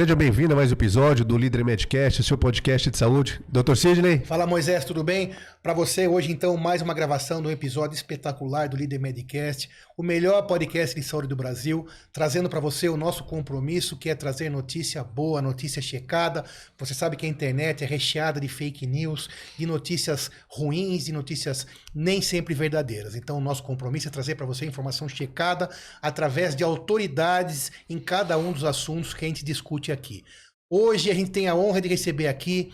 Seja 0.00 0.16
bem-vindo 0.16 0.54
a 0.54 0.56
mais 0.56 0.70
um 0.70 0.72
episódio 0.72 1.26
do 1.26 1.36
Líder 1.36 1.62
Medcast, 1.62 2.24
seu 2.24 2.38
podcast 2.38 2.90
de 2.90 2.96
saúde. 2.96 3.38
Dr. 3.46 3.74
Sidney. 3.76 4.20
Fala 4.20 4.46
Moisés, 4.46 4.82
tudo 4.82 5.04
bem? 5.04 5.32
Para 5.62 5.74
você 5.74 6.08
hoje 6.08 6.32
então 6.32 6.56
mais 6.56 6.80
uma 6.80 6.94
gravação 6.94 7.42
do 7.42 7.50
episódio 7.50 7.94
espetacular 7.94 8.66
do 8.66 8.78
Líder 8.78 8.98
Medcast, 8.98 9.68
o 9.98 10.02
melhor 10.02 10.40
podcast 10.46 10.98
de 10.98 11.02
saúde 11.02 11.28
do 11.28 11.36
Brasil, 11.36 11.86
trazendo 12.14 12.48
para 12.48 12.58
você 12.60 12.88
o 12.88 12.96
nosso 12.96 13.24
compromisso 13.24 13.94
que 13.94 14.08
é 14.08 14.14
trazer 14.14 14.48
notícia 14.48 15.04
boa, 15.04 15.42
notícia 15.42 15.82
checada. 15.82 16.46
Você 16.78 16.94
sabe 16.94 17.14
que 17.14 17.26
a 17.26 17.28
internet 17.28 17.84
é 17.84 17.86
recheada 17.86 18.40
de 18.40 18.48
fake 18.48 18.86
news, 18.86 19.28
de 19.58 19.66
notícias 19.66 20.30
ruins, 20.48 21.04
de 21.04 21.12
notícias 21.12 21.66
nem 21.94 22.22
sempre 22.22 22.54
verdadeiras. 22.54 23.14
Então 23.14 23.36
o 23.36 23.40
nosso 23.42 23.62
compromisso 23.62 24.08
é 24.08 24.10
trazer 24.10 24.36
para 24.36 24.46
você 24.46 24.64
informação 24.64 25.10
checada 25.10 25.68
através 26.00 26.56
de 26.56 26.64
autoridades 26.64 27.70
em 27.86 27.98
cada 27.98 28.38
um 28.38 28.50
dos 28.50 28.64
assuntos 28.64 29.12
que 29.12 29.26
a 29.26 29.28
gente 29.28 29.44
discute 29.44 29.89
aqui. 29.92 30.24
Hoje 30.70 31.10
a 31.10 31.14
gente 31.14 31.30
tem 31.30 31.48
a 31.48 31.54
honra 31.54 31.80
de 31.80 31.88
receber 31.88 32.28
aqui 32.28 32.72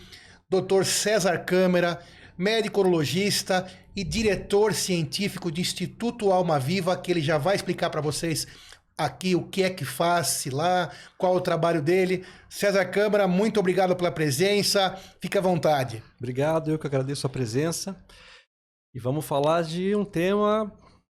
Dr. 0.49 0.83
César 0.83 1.39
Câmara, 1.39 1.99
médico 2.37 2.79
urologista 2.79 3.67
e 3.95 4.03
diretor 4.03 4.73
científico 4.73 5.51
do 5.51 5.59
Instituto 5.59 6.31
Alma 6.31 6.59
Viva, 6.59 6.95
que 6.95 7.11
ele 7.11 7.21
já 7.21 7.37
vai 7.37 7.55
explicar 7.55 7.89
para 7.89 7.99
vocês 7.99 8.47
aqui 8.97 9.35
o 9.35 9.43
que 9.43 9.63
é 9.63 9.69
que 9.69 9.85
faz 9.85 10.45
lá, 10.51 10.91
qual 11.17 11.35
o 11.35 11.41
trabalho 11.41 11.81
dele. 11.81 12.25
César 12.49 12.85
Câmara, 12.85 13.27
muito 13.27 13.59
obrigado 13.59 13.95
pela 13.95 14.11
presença. 14.11 14.95
Fique 15.19 15.37
à 15.37 15.41
vontade. 15.41 16.03
Obrigado, 16.17 16.71
eu 16.71 16.79
que 16.79 16.87
agradeço 16.87 17.27
a 17.27 17.29
presença. 17.29 17.95
E 18.93 18.99
vamos 18.99 19.25
falar 19.25 19.63
de 19.63 19.95
um 19.95 20.05
tema 20.05 20.71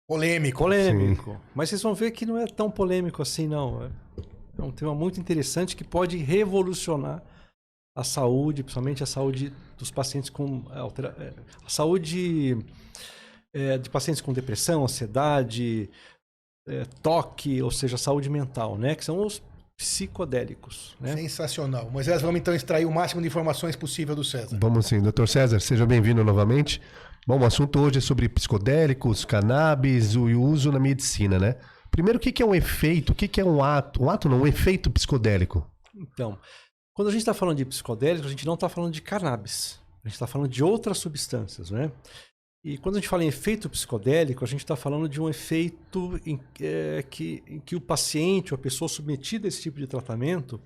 polêmico. 0.08 0.60
Polêmico. 0.60 1.32
Sim. 1.32 1.38
Mas 1.54 1.70
vocês 1.70 1.82
vão 1.82 1.94
ver 1.94 2.12
que 2.12 2.26
não 2.26 2.38
é 2.38 2.48
tão 2.48 2.72
polêmico 2.72 3.22
assim, 3.22 3.48
não. 3.48 3.92
É 4.58 4.62
um 4.64 4.72
tema 4.72 4.96
muito 4.96 5.20
interessante 5.20 5.76
que 5.76 5.84
pode 5.84 6.18
revolucionar 6.18 7.22
a 7.96 8.04
saúde, 8.04 8.64
principalmente 8.64 9.04
a 9.04 9.06
saúde 9.06 9.54
dos 9.78 9.92
pacientes 9.92 10.30
com 10.30 10.64
altera... 10.72 11.16
É, 11.20 11.34
a 11.66 11.70
saúde 11.70 12.58
é, 13.54 13.78
de 13.78 13.90
pacientes 13.90 14.22
com 14.22 14.34
depressão, 14.34 14.84
ansiedade, 14.84 15.90
é, 16.68 16.86
toque, 17.02 17.62
ou 17.62 17.72
seja, 17.72 17.98
saúde 17.98 18.30
mental, 18.30 18.78
né? 18.78 18.96
Que 18.96 19.06
são 19.06 19.26
os 19.26 19.42
psicodélicos. 19.78 20.96
Né? 21.00 21.16
Sensacional. 21.16 21.90
Moisés, 21.92 22.22
vamos 22.22 22.40
então 22.40 22.54
extrair 22.54 22.86
o 22.86 22.92
máximo 22.92 23.22
de 23.22 23.28
informações 23.28 23.76
possível 23.76 24.16
do 24.16 24.24
César. 24.24 24.58
Vamos 24.60 24.88
sim. 24.88 25.00
Doutor 25.00 25.28
César, 25.28 25.60
seja 25.60 25.86
bem-vindo 25.86 26.24
novamente. 26.24 26.82
Bom, 27.28 27.40
o 27.40 27.46
assunto 27.46 27.80
hoje 27.80 28.00
é 28.00 28.02
sobre 28.02 28.28
psicodélicos, 28.28 29.24
cannabis 29.24 30.14
e 30.14 30.18
o 30.18 30.42
uso 30.42 30.72
na 30.72 30.80
medicina, 30.80 31.38
né? 31.38 31.58
Primeiro, 31.98 32.20
o 32.20 32.22
que 32.22 32.44
é 32.44 32.46
um 32.46 32.54
efeito? 32.54 33.12
O 33.12 33.16
que 33.16 33.42
é 33.42 33.44
um 33.44 33.64
ato? 33.64 34.04
Um 34.04 34.10
ato 34.12 34.30
não, 34.30 34.42
um 34.42 34.46
efeito 34.46 34.88
psicodélico. 34.92 35.68
Então, 35.96 36.38
quando 36.94 37.08
a 37.08 37.12
gente 37.12 37.22
está 37.22 37.34
falando 37.34 37.58
de 37.58 37.66
psicodélicos, 37.66 38.28
a 38.28 38.30
gente 38.30 38.46
não 38.46 38.54
está 38.54 38.70
falando 38.70 38.94
de 38.94 39.02
cannabis. 39.02 39.80
A 40.04 40.08
gente 40.08 40.14
está 40.14 40.28
falando 40.28 40.48
de 40.48 40.64
outras 40.64 41.00
substâncias, 41.00 41.72
né? 41.72 41.92
E 42.64 42.78
quando 42.78 42.98
a 42.98 43.00
gente 43.00 43.10
fala 43.10 43.24
em 43.24 43.30
efeito 43.30 43.68
psicodélico, 43.68 44.46
a 44.46 44.48
gente 44.48 44.60
está 44.60 44.76
falando 44.76 45.10
de 45.10 45.20
um 45.20 45.28
efeito 45.28 46.22
em, 46.24 46.40
é, 46.62 47.02
que, 47.02 47.44
em 47.48 47.60
que 47.60 47.76
o 47.76 47.82
paciente, 47.82 48.54
ou 48.54 48.60
a 48.60 48.62
pessoa 48.62 48.88
submetida 48.88 49.48
a 49.48 49.50
esse 49.50 49.64
tipo 49.64 49.80
de 49.80 49.88
tratamento, 49.88 50.62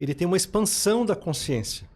ele 0.00 0.14
tem 0.14 0.28
uma 0.28 0.36
expansão 0.36 1.04
da 1.04 1.16
consciência. 1.16 1.90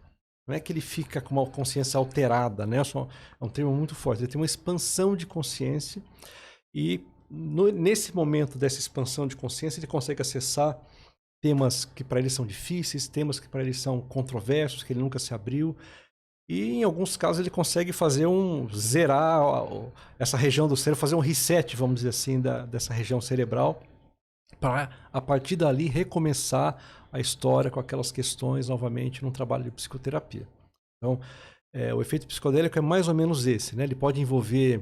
Não 0.45 0.53
é 0.53 0.59
que 0.59 0.73
ele 0.73 0.81
fica 0.81 1.21
com 1.21 1.35
uma 1.35 1.45
consciência 1.49 1.97
alterada, 1.97 2.67
né? 2.67 2.79
É 2.79 3.45
um 3.45 3.47
termo 3.47 3.73
muito 3.73 3.95
forte. 3.95 4.23
Ele 4.23 4.31
tem 4.31 4.41
uma 4.41 4.45
expansão 4.45 5.15
de 5.15 5.25
consciência 5.25 6.03
e 6.75 6.99
no, 7.29 7.71
nesse 7.71 8.15
momento 8.15 8.57
dessa 8.57 8.79
expansão 8.79 9.27
de 9.27 9.35
consciência 9.35 9.79
ele 9.79 9.87
consegue 9.87 10.21
acessar 10.21 10.79
temas 11.41 11.85
que 11.85 12.03
para 12.03 12.19
ele 12.19 12.29
são 12.29 12.45
difíceis, 12.45 13.07
temas 13.07 13.39
que 13.39 13.47
para 13.47 13.61
ele 13.61 13.73
são 13.73 14.01
controversos, 14.01 14.83
que 14.83 14.93
ele 14.93 14.99
nunca 14.99 15.19
se 15.19 15.33
abriu. 15.33 15.75
E 16.49 16.79
em 16.79 16.83
alguns 16.83 17.17
casos 17.17 17.39
ele 17.39 17.49
consegue 17.49 17.91
fazer 17.91 18.25
um 18.25 18.69
zerar 18.73 19.41
essa 20.17 20.37
região 20.37 20.67
do 20.67 20.77
cérebro, 20.77 20.99
fazer 20.99 21.15
um 21.15 21.19
reset, 21.19 21.75
vamos 21.75 21.97
dizer 21.97 22.09
assim, 22.09 22.39
da, 22.39 22.65
dessa 22.65 22.93
região 22.93 23.19
cerebral, 23.19 23.83
para 24.59 24.89
a 25.11 25.19
partir 25.19 25.57
dali 25.57 25.87
recomeçar 25.87 26.81
a 27.11 27.19
história 27.19 27.69
com 27.69 27.79
aquelas 27.79 28.11
questões 28.11 28.69
novamente 28.69 29.23
num 29.23 29.31
trabalho 29.31 29.65
de 29.65 29.71
psicoterapia. 29.71 30.47
Então, 30.97 31.19
é, 31.73 31.93
o 31.93 32.01
efeito 32.01 32.25
psicodélico 32.25 32.79
é 32.79 32.81
mais 32.81 33.07
ou 33.07 33.13
menos 33.13 33.45
esse, 33.45 33.75
né? 33.75 33.83
Ele 33.83 33.95
pode 33.95 34.21
envolver 34.21 34.81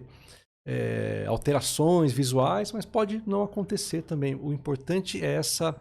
é, 0.65 1.25
alterações 1.27 2.11
visuais, 2.11 2.71
mas 2.71 2.85
pode 2.85 3.21
não 3.25 3.43
acontecer 3.43 4.01
também. 4.01 4.35
O 4.35 4.51
importante 4.51 5.23
é 5.23 5.35
essa 5.35 5.75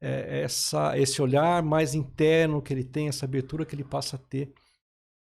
é, 0.00 0.42
essa, 0.42 0.98
esse 0.98 1.22
olhar 1.22 1.62
mais 1.62 1.94
interno 1.94 2.60
que 2.60 2.72
ele 2.72 2.84
tem, 2.84 3.08
essa 3.08 3.24
abertura 3.24 3.64
que 3.64 3.74
ele 3.74 3.84
passa 3.84 4.16
a 4.16 4.18
ter 4.18 4.52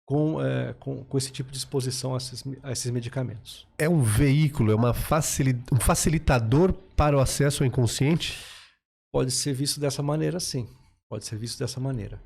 com, 0.05 0.41
é, 0.41 0.73
com, 0.73 1.03
com, 1.03 1.17
esse 1.17 1.31
tipo 1.31 1.51
de 1.51 1.57
exposição 1.57 2.13
a 2.13 2.17
esses, 2.17 2.43
a 2.61 2.71
esses, 2.71 2.91
medicamentos. 2.91 3.67
É 3.77 3.89
um 3.89 4.01
veículo, 4.01 4.71
é 4.71 4.75
uma 4.75 4.93
facil, 4.93 5.47
um 5.71 5.79
facilitador 5.79 6.73
para 6.95 7.17
o 7.17 7.19
acesso 7.19 7.63
ao 7.63 7.67
inconsciente? 7.67 8.37
Pode 9.11 9.31
ser 9.31 9.53
visto 9.53 9.79
dessa 9.79 10.03
maneira, 10.03 10.39
sim. 10.39 10.67
Pode 11.09 11.25
ser 11.25 11.37
visto 11.37 11.57
dessa 11.57 11.79
maneira. 11.79 12.19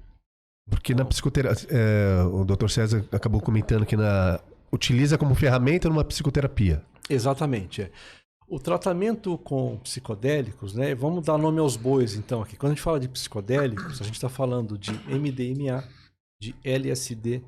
Porque 0.70 0.94
então, 0.94 1.04
na 1.04 1.10
psicoterapia, 1.10 1.68
é, 1.70 2.24
o 2.24 2.44
Dr. 2.44 2.68
César 2.68 3.06
acabou 3.12 3.42
comentando 3.42 3.86
que 3.86 3.96
na, 3.96 4.40
utiliza 4.72 5.18
como 5.18 5.36
ferramenta 5.36 5.90
numa 5.90 6.04
psicoterapia. 6.04 6.84
Exatamente. 7.10 7.82
É. 7.82 7.92
O 8.48 8.60
tratamento 8.60 9.38
com 9.38 9.78
psicodélicos, 9.78 10.74
né? 10.74 10.96
Vamos 10.96 11.24
dar 11.24 11.38
nome 11.38 11.60
aos 11.60 11.78
bois, 11.78 12.16
então, 12.16 12.42
aqui. 12.42 12.58
Quando 12.58 12.72
a 12.72 12.76
gente 12.76 12.84
fala 12.84 13.00
de 13.00 13.08
psicodélicos, 13.08 14.02
a 14.02 14.04
gente 14.04 14.16
está 14.16 14.30
falando 14.30 14.78
de 14.78 14.92
MDMA, 14.92 15.84
de 16.42 16.56
LSD, 16.64 17.44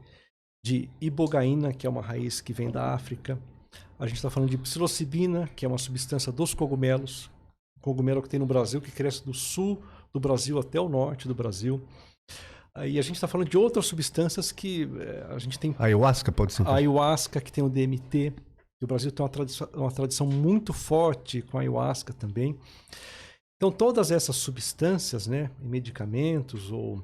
de 0.63 0.89
ibogaína, 0.99 1.73
que 1.73 1.87
é 1.87 1.89
uma 1.89 2.01
raiz 2.01 2.39
que 2.39 2.53
vem 2.53 2.69
da 2.69 2.93
África. 2.93 3.39
A 3.97 4.05
gente 4.05 4.17
está 4.17 4.29
falando 4.29 4.49
de 4.49 4.57
psilocibina, 4.57 5.47
que 5.55 5.65
é 5.65 5.67
uma 5.67 5.77
substância 5.77 6.31
dos 6.31 6.53
cogumelos, 6.53 7.31
cogumelo 7.81 8.21
que 8.21 8.29
tem 8.29 8.39
no 8.39 8.45
Brasil, 8.45 8.79
que 8.79 8.91
cresce 8.91 9.25
do 9.25 9.33
sul 9.33 9.81
do 10.13 10.19
Brasil 10.19 10.59
até 10.59 10.79
o 10.79 10.89
norte 10.89 11.27
do 11.27 11.33
Brasil. 11.33 11.81
E 12.85 12.97
a 12.97 13.01
gente 13.01 13.15
está 13.15 13.27
falando 13.27 13.49
de 13.49 13.57
outras 13.57 13.85
substâncias 13.85 14.51
que 14.51 14.89
eh, 14.97 15.27
a 15.29 15.37
gente 15.39 15.59
tem. 15.59 15.75
A 15.77 15.85
ayahuasca 15.85 16.31
pode 16.31 16.53
ser. 16.53 16.65
A 16.65 16.75
ayahuasca, 16.75 17.41
que 17.41 17.51
tem 17.51 17.61
o 17.63 17.69
DMT, 17.69 18.33
o 18.81 18.87
Brasil 18.87 19.11
tem 19.11 19.23
uma 19.23 19.29
tradição, 19.29 19.69
uma 19.73 19.91
tradição 19.91 20.25
muito 20.25 20.73
forte 20.73 21.41
com 21.41 21.57
a 21.57 21.61
ayahuasca 21.61 22.13
também. 22.13 22.57
Então, 23.57 23.71
todas 23.71 24.09
essas 24.09 24.37
substâncias, 24.37 25.27
né, 25.27 25.51
medicamentos 25.59 26.71
ou 26.71 27.03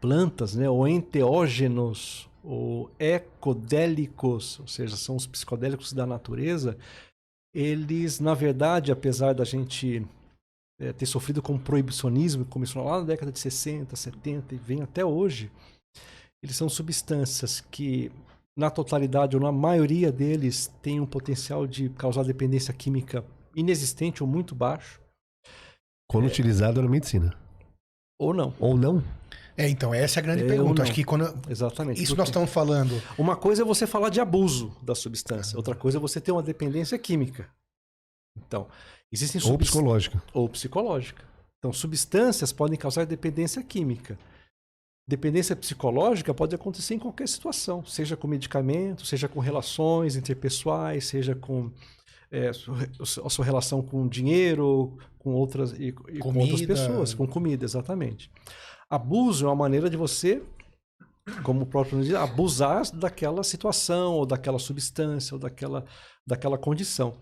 plantas, 0.00 0.54
né, 0.54 0.68
ou 0.68 0.86
enteógenos 0.86 2.28
ou 2.44 2.90
ecodélicos, 2.98 4.58
ou 4.60 4.66
seja, 4.66 4.96
são 4.96 5.16
os 5.16 5.26
psicodélicos 5.26 5.92
da 5.92 6.04
natureza, 6.04 6.76
eles, 7.54 8.20
na 8.20 8.34
verdade, 8.34 8.90
apesar 8.92 9.32
da 9.32 9.44
gente 9.44 10.04
é, 10.82 10.92
ter 10.92 11.06
sofrido 11.06 11.40
com 11.40 11.56
proibicionismo, 11.56 12.44
começou 12.44 12.84
lá 12.84 12.98
na 12.98 13.04
década 13.04 13.30
de 13.30 13.38
60, 13.38 13.94
70 13.94 14.54
e 14.54 14.58
vem 14.58 14.82
até 14.82 15.04
hoje, 15.04 15.50
eles 16.42 16.56
são 16.56 16.68
substâncias 16.68 17.60
que 17.70 18.10
na 18.56 18.70
totalidade 18.70 19.36
ou 19.36 19.42
na 19.42 19.52
maioria 19.52 20.12
deles, 20.12 20.70
tem 20.82 21.00
um 21.00 21.06
potencial 21.06 21.66
de 21.66 21.88
causar 21.90 22.24
dependência 22.24 22.74
química 22.74 23.24
inexistente 23.56 24.22
ou 24.22 24.28
muito 24.28 24.54
baixo. 24.54 25.00
Quando 26.10 26.24
é... 26.24 26.26
utilizado 26.26 26.82
na 26.82 26.88
medicina. 26.88 27.34
Ou 28.20 28.34
não. 28.34 28.54
Ou 28.58 28.76
não? 28.76 29.02
É, 29.56 29.68
então, 29.68 29.92
essa 29.92 30.18
é 30.18 30.20
a 30.20 30.24
grande 30.24 30.44
é, 30.44 30.46
pergunta. 30.46 30.82
Acho 30.82 30.92
que 30.92 31.04
quando. 31.04 31.24
Exatamente. 31.48 32.02
Isso 32.02 32.16
nós 32.16 32.28
estamos 32.28 32.50
falando. 32.50 33.00
Uma 33.18 33.36
coisa 33.36 33.62
é 33.62 33.64
você 33.64 33.86
falar 33.86 34.08
de 34.08 34.20
abuso 34.20 34.74
da 34.82 34.94
substância, 34.94 35.56
outra 35.56 35.74
coisa 35.74 35.98
é 35.98 36.00
você 36.00 36.20
ter 36.20 36.32
uma 36.32 36.42
dependência 36.42 36.98
química. 36.98 37.48
Então, 38.36 38.66
existem 39.12 39.40
Ou 39.44 39.58
psicológica. 39.58 40.22
Ou 40.32 40.48
psicológica. 40.48 41.24
Então, 41.58 41.72
substâncias 41.72 42.52
podem 42.52 42.78
causar 42.78 43.04
dependência 43.04 43.62
química. 43.62 44.18
Dependência 45.08 45.54
psicológica 45.54 46.32
pode 46.32 46.54
acontecer 46.54 46.94
em 46.94 46.98
qualquer 46.98 47.28
situação, 47.28 47.84
seja 47.84 48.16
com 48.16 48.26
medicamento, 48.26 49.04
seja 49.04 49.28
com 49.28 49.40
relações 49.40 50.16
interpessoais, 50.16 51.06
seja 51.06 51.34
com 51.34 51.70
é, 52.30 52.50
a 52.50 53.28
sua 53.30 53.44
relação 53.44 53.82
com 53.82 54.08
dinheiro, 54.08 54.96
com 55.18 55.34
outras, 55.34 55.72
e, 55.72 55.88
e 56.08 56.18
com 56.18 56.36
outras 56.36 56.62
pessoas, 56.62 57.14
com 57.14 57.26
comida, 57.26 57.64
exatamente. 57.64 58.30
Abuso 58.88 59.44
é 59.44 59.48
uma 59.48 59.56
maneira 59.56 59.90
de 59.90 59.96
você 59.96 60.42
como 61.42 61.62
o 61.62 61.66
próprio 61.66 61.96
nome 61.96 62.08
diz, 62.08 62.16
abusar 62.16 62.82
daquela 62.92 63.44
situação, 63.44 64.14
ou 64.14 64.26
daquela 64.26 64.58
substância, 64.58 65.34
ou 65.34 65.38
daquela, 65.40 65.84
daquela 66.26 66.56
condição. 66.56 67.14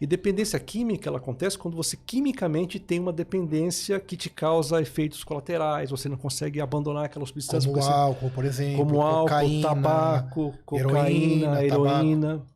E 0.00 0.06
dependência 0.06 0.58
química 0.58 1.08
ela 1.08 1.18
acontece 1.18 1.56
quando 1.56 1.76
você 1.76 1.96
quimicamente 1.96 2.78
tem 2.78 2.98
uma 2.98 3.12
dependência 3.12 4.00
que 4.00 4.16
te 4.16 4.28
causa 4.28 4.80
efeitos 4.80 5.22
colaterais, 5.22 5.90
você 5.90 6.08
não 6.08 6.16
consegue 6.16 6.60
abandonar 6.60 7.04
aquela 7.04 7.24
substância. 7.24 7.70
Como 7.70 7.82
álcool, 7.84 8.30
por 8.30 8.44
exemplo. 8.44 8.84
Como 8.84 9.00
álcool, 9.00 9.28
cocaína, 9.28 9.68
tabaco, 9.68 10.54
cocaína, 10.64 11.64
heroína. 11.64 11.64
heroína. 11.64 12.46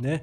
Né? 0.00 0.22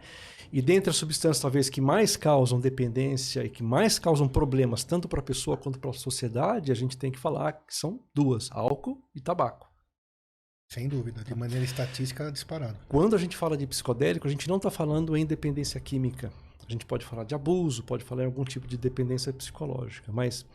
E 0.52 0.62
dentre 0.62 0.90
as 0.90 0.96
substâncias, 0.96 1.42
talvez, 1.42 1.70
que 1.70 1.82
mais 1.82 2.16
causam 2.16 2.60
dependência 2.60 3.44
e 3.44 3.50
que 3.50 3.62
mais 3.62 4.00
causam 4.00 4.28
problemas, 4.28 4.84
tanto 4.84 5.08
para 5.08 5.20
a 5.20 5.24
pessoa 5.24 5.58
quanto 5.58 5.80
para 5.80 5.90
a 5.90 5.94
sociedade, 5.94 6.72
a 6.72 6.76
gente 6.76 6.98
tem 6.98 7.12
que 7.12 7.20
falar 7.20 7.52
que 7.54 7.76
são 7.76 8.00
duas: 8.14 8.50
álcool 8.52 9.02
e 9.14 9.20
tabaco. 9.20 9.65
Sem 10.70 10.88
dúvida, 10.88 11.24
de 11.24 11.36
maneira 11.36 11.64
estatística 11.64 12.32
disparado. 12.32 12.78
Quando 12.90 13.16
a 13.16 13.20
gente 13.20 13.38
fala 13.38 13.56
de 13.56 13.66
psicodélico, 13.68 14.28
a 14.28 14.32
gente 14.32 14.48
não 14.48 14.58
está 14.58 14.70
falando 14.70 15.16
em 15.16 15.26
dependência 15.26 15.80
química. 15.80 16.32
A 16.68 16.72
gente 16.72 16.86
pode 16.86 17.06
falar 17.06 17.24
de 17.24 17.36
abuso, 17.36 17.84
pode 17.84 18.04
falar 18.04 18.24
em 18.24 18.26
algum 18.26 18.44
tipo 18.44 18.68
de 18.68 18.78
dependência 18.78 19.32
psicológica, 19.32 20.12
mas 20.12 20.46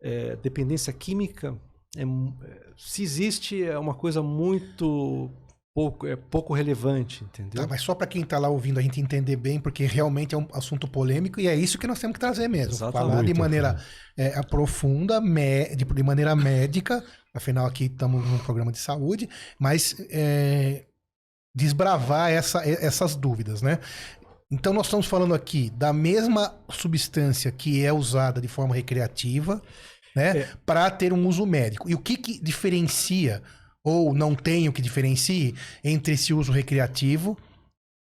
é, 0.00 0.36
dependência 0.36 0.92
química, 0.92 1.54
é, 1.96 2.02
se 2.76 3.02
existe, 3.02 3.62
é 3.62 3.78
uma 3.78 3.94
coisa 3.94 4.22
muito 4.22 5.30
pouco, 5.74 6.06
é 6.06 6.16
pouco 6.16 6.52
relevante, 6.52 7.22
entendeu? 7.22 7.62
Tá, 7.62 7.68
mas 7.68 7.82
só 7.82 7.94
para 7.94 8.06
quem 8.06 8.22
está 8.22 8.36
lá 8.36 8.48
ouvindo 8.48 8.78
a 8.78 8.82
gente 8.82 9.00
entender 9.00 9.36
bem, 9.36 9.60
porque 9.60 9.84
realmente 9.84 10.34
é 10.34 10.38
um 10.38 10.46
assunto 10.52 10.88
polêmico 10.88 11.38
e 11.38 11.46
é 11.46 11.54
isso 11.54 11.78
que 11.78 11.86
nós 11.86 12.00
temos 12.00 12.14
que 12.14 12.20
trazer 12.20 12.48
mesmo. 12.48 12.72
Exatamente. 12.72 13.10
Falar 13.10 13.24
de 13.24 13.34
maneira 13.34 13.80
é, 14.16 14.42
profunda, 14.42 15.20
de, 15.20 15.84
de, 15.84 16.02
maneira 16.02 16.34
médica, 16.34 17.04
afinal 17.38 17.66
aqui 17.66 17.86
estamos 17.86 18.24
num 18.24 18.38
programa 18.38 18.70
de 18.70 18.78
saúde, 18.78 19.28
mas 19.58 19.96
é, 20.10 20.84
desbravar 21.54 22.30
essa, 22.30 22.62
essas 22.68 23.14
dúvidas, 23.16 23.62
né? 23.62 23.78
Então 24.50 24.72
nós 24.72 24.86
estamos 24.86 25.06
falando 25.06 25.34
aqui 25.34 25.70
da 25.70 25.92
mesma 25.92 26.54
substância 26.70 27.50
que 27.50 27.84
é 27.84 27.92
usada 27.92 28.40
de 28.40 28.48
forma 28.48 28.74
recreativa, 28.74 29.60
né, 30.16 30.38
é. 30.38 30.48
para 30.64 30.90
ter 30.90 31.12
um 31.12 31.26
uso 31.26 31.44
médico. 31.44 31.88
E 31.88 31.94
o 31.94 31.98
que, 31.98 32.16
que 32.16 32.42
diferencia 32.42 33.42
ou 33.84 34.14
não 34.14 34.34
tem 34.34 34.68
o 34.68 34.72
que 34.72 34.82
diferencie 34.82 35.54
entre 35.84 36.14
esse 36.14 36.32
uso 36.32 36.50
recreativo 36.50 37.38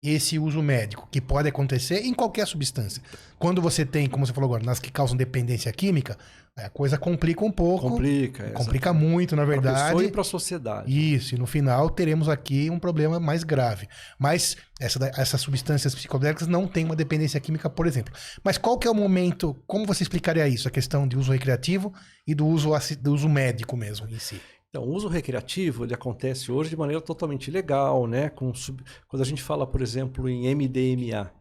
esse 0.02 0.38
uso 0.38 0.62
médico, 0.62 1.08
que 1.10 1.20
pode 1.20 1.48
acontecer 1.48 2.04
em 2.04 2.14
qualquer 2.14 2.46
substância. 2.46 3.02
Quando 3.38 3.60
você 3.60 3.84
tem, 3.84 4.08
como 4.08 4.24
você 4.24 4.32
falou 4.32 4.48
agora, 4.48 4.64
nas 4.64 4.78
que 4.78 4.92
causam 4.92 5.16
dependência 5.16 5.72
química, 5.72 6.16
a 6.56 6.68
coisa 6.68 6.98
complica 6.98 7.44
um 7.44 7.50
pouco. 7.50 7.88
Complica. 7.88 8.50
Complica 8.50 8.90
exatamente. 8.90 9.10
muito, 9.10 9.36
na 9.36 9.44
verdade. 9.44 9.76
Para 9.76 9.86
a 9.86 9.90
pessoa 9.90 10.04
e 10.04 10.10
para 10.10 10.20
a 10.20 10.24
sociedade. 10.24 11.14
Isso, 11.14 11.34
e 11.34 11.38
no 11.38 11.46
final 11.46 11.90
teremos 11.90 12.28
aqui 12.28 12.70
um 12.70 12.78
problema 12.78 13.18
mais 13.18 13.44
grave. 13.44 13.88
Mas 14.18 14.56
essa, 14.80 15.10
essas 15.16 15.40
substâncias 15.40 15.94
psicodélicas 15.94 16.46
não 16.46 16.66
têm 16.66 16.84
uma 16.84 16.96
dependência 16.96 17.38
química, 17.40 17.68
por 17.68 17.86
exemplo. 17.86 18.12
Mas 18.42 18.58
qual 18.58 18.78
que 18.78 18.86
é 18.86 18.90
o 18.90 18.94
momento, 18.94 19.54
como 19.66 19.86
você 19.86 20.02
explicaria 20.02 20.48
isso, 20.48 20.68
a 20.68 20.70
questão 20.70 21.06
de 21.06 21.16
uso 21.16 21.32
recreativo 21.32 21.92
e 22.26 22.34
do 22.34 22.46
uso, 22.46 22.70
do 23.00 23.14
uso 23.14 23.28
médico 23.28 23.76
mesmo 23.76 24.08
em 24.08 24.18
si? 24.18 24.40
Então, 24.70 24.84
o 24.84 24.92
uso 24.92 25.08
recreativo 25.08 25.84
ele 25.84 25.94
acontece 25.94 26.52
hoje 26.52 26.70
de 26.70 26.76
maneira 26.76 27.00
totalmente 27.00 27.50
legal, 27.50 28.06
né? 28.06 28.28
Com 28.28 28.52
sub... 28.54 28.82
Quando 29.06 29.22
a 29.22 29.24
gente 29.24 29.42
fala, 29.42 29.66
por 29.66 29.80
exemplo, 29.80 30.28
em 30.28 30.54
MDMA, 30.54 31.32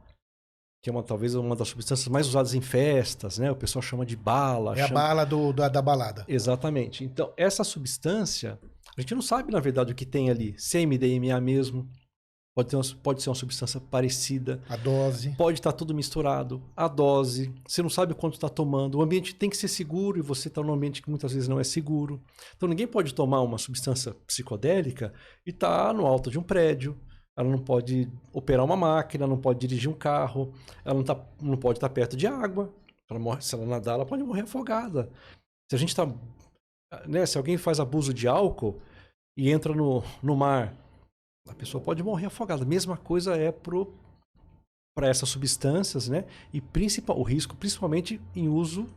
que 0.82 0.90
é 0.90 0.94
uma, 0.94 1.04
talvez 1.04 1.36
uma 1.36 1.56
das 1.56 1.68
substâncias 1.68 2.08
mais 2.08 2.28
usadas 2.28 2.54
em 2.54 2.62
festas, 2.62 3.38
né? 3.38 3.52
O 3.52 3.56
pessoal 3.56 3.82
chama 3.82 4.06
de 4.06 4.16
bala. 4.16 4.74
É 4.74 4.88
chama... 4.88 5.00
a 5.02 5.08
bala 5.08 5.26
do, 5.26 5.52
da, 5.52 5.68
da 5.68 5.82
balada. 5.82 6.24
Exatamente. 6.28 7.04
Então, 7.04 7.34
essa 7.36 7.64
substância, 7.66 8.58
a 8.98 9.02
gente 9.02 9.14
não 9.14 9.22
sabe, 9.22 9.52
na 9.52 9.60
verdade, 9.60 9.92
o 9.92 9.96
que 9.96 10.06
tem 10.06 10.30
ali. 10.30 10.56
Se 10.58 10.78
é 10.78 10.86
MDMA 10.86 11.42
mesmo, 11.42 11.90
Pode, 12.57 12.69
ter 12.69 12.75
uma, 12.75 12.83
pode 13.04 13.21
ser 13.21 13.30
uma 13.30 13.36
substância 13.36 13.80
parecida. 13.80 14.59
A 14.68 14.75
dose. 14.75 15.30
Pode 15.38 15.59
estar 15.59 15.71
tudo 15.71 15.94
misturado. 15.94 16.59
A 16.75 16.88
dose. 16.88 17.54
Você 17.68 17.83
não 17.83 17.89
sabe 17.89 18.15
quanto 18.15 18.33
está 18.33 18.50
tomando. 18.50 18.98
O 18.98 19.01
ambiente 19.04 19.36
tem 19.36 19.48
que 19.48 19.56
ser 19.56 19.68
seguro 19.68 20.18
e 20.18 20.24
você 20.24 20.48
está 20.48 20.63
num 20.63 20.74
ambiente 20.74 21.04
que 21.04 21.07
muitas 21.07 21.33
vezes 21.33 21.48
não 21.48 21.59
é 21.59 21.63
seguro. 21.63 22.19
Então 22.56 22.68
ninguém 22.68 22.88
pode 22.88 23.13
tomar 23.13 23.42
uma 23.42 23.59
substância 23.59 24.15
psicodélica 24.25 25.13
e 25.45 25.51
estar 25.51 25.89
tá 25.89 25.94
no 25.94 26.07
alto 26.07 26.31
de 26.31 26.39
um 26.39 26.42
prédio. 26.42 26.98
Ela 27.38 27.48
não 27.48 27.59
pode 27.59 28.12
operar 28.33 28.65
uma 28.65 28.75
máquina, 28.75 29.27
não 29.27 29.38
pode 29.38 29.59
dirigir 29.59 29.88
um 29.88 29.94
carro, 29.94 30.51
ela 30.83 30.95
não, 30.95 31.04
tá, 31.04 31.15
não 31.39 31.57
pode 31.57 31.77
estar 31.77 31.89
tá 31.89 31.94
perto 31.94 32.18
de 32.18 32.25
água. 32.25 32.74
Ela 33.07 33.19
morre, 33.19 33.42
se 33.44 33.54
ela 33.54 33.68
nadar, 33.68 33.94
ela 33.94 34.06
pode 34.07 34.24
morrer 34.24 34.42
afogada. 34.42 35.12
Se 35.69 35.75
a 35.75 35.77
gente 35.77 35.89
está. 35.89 36.12
Né, 37.06 37.24
se 37.24 37.38
alguém 37.38 37.56
faz 37.56 37.80
abuso 37.80 38.12
de 38.12 38.27
álcool 38.27 38.81
e 39.38 39.51
entra 39.51 39.75
no, 39.75 40.04
no 40.24 40.36
mar 40.36 40.74
a 41.48 41.54
pessoa 41.54 41.84
pode 41.84 42.04
morrer 42.04 42.28
afogada. 42.28 42.66
Mesma 42.66 42.98
coisa 42.98 43.36
é 43.36 43.52
para 43.52 45.08
essas 45.08 45.30
substâncias, 45.30 46.08
né? 46.08 46.26
E 46.54 46.60
principal, 46.60 47.20
o 47.20 47.24
risco, 47.24 47.56
principalmente 47.56 48.20
em 48.36 48.48
uso 48.48 48.88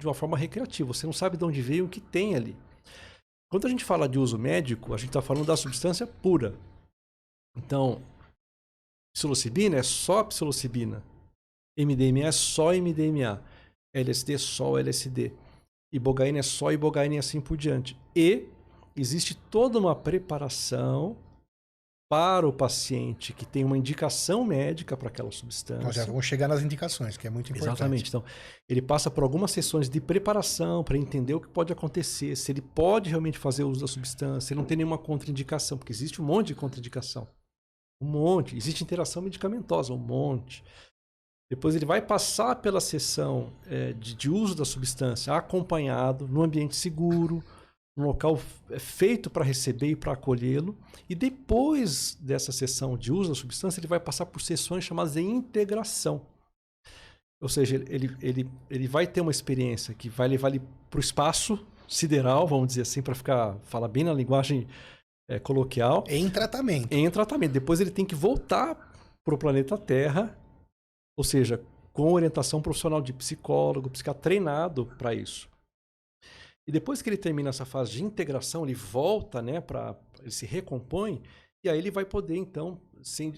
de 0.00 0.06
uma 0.06 0.14
forma 0.14 0.36
recreativa. 0.36 0.92
Você 0.92 1.06
não 1.06 1.12
sabe 1.12 1.36
de 1.36 1.44
onde 1.44 1.62
veio 1.62 1.86
o 1.86 1.88
que 1.88 2.00
tem 2.00 2.34
ali. 2.34 2.56
Quando 3.50 3.66
a 3.66 3.70
gente 3.70 3.84
fala 3.84 4.08
de 4.08 4.18
uso 4.18 4.38
médico, 4.38 4.92
a 4.94 4.96
gente 4.96 5.10
está 5.10 5.22
falando 5.22 5.46
da 5.46 5.56
substância 5.56 6.06
pura. 6.06 6.58
Então, 7.56 8.02
psilocibina 9.14 9.76
é 9.76 9.82
só 9.82 10.24
psilocibina. 10.24 11.02
MDMA 11.78 12.26
é 12.26 12.32
só 12.32 12.72
MDMA. 12.72 13.42
LSD 13.94 14.34
é 14.34 14.38
só 14.38 14.78
LSD. 14.78 15.32
Ibogaína 15.92 16.40
é 16.40 16.42
só 16.42 16.72
ibogaína 16.72 17.14
e 17.14 17.18
assim 17.18 17.40
por 17.40 17.56
diante. 17.56 17.96
E 18.16 18.48
existe 18.96 19.36
toda 19.36 19.78
uma 19.78 19.94
preparação 19.94 21.16
para 22.14 22.46
o 22.46 22.52
paciente 22.52 23.32
que 23.32 23.44
tem 23.44 23.64
uma 23.64 23.76
indicação 23.76 24.44
médica 24.44 24.96
para 24.96 25.08
aquela 25.08 25.32
substância. 25.32 25.82
Nós 25.82 25.96
já 25.96 26.04
vamos 26.04 26.24
chegar 26.24 26.46
nas 26.46 26.62
indicações, 26.62 27.16
que 27.16 27.26
é 27.26 27.30
muito 27.30 27.50
importante. 27.50 27.74
Exatamente. 27.74 28.08
Então, 28.08 28.22
ele 28.68 28.80
passa 28.80 29.10
por 29.10 29.24
algumas 29.24 29.50
sessões 29.50 29.88
de 29.88 30.00
preparação 30.00 30.84
para 30.84 30.96
entender 30.96 31.34
o 31.34 31.40
que 31.40 31.48
pode 31.48 31.72
acontecer, 31.72 32.36
se 32.36 32.52
ele 32.52 32.60
pode 32.60 33.10
realmente 33.10 33.36
fazer 33.36 33.64
uso 33.64 33.80
da 33.80 33.88
substância, 33.88 34.46
se 34.46 34.54
não 34.54 34.64
tem 34.64 34.76
nenhuma 34.76 34.96
contraindicação, 34.96 35.76
porque 35.76 35.90
existe 35.90 36.22
um 36.22 36.24
monte 36.24 36.48
de 36.48 36.54
contraindicação. 36.54 37.26
Um 38.00 38.06
monte. 38.06 38.56
Existe 38.56 38.84
interação 38.84 39.20
medicamentosa, 39.20 39.92
um 39.92 39.98
monte. 39.98 40.62
Depois 41.50 41.74
ele 41.74 41.84
vai 41.84 42.00
passar 42.00 42.54
pela 42.56 42.80
sessão 42.80 43.52
é, 43.66 43.92
de, 43.92 44.14
de 44.14 44.30
uso 44.30 44.54
da 44.54 44.64
substância 44.64 45.34
acompanhado, 45.34 46.28
no 46.28 46.44
ambiente 46.44 46.76
seguro, 46.76 47.42
um 47.96 48.04
local 48.04 48.40
é 48.70 48.78
feito 48.78 49.30
para 49.30 49.44
receber 49.44 49.88
e 49.88 49.96
para 49.96 50.12
acolhê-lo. 50.12 50.76
E 51.08 51.14
depois 51.14 52.16
dessa 52.20 52.50
sessão 52.50 52.96
de 52.96 53.12
uso 53.12 53.30
da 53.30 53.34
substância, 53.34 53.80
ele 53.80 53.86
vai 53.86 54.00
passar 54.00 54.26
por 54.26 54.40
sessões 54.40 54.84
chamadas 54.84 55.14
de 55.14 55.20
integração. 55.20 56.26
Ou 57.40 57.48
seja, 57.48 57.76
ele, 57.76 58.16
ele, 58.20 58.50
ele 58.70 58.88
vai 58.88 59.06
ter 59.06 59.20
uma 59.20 59.30
experiência 59.30 59.94
que 59.94 60.08
vai 60.08 60.26
levar 60.26 60.48
ele 60.48 60.62
para 60.90 60.98
o 60.98 61.00
espaço 61.00 61.64
sideral, 61.86 62.46
vamos 62.46 62.68
dizer 62.68 62.82
assim, 62.82 63.02
para 63.02 63.14
ficar 63.14 63.56
falar 63.64 63.88
bem 63.88 64.02
na 64.02 64.12
linguagem 64.12 64.66
é, 65.28 65.38
coloquial. 65.38 66.04
Em 66.08 66.28
tratamento. 66.28 66.92
Em 66.92 67.10
tratamento. 67.10 67.52
Depois 67.52 67.80
ele 67.80 67.90
tem 67.90 68.04
que 68.04 68.14
voltar 68.14 68.74
para 69.24 69.34
o 69.34 69.38
planeta 69.38 69.78
Terra, 69.78 70.36
ou 71.16 71.24
seja, 71.24 71.62
com 71.92 72.12
orientação 72.12 72.60
profissional 72.60 73.00
de 73.00 73.12
psicólogo, 73.12 73.88
psiquiatra 73.90 74.22
treinado 74.22 74.86
para 74.98 75.14
isso. 75.14 75.48
E 76.66 76.72
depois 76.72 77.02
que 77.02 77.08
ele 77.10 77.16
termina 77.16 77.50
essa 77.50 77.64
fase 77.64 77.92
de 77.92 78.02
integração, 78.02 78.64
ele 78.64 78.74
volta, 78.74 79.42
né, 79.42 79.60
para 79.60 79.96
ele 80.20 80.30
se 80.30 80.46
recompõe 80.46 81.22
e 81.64 81.68
aí 81.68 81.78
ele 81.78 81.90
vai 81.90 82.04
poder 82.04 82.36
então, 82.36 82.78
sem, 83.02 83.32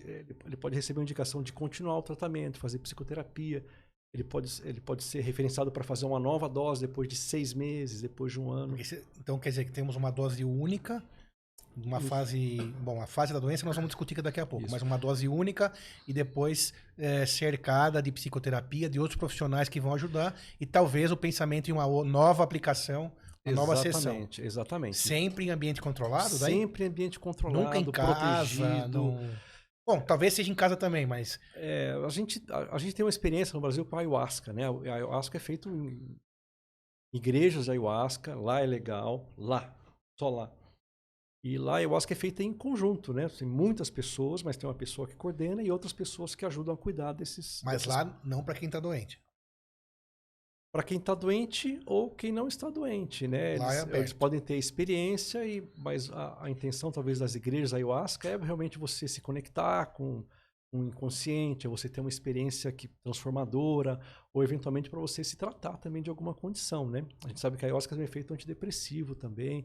ele 0.44 0.56
pode 0.56 0.74
receber 0.74 0.98
uma 0.98 1.04
indicação 1.04 1.42
de 1.42 1.52
continuar 1.52 1.96
o 1.96 2.02
tratamento, 2.02 2.58
fazer 2.58 2.80
psicoterapia. 2.80 3.64
Ele 4.12 4.24
pode, 4.24 4.50
ele 4.64 4.80
pode 4.80 5.04
ser 5.04 5.20
referenciado 5.20 5.70
para 5.70 5.84
fazer 5.84 6.06
uma 6.06 6.18
nova 6.18 6.48
dose 6.48 6.80
depois 6.80 7.08
de 7.08 7.14
seis 7.14 7.54
meses, 7.54 8.02
depois 8.02 8.32
de 8.32 8.40
um 8.40 8.50
ano. 8.50 8.76
Esse, 8.78 9.04
então 9.20 9.38
quer 9.38 9.50
dizer 9.50 9.64
que 9.64 9.70
temos 9.70 9.94
uma 9.94 10.10
dose 10.10 10.44
única 10.44 11.04
uma 11.84 12.00
fase. 12.00 12.56
Bom, 12.80 13.00
a 13.02 13.06
fase 13.06 13.32
da 13.32 13.38
doença 13.38 13.66
nós 13.66 13.76
vamos 13.76 13.88
discutir 13.88 14.20
daqui 14.22 14.40
a 14.40 14.46
pouco, 14.46 14.64
Isso. 14.64 14.72
mas 14.72 14.82
uma 14.82 14.96
dose 14.96 15.28
única 15.28 15.72
e 16.08 16.12
depois 16.12 16.72
é, 16.96 17.26
cercada 17.26 18.00
de 18.00 18.10
psicoterapia, 18.10 18.88
de 18.88 18.98
outros 18.98 19.18
profissionais 19.18 19.68
que 19.68 19.80
vão 19.80 19.94
ajudar 19.94 20.34
e 20.60 20.64
talvez 20.64 21.10
o 21.10 21.16
pensamento 21.16 21.68
em 21.68 21.72
uma 21.72 21.86
nova 22.04 22.42
aplicação, 22.42 23.12
uma 23.44 23.54
nova 23.54 23.76
sessão. 23.76 24.28
Exatamente. 24.38 24.96
Sempre 24.96 25.46
em 25.46 25.50
ambiente 25.50 25.80
controlado, 25.80 26.38
daí? 26.38 26.54
Sempre 26.54 26.84
em 26.84 26.88
ambiente 26.88 27.20
controlado, 27.20 27.64
Nunca 27.64 27.78
em 27.78 27.90
casa, 27.90 28.66
protegido. 28.66 29.18
Bom, 29.86 30.00
talvez 30.00 30.34
seja 30.34 30.50
em 30.50 30.54
casa 30.54 30.76
também, 30.76 31.06
mas. 31.06 31.38
É, 31.54 31.96
a, 32.04 32.08
gente, 32.08 32.42
a, 32.50 32.74
a, 32.74 32.78
gente 32.78 32.94
tem 32.94 33.04
uma 33.04 33.10
experiência 33.10 33.54
no 33.54 33.60
Brasil 33.60 33.84
com 33.84 33.94
a 33.94 34.00
ayahuasca, 34.00 34.52
né? 34.52 34.64
A 34.64 34.94
ayahuasca 34.94 35.36
é 35.36 35.40
feito 35.40 35.68
em 35.68 36.16
igrejas 37.14 37.66
de 37.66 37.70
ayahuasca, 37.70 38.34
lá 38.34 38.60
é 38.60 38.66
legal, 38.66 39.32
lá, 39.38 39.72
só 40.18 40.28
lá. 40.28 40.52
E 41.46 41.58
lá 41.58 41.80
eu 41.80 41.94
acho 41.94 42.08
que 42.08 42.12
é 42.12 42.16
feita 42.16 42.42
em 42.42 42.52
conjunto, 42.52 43.12
né? 43.14 43.28
Tem 43.28 43.46
muitas 43.46 43.88
pessoas, 43.88 44.42
mas 44.42 44.56
tem 44.56 44.68
uma 44.68 44.74
pessoa 44.74 45.06
que 45.06 45.14
coordena 45.14 45.62
e 45.62 45.70
outras 45.70 45.92
pessoas 45.92 46.34
que 46.34 46.44
ajudam 46.44 46.74
a 46.74 46.76
cuidar 46.76 47.12
desses. 47.12 47.62
Mas 47.64 47.84
dessas... 47.84 47.94
lá 47.94 48.20
não 48.24 48.42
para 48.42 48.56
quem 48.56 48.66
está 48.66 48.80
doente. 48.80 49.22
Para 50.72 50.82
quem 50.82 50.98
está 50.98 51.14
doente 51.14 51.78
ou 51.86 52.10
quem 52.10 52.32
não 52.32 52.48
está 52.48 52.68
doente, 52.68 53.28
né? 53.28 53.54
Eles, 53.54 53.64
é 53.64 53.96
eles 53.96 54.12
podem 54.12 54.40
ter 54.40 54.56
experiência, 54.56 55.46
e, 55.46 55.62
mas 55.76 56.10
a, 56.10 56.46
a, 56.46 56.50
intenção 56.50 56.90
talvez 56.90 57.20
das 57.20 57.36
igrejas 57.36 57.72
ayahuasca 57.72 58.28
é 58.28 58.36
realmente 58.36 58.76
você 58.76 59.06
se 59.06 59.20
conectar 59.20 59.86
com 59.86 60.24
o 60.72 60.78
um 60.80 60.88
inconsciente, 60.88 61.64
é 61.64 61.70
você 61.70 61.88
ter 61.88 62.00
uma 62.00 62.10
experiência 62.10 62.72
que, 62.72 62.88
transformadora, 62.88 64.00
ou 64.34 64.42
eventualmente 64.42 64.90
para 64.90 64.98
você 64.98 65.22
se 65.22 65.36
tratar 65.36 65.76
também 65.76 66.02
de 66.02 66.10
alguma 66.10 66.34
condição, 66.34 66.90
né? 66.90 67.06
A 67.24 67.28
gente 67.28 67.38
sabe 67.38 67.56
que 67.56 67.64
a 67.64 67.68
ayahuasca 67.68 67.94
é 67.94 67.98
um 67.98 68.02
efeito 68.02 68.34
antidepressivo 68.34 69.14
também, 69.14 69.64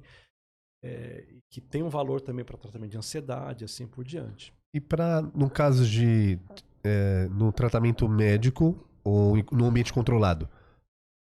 é, 0.84 1.26
que 1.50 1.62
tem 1.62 1.84
um 1.84 1.90
valor 1.90 2.22
também 2.22 2.44
para 2.46 2.58
tratamento 2.58 2.92
de 2.92 2.98
ansiedade, 2.98 3.64
assim 3.66 3.86
por 3.88 4.04
diante. 4.04 4.54
E 4.74 4.80
para, 4.80 5.22
no 5.22 5.50
caso 5.50 5.86
de. 5.86 6.40
É, 6.84 7.28
no 7.30 7.52
tratamento 7.52 8.10
médico 8.10 8.76
ou 9.04 9.36
no 9.52 9.66
ambiente 9.66 9.94
controlado, 9.94 10.50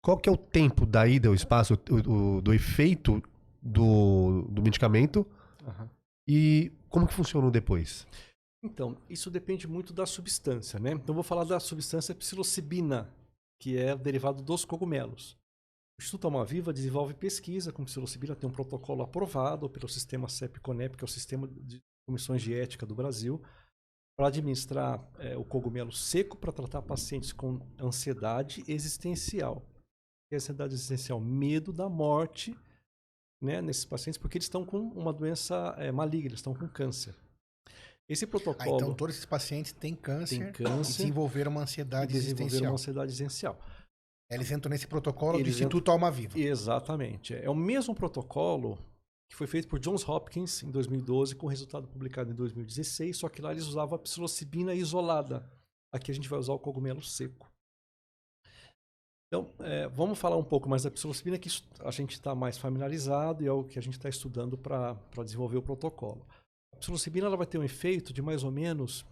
qual 0.03 0.17
que 0.17 0.27
é 0.27 0.33
o 0.33 0.37
tempo 0.37 0.87
da 0.87 1.07
ida 1.07 1.29
ao 1.29 1.35
espaço, 1.35 1.75
o- 1.91 2.37
o- 2.39 2.41
do 2.41 2.55
efeito 2.55 3.23
do, 3.61 4.47
do 4.51 4.63
medicamento 4.63 5.27
Aham. 5.67 5.91
e 6.27 6.73
como 6.89 7.07
que 7.07 7.13
funciona 7.13 7.51
depois? 7.51 8.07
Então, 8.65 8.97
isso 9.11 9.31
depende 9.31 9.69
muito 9.69 9.93
da 9.93 10.07
substância, 10.07 10.79
né? 10.81 10.93
Então, 10.93 11.15
vou 11.15 11.25
falar 11.25 11.45
da 11.45 11.61
substância 11.61 12.15
psilocibina, 12.15 13.11
que 13.61 13.77
é 13.77 13.95
derivado 13.95 14.43
dos 14.43 14.65
cogumelos. 14.65 15.37
O 16.01 16.03
Instituto 16.03 16.25
Almaviva 16.25 16.73
desenvolve 16.73 17.13
pesquisa 17.13 17.71
com 17.71 17.85
psilocibina, 17.85 18.35
tem 18.35 18.49
um 18.49 18.53
protocolo 18.53 19.03
aprovado 19.03 19.69
pelo 19.69 19.87
sistema 19.87 20.31
CEP-CONEP, 20.31 20.97
que 20.97 21.05
é 21.05 21.07
o 21.07 21.09
Sistema 21.09 21.47
de 21.47 21.79
Comissões 22.09 22.41
de 22.41 22.55
Ética 22.55 22.87
do 22.87 22.95
Brasil, 22.95 23.39
para 24.17 24.29
administrar 24.29 25.07
eh, 25.19 25.37
o 25.37 25.45
cogumelo 25.45 25.93
seco 25.93 26.39
para 26.39 26.53
tratar 26.53 26.81
pacientes 26.81 27.35
com 27.35 27.61
ansiedade 27.79 28.65
existencial. 28.67 29.63
E 30.33 30.37
ansiedade 30.37 30.73
existencial, 30.73 31.21
medo 31.21 31.71
da 31.71 31.87
morte, 31.87 32.57
né, 33.39 33.61
nesses 33.61 33.85
pacientes, 33.85 34.17
porque 34.17 34.39
eles 34.39 34.47
estão 34.47 34.65
com 34.65 34.79
uma 34.79 35.13
doença 35.13 35.75
eh, 35.77 35.93
maligna, 35.93 36.29
eles 36.29 36.39
estão 36.39 36.55
com 36.55 36.67
câncer. 36.67 37.15
Esse 38.09 38.25
Ah, 38.25 38.29
protocolo 38.29 38.77
então 38.77 38.95
todos 38.95 39.17
esses 39.17 39.27
pacientes 39.27 39.73
têm 39.73 39.95
câncer, 39.95 40.39
tem 40.39 40.53
câncer 40.53 40.95
e 40.95 40.97
desenvolveram 40.97 41.51
uma 41.53 41.61
ansiedade 41.61 42.13
desenvolveram 42.13 42.47
existencial. 42.47 42.73
uma 42.73 42.75
ansiedade 42.75 43.11
existencial. 43.11 43.61
Eles 44.31 44.51
entram 44.51 44.71
nesse 44.71 44.87
protocolo 44.87 45.39
Eles 45.39 45.45
do 45.45 45.51
Instituto 45.51 45.91
Alma 45.91 46.11
Viva. 46.11 46.39
Exatamente. 46.39 47.35
É 47.35 47.51
o 47.51 47.55
mesmo 47.55 47.95
protocolo 47.95 48.79
que 49.29 49.37
foi 49.37 49.47
feito 49.47 49.69
por 49.69 49.79
Johns 49.79 50.09
Hopkins 50.09 50.63
em 50.63 50.71
2012, 50.71 51.37
com 51.37 51.47
resultado 51.47 51.87
publicado 51.87 52.31
em 52.33 52.35
2016, 52.35 53.17
só 53.17 53.29
que 53.29 53.41
lá 53.41 53.53
eles 53.53 53.65
usavam 53.65 53.95
a 53.95 53.99
psilocibina 53.99 54.75
isolada. 54.75 55.49
Aqui 55.93 56.11
a 56.11 56.15
gente 56.15 56.29
vai 56.29 56.39
usar 56.39 56.53
o 56.53 56.59
cogumelo 56.59 57.01
seco. 57.01 57.51
Então, 59.33 59.55
é, 59.61 59.87
vamos 59.87 60.19
falar 60.19 60.37
um 60.37 60.45
pouco 60.45 60.69
mais 60.69 60.83
da 60.83 60.91
psilocibina, 60.91 61.39
que 61.39 61.49
a 61.79 61.91
gente 61.93 62.15
está 62.15 62.35
mais 62.35 62.59
familiarizado 62.59 63.45
e 63.45 63.47
é 63.47 63.53
o 63.53 63.63
que 63.63 63.79
a 63.79 63.83
gente 63.83 63.95
está 63.97 64.09
estudando 64.09 64.59
para 64.59 64.97
desenvolver 65.25 65.57
o 65.57 65.63
protocolo. 65.63 66.27
A 66.75 66.77
psilocibina 66.77 67.27
ela 67.27 67.37
vai 67.37 67.47
ter 67.47 67.57
um 67.57 67.63
efeito 67.63 68.13
de 68.13 68.21
mais 68.21 68.43
ou 68.43 68.51
menos 68.51 69.07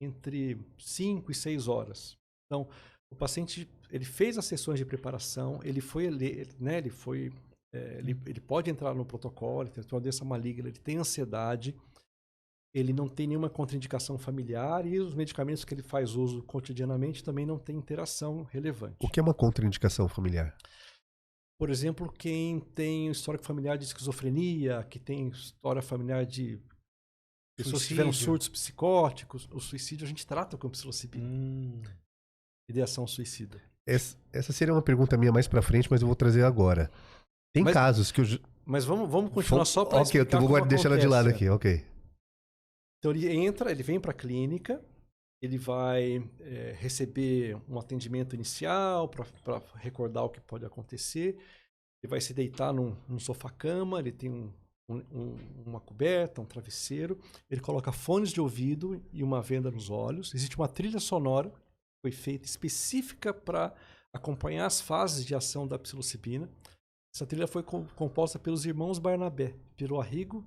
entre 0.00 0.56
5 0.78 1.32
e 1.32 1.34
6 1.34 1.66
horas. 1.66 2.16
Então, 2.46 2.68
o 3.10 3.16
paciente 3.16 3.68
ele 3.90 4.04
fez 4.04 4.36
as 4.36 4.44
sessões 4.44 4.78
de 4.78 4.84
preparação, 4.84 5.60
ele 5.62 5.80
foi, 5.80 6.06
ele, 6.06 6.48
né, 6.58 6.78
ele 6.78 6.90
foi, 6.90 7.32
é, 7.72 7.98
ele, 7.98 8.20
ele 8.26 8.40
pode 8.40 8.70
entrar 8.70 8.94
no 8.94 9.04
protocolo, 9.04 9.62
ele 9.62 9.70
tem 9.70 9.84
uma 9.92 10.00
doença 10.00 10.24
maligna, 10.24 10.68
ele 10.68 10.78
tem 10.78 10.96
ansiedade, 10.98 11.74
ele 12.74 12.92
não 12.92 13.08
tem 13.08 13.28
nenhuma 13.28 13.48
contraindicação 13.48 14.18
familiar 14.18 14.84
e 14.84 14.98
os 14.98 15.14
medicamentos 15.14 15.64
que 15.64 15.72
ele 15.72 15.82
faz 15.82 16.16
uso 16.16 16.42
cotidianamente 16.42 17.22
também 17.22 17.46
não 17.46 17.56
tem 17.56 17.76
interação 17.76 18.42
relevante. 18.42 18.96
O 19.00 19.08
que 19.08 19.20
é 19.20 19.22
uma 19.22 19.32
contraindicação 19.32 20.08
familiar? 20.08 20.56
Por 21.56 21.70
exemplo, 21.70 22.12
quem 22.12 22.58
tem 22.58 23.08
histórico 23.08 23.44
familiar 23.44 23.78
de 23.78 23.84
esquizofrenia, 23.84 24.82
que 24.82 24.98
tem 24.98 25.28
história 25.28 25.80
familiar 25.80 26.26
de 26.26 26.60
pessoas 27.56 27.82
que 27.82 27.88
tiveram 27.88 28.12
Suicídio. 28.12 28.32
surtos 28.32 28.48
psicóticos, 28.48 29.48
o 29.52 29.60
suicídio 29.60 30.04
a 30.04 30.08
gente 30.08 30.26
trata 30.26 30.58
com 30.58 30.68
psilocibina, 30.68 31.24
Hum. 31.24 31.82
Ideação 32.68 33.06
suicida. 33.06 33.60
Essa, 33.86 34.16
essa 34.32 34.52
seria 34.52 34.72
uma 34.74 34.82
pergunta 34.82 35.16
minha 35.16 35.32
mais 35.32 35.46
pra 35.46 35.60
frente, 35.62 35.88
mas 35.90 36.00
eu 36.00 36.06
vou 36.06 36.16
trazer 36.16 36.44
agora. 36.44 36.90
Tem 37.54 37.62
Mas- 37.62 37.74
casos 37.74 38.10
que 38.10 38.20
eu. 38.20 38.24
Mas 38.64 38.84
vamos, 38.84 39.10
vamos 39.10 39.30
continuar 39.30 39.66
só 39.66 39.84
para 39.84 40.00
Ok, 40.00 40.18
eu 40.20 40.24
vou 40.40 40.48
guardar- 40.48 40.68
deixar 40.70 40.88
ela 40.88 40.98
de 40.98 41.06
lado 41.06 41.28
aqui, 41.28 41.48
ok. 41.48 41.84
Então 42.98 43.10
ele 43.12 43.28
entra, 43.30 43.70
ele 43.70 43.82
vem 43.82 44.00
para 44.00 44.10
a 44.12 44.14
clínica, 44.14 44.82
ele 45.42 45.58
vai 45.58 46.26
eh, 46.40 46.74
receber 46.78 47.58
um 47.68 47.78
atendimento 47.78 48.34
inicial 48.34 49.06
para 49.08 49.26
recordar 49.74 50.24
o 50.24 50.30
que 50.30 50.40
pode 50.40 50.64
acontecer. 50.64 51.36
Ele 52.02 52.10
vai 52.10 52.20
se 52.22 52.32
deitar 52.32 52.72
num, 52.72 52.96
num 53.06 53.18
sofá-cama, 53.18 53.98
ele 53.98 54.12
tem 54.12 54.30
um- 54.30 54.50
um- 54.88 55.02
um- 55.12 55.38
uma 55.66 55.80
coberta, 55.80 56.40
um 56.40 56.46
travesseiro. 56.46 57.18
Ele 57.50 57.60
coloca 57.60 57.92
fones 57.92 58.30
de 58.32 58.40
ouvido 58.40 59.02
e 59.12 59.22
uma 59.22 59.42
venda 59.42 59.70
nos 59.70 59.90
olhos. 59.90 60.34
Existe 60.34 60.56
uma 60.56 60.68
trilha 60.68 60.98
sonora 60.98 61.52
foi 62.04 62.12
feita 62.12 62.44
específica 62.44 63.32
para 63.32 63.74
acompanhar 64.14 64.66
as 64.66 64.78
fases 64.78 65.24
de 65.24 65.34
ação 65.34 65.66
da 65.66 65.78
psilocibina. 65.78 66.50
Essa 67.14 67.26
trilha 67.26 67.46
foi 67.46 67.62
com- 67.62 67.86
composta 67.96 68.38
pelos 68.38 68.66
irmãos 68.66 68.98
Barnabé, 68.98 69.56
pelo 69.74 69.98
Arrigo 69.98 70.46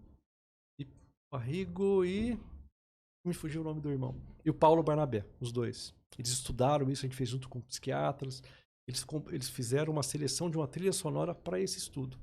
e 0.79 0.85
Arrigo 1.33 2.05
e 2.05 2.37
me 3.25 3.33
fugiu 3.33 3.61
o 3.61 3.63
nome 3.63 3.81
do 3.81 3.89
irmão. 3.89 4.15
E 4.45 4.51
o 4.51 4.53
Paulo 4.53 4.83
Barnabé, 4.83 5.25
os 5.39 5.51
dois. 5.51 5.95
Eles 6.15 6.29
estudaram 6.29 6.91
isso, 6.91 7.03
a 7.03 7.09
gente 7.09 7.17
fez 7.17 7.29
junto 7.29 7.49
com 7.49 7.59
psiquiatras. 7.59 8.43
Eles, 8.87 9.03
eles 9.31 9.49
fizeram 9.49 9.91
uma 9.91 10.03
seleção 10.03 10.51
de 10.51 10.57
uma 10.57 10.67
trilha 10.67 10.93
sonora 10.93 11.33
para 11.33 11.59
esse 11.59 11.79
estudo. 11.79 12.19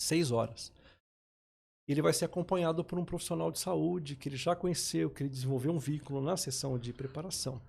Seis 0.00 0.30
horas. 0.30 0.72
Ele 1.86 2.00
vai 2.00 2.14
ser 2.14 2.24
acompanhado 2.24 2.82
por 2.82 2.98
um 2.98 3.04
profissional 3.04 3.52
de 3.52 3.58
saúde 3.58 4.16
que 4.16 4.30
ele 4.30 4.36
já 4.36 4.56
conheceu, 4.56 5.10
que 5.10 5.22
ele 5.22 5.30
desenvolveu 5.30 5.70
um 5.70 5.78
vínculo 5.78 6.22
na 6.22 6.36
sessão 6.36 6.78
de 6.78 6.94
preparação. 6.94 7.60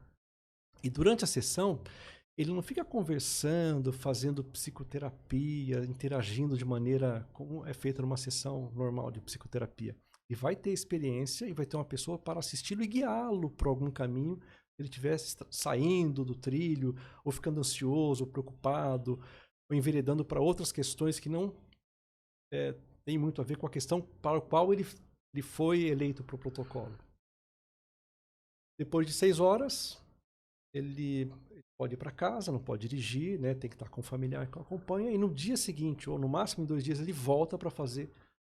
E 0.84 0.90
durante 0.90 1.24
a 1.24 1.28
sessão, 1.28 1.82
ele 2.38 2.52
não 2.52 2.62
fica 2.62 2.86
conversando, 2.86 3.92
fazendo 3.92 4.44
psicoterapia, 4.44 5.84
interagindo 5.86 6.58
de 6.58 6.66
maneira 6.66 7.28
como 7.34 7.66
é 7.66 7.74
feita 7.74 8.02
numa 8.02 8.18
sessão 8.18 8.72
normal 8.74 9.12
de 9.12 9.20
psicoterapia. 9.20 9.96
E 10.30 10.36
vai 10.36 10.56
ter 10.56 10.72
experiência 10.72 11.46
e 11.48 11.54
vai 11.54 11.66
ter 11.66 11.76
uma 11.76 11.86
pessoa 11.86 12.18
para 12.18 12.40
assisti-lo 12.40 12.84
e 12.84 12.88
guiá-lo 12.88 13.50
por 13.50 13.68
algum 13.68 13.92
caminho 13.92 14.40
ele 14.80 14.88
estivesse 14.88 15.38
saindo 15.52 16.24
do 16.24 16.34
trilho, 16.34 16.96
ou 17.24 17.32
ficando 17.32 17.60
ansioso, 17.60 18.24
ou 18.24 18.32
preocupado, 18.32 19.20
ou 19.70 19.76
enveredando 19.76 20.24
para 20.24 20.40
outras 20.40 20.72
questões 20.72 21.20
que 21.20 21.28
não 21.28 21.54
é, 22.52 22.74
têm 23.04 23.18
muito 23.18 23.42
a 23.42 23.44
ver 23.44 23.58
com 23.58 23.68
a 23.68 23.70
questão 23.70 24.02
para 24.02 24.38
a 24.38 24.42
qual 24.42 24.72
ele, 24.74 24.86
ele 25.34 25.42
foi 25.44 25.84
eleito 25.84 26.24
para 26.24 26.36
o 26.36 26.40
protocolo. 26.40 26.98
Depois 28.80 29.06
de 29.06 29.12
seis 29.12 29.40
horas, 29.40 30.02
ele 30.74 31.32
pode 31.80 31.94
ir 31.94 31.98
para 31.98 32.12
casa, 32.12 32.52
não 32.52 32.60
pode 32.60 32.88
dirigir, 32.88 33.40
né? 33.40 33.54
tem 33.54 33.70
que 33.70 33.76
estar 33.76 33.90
com 33.90 34.02
o 34.02 34.04
familiar 34.04 34.48
que 34.48 34.58
o 34.58 34.62
acompanha, 34.62 35.12
e 35.12 35.18
no 35.18 35.34
dia 35.34 35.56
seguinte, 35.58 36.10
ou 36.10 36.20
no 36.20 36.28
máximo 36.28 36.64
em 36.64 36.68
dois 36.68 36.84
dias, 36.84 37.00
ele 37.00 37.14
volta 37.14 37.58
para 37.58 37.70
fazer 37.70 38.12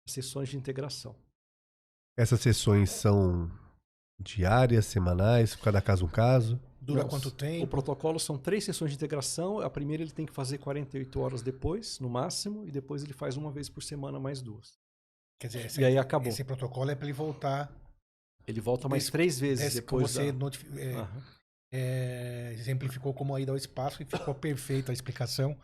sessões 0.08 0.48
de 0.48 0.56
integração. 0.56 1.14
Essas 2.16 2.40
sessões 2.40 2.90
são 2.90 3.50
diárias, 4.18 4.86
semanais, 4.86 5.54
cada 5.54 5.82
caso 5.82 6.06
um 6.06 6.08
caso. 6.08 6.58
Dura 6.80 7.02
Não, 7.02 7.08
quanto 7.08 7.26
O 7.28 7.30
tempo? 7.32 7.66
protocolo 7.66 8.18
são 8.20 8.38
três 8.38 8.64
sessões 8.64 8.92
de 8.92 8.96
integração. 8.96 9.58
A 9.60 9.68
primeira 9.68 10.02
ele 10.04 10.12
tem 10.12 10.24
que 10.24 10.32
fazer 10.32 10.58
48 10.58 11.18
horas 11.20 11.42
depois, 11.42 11.98
no 11.98 12.08
máximo, 12.08 12.64
e 12.66 12.70
depois 12.70 13.02
ele 13.02 13.12
faz 13.12 13.36
uma 13.36 13.50
vez 13.50 13.68
por 13.68 13.82
semana 13.82 14.18
mais 14.20 14.40
duas. 14.40 14.78
Quer 15.40 15.48
dizer, 15.48 15.66
esse, 15.66 15.80
E 15.80 15.84
aí 15.84 15.98
acabou. 15.98 16.28
esse 16.28 16.44
protocolo 16.44 16.88
é 16.90 16.94
para 16.94 17.04
ele 17.06 17.12
voltar. 17.12 17.70
Ele 18.46 18.60
volta 18.60 18.88
mais 18.88 19.02
Desse- 19.02 19.12
três 19.12 19.38
vezes 19.40 19.66
Esse, 19.66 19.80
depois 19.80 20.12
você 20.12 20.30
da... 20.30 20.38
notifi- 20.38 20.66
é. 20.80 20.94
É, 21.72 22.52
exemplificou 22.58 23.12
como 23.14 23.34
a 23.34 23.40
ida 23.40 23.52
ao 23.52 23.56
espaço 23.56 24.02
e 24.02 24.06
ficou 24.06 24.34
perfeita 24.36 24.92
a 24.92 24.94
explicação. 24.94 25.56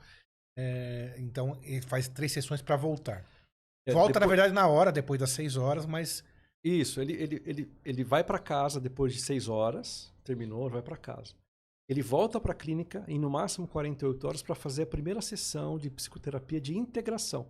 É, 0.59 1.15
então, 1.19 1.59
ele 1.63 1.81
faz 1.83 2.09
três 2.09 2.33
sessões 2.33 2.61
para 2.63 2.77
voltar. 2.77 3.25
É, 3.87 3.93
Volta, 3.93 4.15
na 4.21 4.27
depois- 4.27 4.29
verdade, 4.31 4.55
na 4.55 4.67
hora, 4.69 4.93
depois 4.93 5.19
das 5.19 5.31
seis 5.31 5.57
horas, 5.57 5.87
mas 5.87 6.23
Isso, 6.65 7.01
ele, 7.01 7.13
ele, 7.15 7.43
ele, 7.45 7.73
ele 7.85 8.05
vai 8.05 8.23
para 8.23 8.39
casa 8.39 8.81
depois 8.81 9.13
de 9.13 9.21
seis 9.21 9.49
horas, 9.49 10.13
terminou, 10.23 10.69
vai 10.71 10.83
para 10.83 10.97
casa. 10.97 11.35
Ele 11.89 12.01
volta 12.03 12.41
para 12.41 12.53
a 12.53 12.55
clínica 12.55 13.05
em 13.09 13.19
no 13.19 13.29
máximo 13.29 13.67
48 13.67 14.27
horas 14.29 14.43
para 14.43 14.55
fazer 14.55 14.83
a 14.85 14.87
primeira 14.87 15.21
sessão 15.21 15.77
de 15.79 15.91
psicoterapia 15.91 16.61
de 16.61 16.77
integração, 16.77 17.49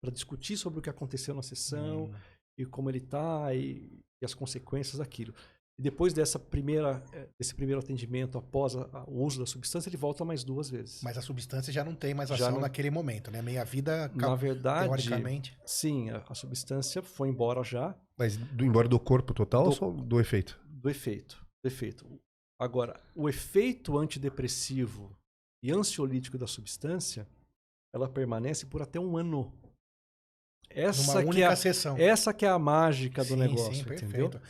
para 0.00 0.12
discutir 0.12 0.56
sobre 0.56 0.78
o 0.78 0.82
que 0.82 0.88
aconteceu 0.88 1.34
na 1.34 1.42
sessão 1.42 2.04
Hum. 2.04 2.14
e 2.58 2.64
como 2.64 2.88
ele 2.88 2.98
está 2.98 3.52
e, 3.52 3.98
e 4.22 4.24
as 4.24 4.32
consequências 4.34 4.98
daquilo. 4.98 5.34
E 5.78 5.82
depois 5.82 6.12
dessa 6.12 6.38
primeira, 6.38 7.02
eh, 7.12 7.28
desse 7.36 7.52
primeiro 7.52 7.80
atendimento, 7.80 8.38
após 8.38 8.76
a- 8.76 8.88
a- 8.92 9.04
o 9.08 9.24
uso 9.24 9.40
da 9.40 9.46
substância, 9.46 9.88
ele 9.88 9.96
volta 9.96 10.24
mais 10.24 10.44
duas 10.44 10.70
vezes. 10.70 11.02
Mas 11.02 11.18
a 11.18 11.20
substância 11.20 11.72
já 11.72 11.82
não 11.84 11.96
tem 11.96 12.14
mais 12.14 12.30
ação 12.30 12.52
não- 12.52 12.60
naquele 12.60 12.90
momento, 12.90 13.28
né? 13.30 13.42
Meia 13.42 13.64
vida, 13.64 14.08
Na 14.14 14.36
verdade, 14.36 14.86
teoricamente. 14.86 15.58
sim, 15.66 16.10
a, 16.10 16.18
a 16.28 16.34
substância 16.34 17.02
foi 17.02 17.28
embora 17.28 17.64
já, 17.64 17.92
Mas 18.16 18.36
do, 18.36 18.64
embora 18.64 18.86
do 18.88 19.00
corpo 19.00 19.34
total 19.34 19.64
Do- 19.64 19.70
ou 19.70 19.72
só 19.74 19.90
do 19.90 20.20
efeito? 20.20 20.60
do 20.68 20.88
efeito. 20.88 21.44
Do 21.64 21.66
efeito. 21.66 22.06
Agora, 22.60 23.00
o 23.16 23.28
efeito 23.28 23.98
antidepressivo 23.98 25.10
e 25.60 25.72
ansiolítico 25.72 26.38
da 26.38 26.46
substância, 26.46 27.26
ela 27.92 28.08
permanece 28.08 28.64
por 28.66 28.80
até 28.80 29.00
um 29.00 29.16
ano. 29.16 29.52
Essa, 30.70 31.18
Numa 31.18 31.28
única 31.30 31.40
é, 31.40 31.44
a, 31.46 31.56
sessão. 31.56 31.96
essa 31.98 32.32
que 32.32 32.44
é 32.44 32.48
a 32.48 32.58
mágica 32.58 33.22
do 33.22 33.30
Sim, 33.30 33.36
negócio, 33.36 33.74
sim, 33.74 33.80
entendeu? 33.82 34.30
perfeito. 34.30 34.40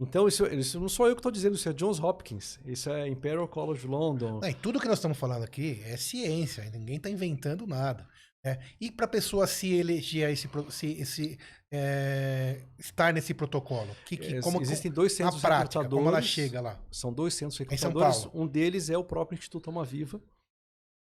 Então, 0.00 0.26
isso, 0.26 0.46
isso 0.46 0.80
não 0.80 0.88
sou 0.88 1.06
eu 1.06 1.14
que 1.14 1.20
estou 1.20 1.30
dizendo, 1.30 1.54
isso 1.56 1.68
é 1.68 1.72
Johns 1.74 2.00
Hopkins, 2.00 2.58
isso 2.64 2.88
é 2.88 3.06
Imperial 3.06 3.46
College 3.46 3.86
London. 3.86 4.40
Não, 4.40 4.48
e 4.48 4.54
tudo 4.54 4.80
que 4.80 4.88
nós 4.88 4.98
estamos 4.98 5.18
falando 5.18 5.44
aqui 5.44 5.82
é 5.84 5.96
ciência, 5.98 6.64
ninguém 6.70 6.96
está 6.96 7.10
inventando 7.10 7.66
nada. 7.66 8.08
É. 8.42 8.58
E 8.80 8.90
para 8.90 9.04
a 9.04 9.08
pessoa 9.08 9.46
se 9.46 9.70
eleger 9.74 10.26
a 10.26 10.30
esse, 10.30 10.48
se, 10.70 10.86
esse, 10.92 11.38
é, 11.70 12.62
estar 12.78 13.12
nesse 13.12 13.34
protocolo, 13.34 13.94
que, 14.06 14.16
que, 14.16 14.36
É, 14.36 14.40
como, 14.40 14.62
existem 14.62 14.90
dois 14.90 15.12
na 15.12 15.26
centros 15.26 15.42
prática, 15.42 15.84
como 15.84 16.08
ela 16.08 16.18
recrutadores. 16.20 16.28
chega 16.28 16.60
lá? 16.62 16.80
São 16.90 17.12
dois 17.12 17.34
centros 17.34 17.58
recrutadores. 17.58 18.26
Um 18.32 18.46
deles 18.46 18.88
é 18.88 18.96
o 18.96 19.04
próprio 19.04 19.36
Instituto 19.36 19.68
Alma 19.68 19.84
Viva. 19.84 20.18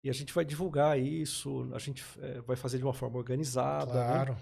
E 0.03 0.10
a 0.10 0.13
gente 0.13 0.33
vai 0.33 0.43
divulgar 0.43 1.00
isso, 1.00 1.69
a 1.74 1.79
gente 1.79 2.03
eh, 2.19 2.41
vai 2.41 2.55
fazer 2.55 2.79
de 2.79 2.83
uma 2.83 2.93
forma 2.93 3.17
organizada. 3.17 3.93
né? 3.93 4.13
Claro. 4.13 4.38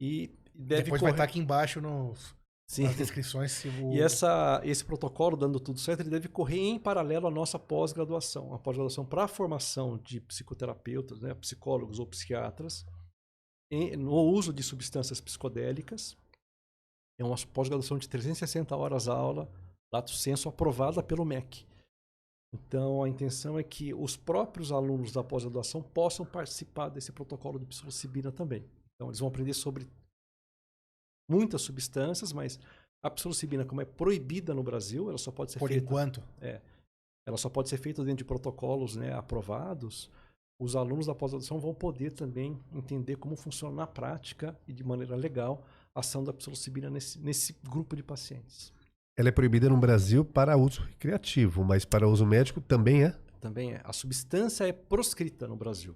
E 0.00 0.30
deve 0.54 0.84
Depois 0.84 1.00
vai 1.00 1.10
correr... 1.10 1.10
estar 1.12 1.24
aqui 1.24 1.38
embaixo 1.38 1.82
nos, 1.82 2.34
Sim. 2.68 2.88
descrições. 2.94 3.52
Se 3.52 3.68
o... 3.68 3.92
E 3.92 4.00
essa, 4.00 4.60
esse 4.64 4.84
protocolo, 4.84 5.36
dando 5.36 5.60
tudo 5.60 5.78
certo, 5.78 6.00
ele 6.00 6.10
deve 6.10 6.28
correr 6.28 6.58
em 6.58 6.78
paralelo 6.78 7.26
à 7.28 7.30
nossa 7.30 7.58
pós-graduação. 7.58 8.52
A 8.52 8.58
pós-graduação 8.58 9.04
para 9.06 9.24
a 9.24 9.28
formação 9.28 9.98
de 9.98 10.20
psicoterapeutas, 10.20 11.20
né, 11.20 11.32
psicólogos 11.34 11.98
ou 11.98 12.06
psiquiatras, 12.06 12.84
em- 13.70 13.96
no 13.96 14.12
uso 14.12 14.52
de 14.52 14.62
substâncias 14.62 15.20
psicodélicas. 15.20 16.16
É 17.18 17.24
uma 17.24 17.36
pós-graduação 17.52 17.98
de 17.98 18.08
360 18.08 18.76
horas 18.76 19.08
aula, 19.08 19.50
lato 19.92 20.10
senso, 20.10 20.48
aprovada 20.48 21.02
pelo 21.02 21.24
MEC. 21.24 21.64
Então, 22.54 23.02
a 23.02 23.08
intenção 23.08 23.58
é 23.58 23.62
que 23.62 23.94
os 23.94 24.16
próprios 24.16 24.72
alunos 24.72 25.12
da 25.12 25.22
pós-graduação 25.22 25.82
possam 25.82 26.24
participar 26.26 26.88
desse 26.88 27.12
protocolo 27.12 27.58
de 27.58 27.66
psilocibina 27.66 28.32
também. 28.32 28.64
Então, 28.94 29.08
eles 29.08 29.18
vão 29.20 29.28
aprender 29.28 29.54
sobre 29.54 29.86
muitas 31.28 31.62
substâncias, 31.62 32.32
mas 32.32 32.58
a 33.02 33.10
psilocibina, 33.10 33.64
como 33.64 33.80
é 33.80 33.84
proibida 33.84 34.54
no 34.54 34.62
Brasil, 34.62 35.08
ela 35.08 35.18
só 35.18 35.30
pode 35.30 35.52
ser 35.52 35.58
Por 35.58 35.68
feita, 35.68 35.84
enquanto. 35.84 36.22
ela 37.26 37.36
só 37.36 37.48
pode 37.48 37.68
ser 37.68 37.76
feita 37.78 38.02
dentro 38.04 38.18
de 38.18 38.24
protocolos 38.24 38.96
né, 38.96 39.12
aprovados. 39.12 40.10
Os 40.58 40.74
alunos 40.74 41.06
da 41.06 41.14
pós-graduação 41.14 41.58
vão 41.60 41.74
poder 41.74 42.12
também 42.12 42.58
entender 42.72 43.16
como 43.16 43.36
funciona 43.36 43.74
na 43.76 43.86
prática 43.86 44.58
e 44.66 44.72
de 44.72 44.82
maneira 44.82 45.14
legal 45.14 45.66
a 45.94 46.00
ação 46.00 46.24
da 46.24 46.32
psilocibina 46.32 46.88
nesse, 46.88 47.18
nesse 47.18 47.52
grupo 47.62 47.94
de 47.94 48.02
pacientes. 48.02 48.72
Ela 49.18 49.28
é 49.28 49.32
proibida 49.32 49.68
no 49.68 49.76
Brasil 49.76 50.24
para 50.24 50.56
uso 50.56 50.80
recreativo, 50.82 51.62
mas 51.64 51.84
para 51.84 52.08
uso 52.08 52.24
médico 52.26 52.60
também 52.60 53.04
é. 53.04 53.10
Também 53.40 53.72
é. 53.74 53.80
A 53.84 53.92
substância 53.92 54.66
é 54.66 54.72
proscrita 54.72 55.46
no 55.46 55.56
Brasil. 55.56 55.94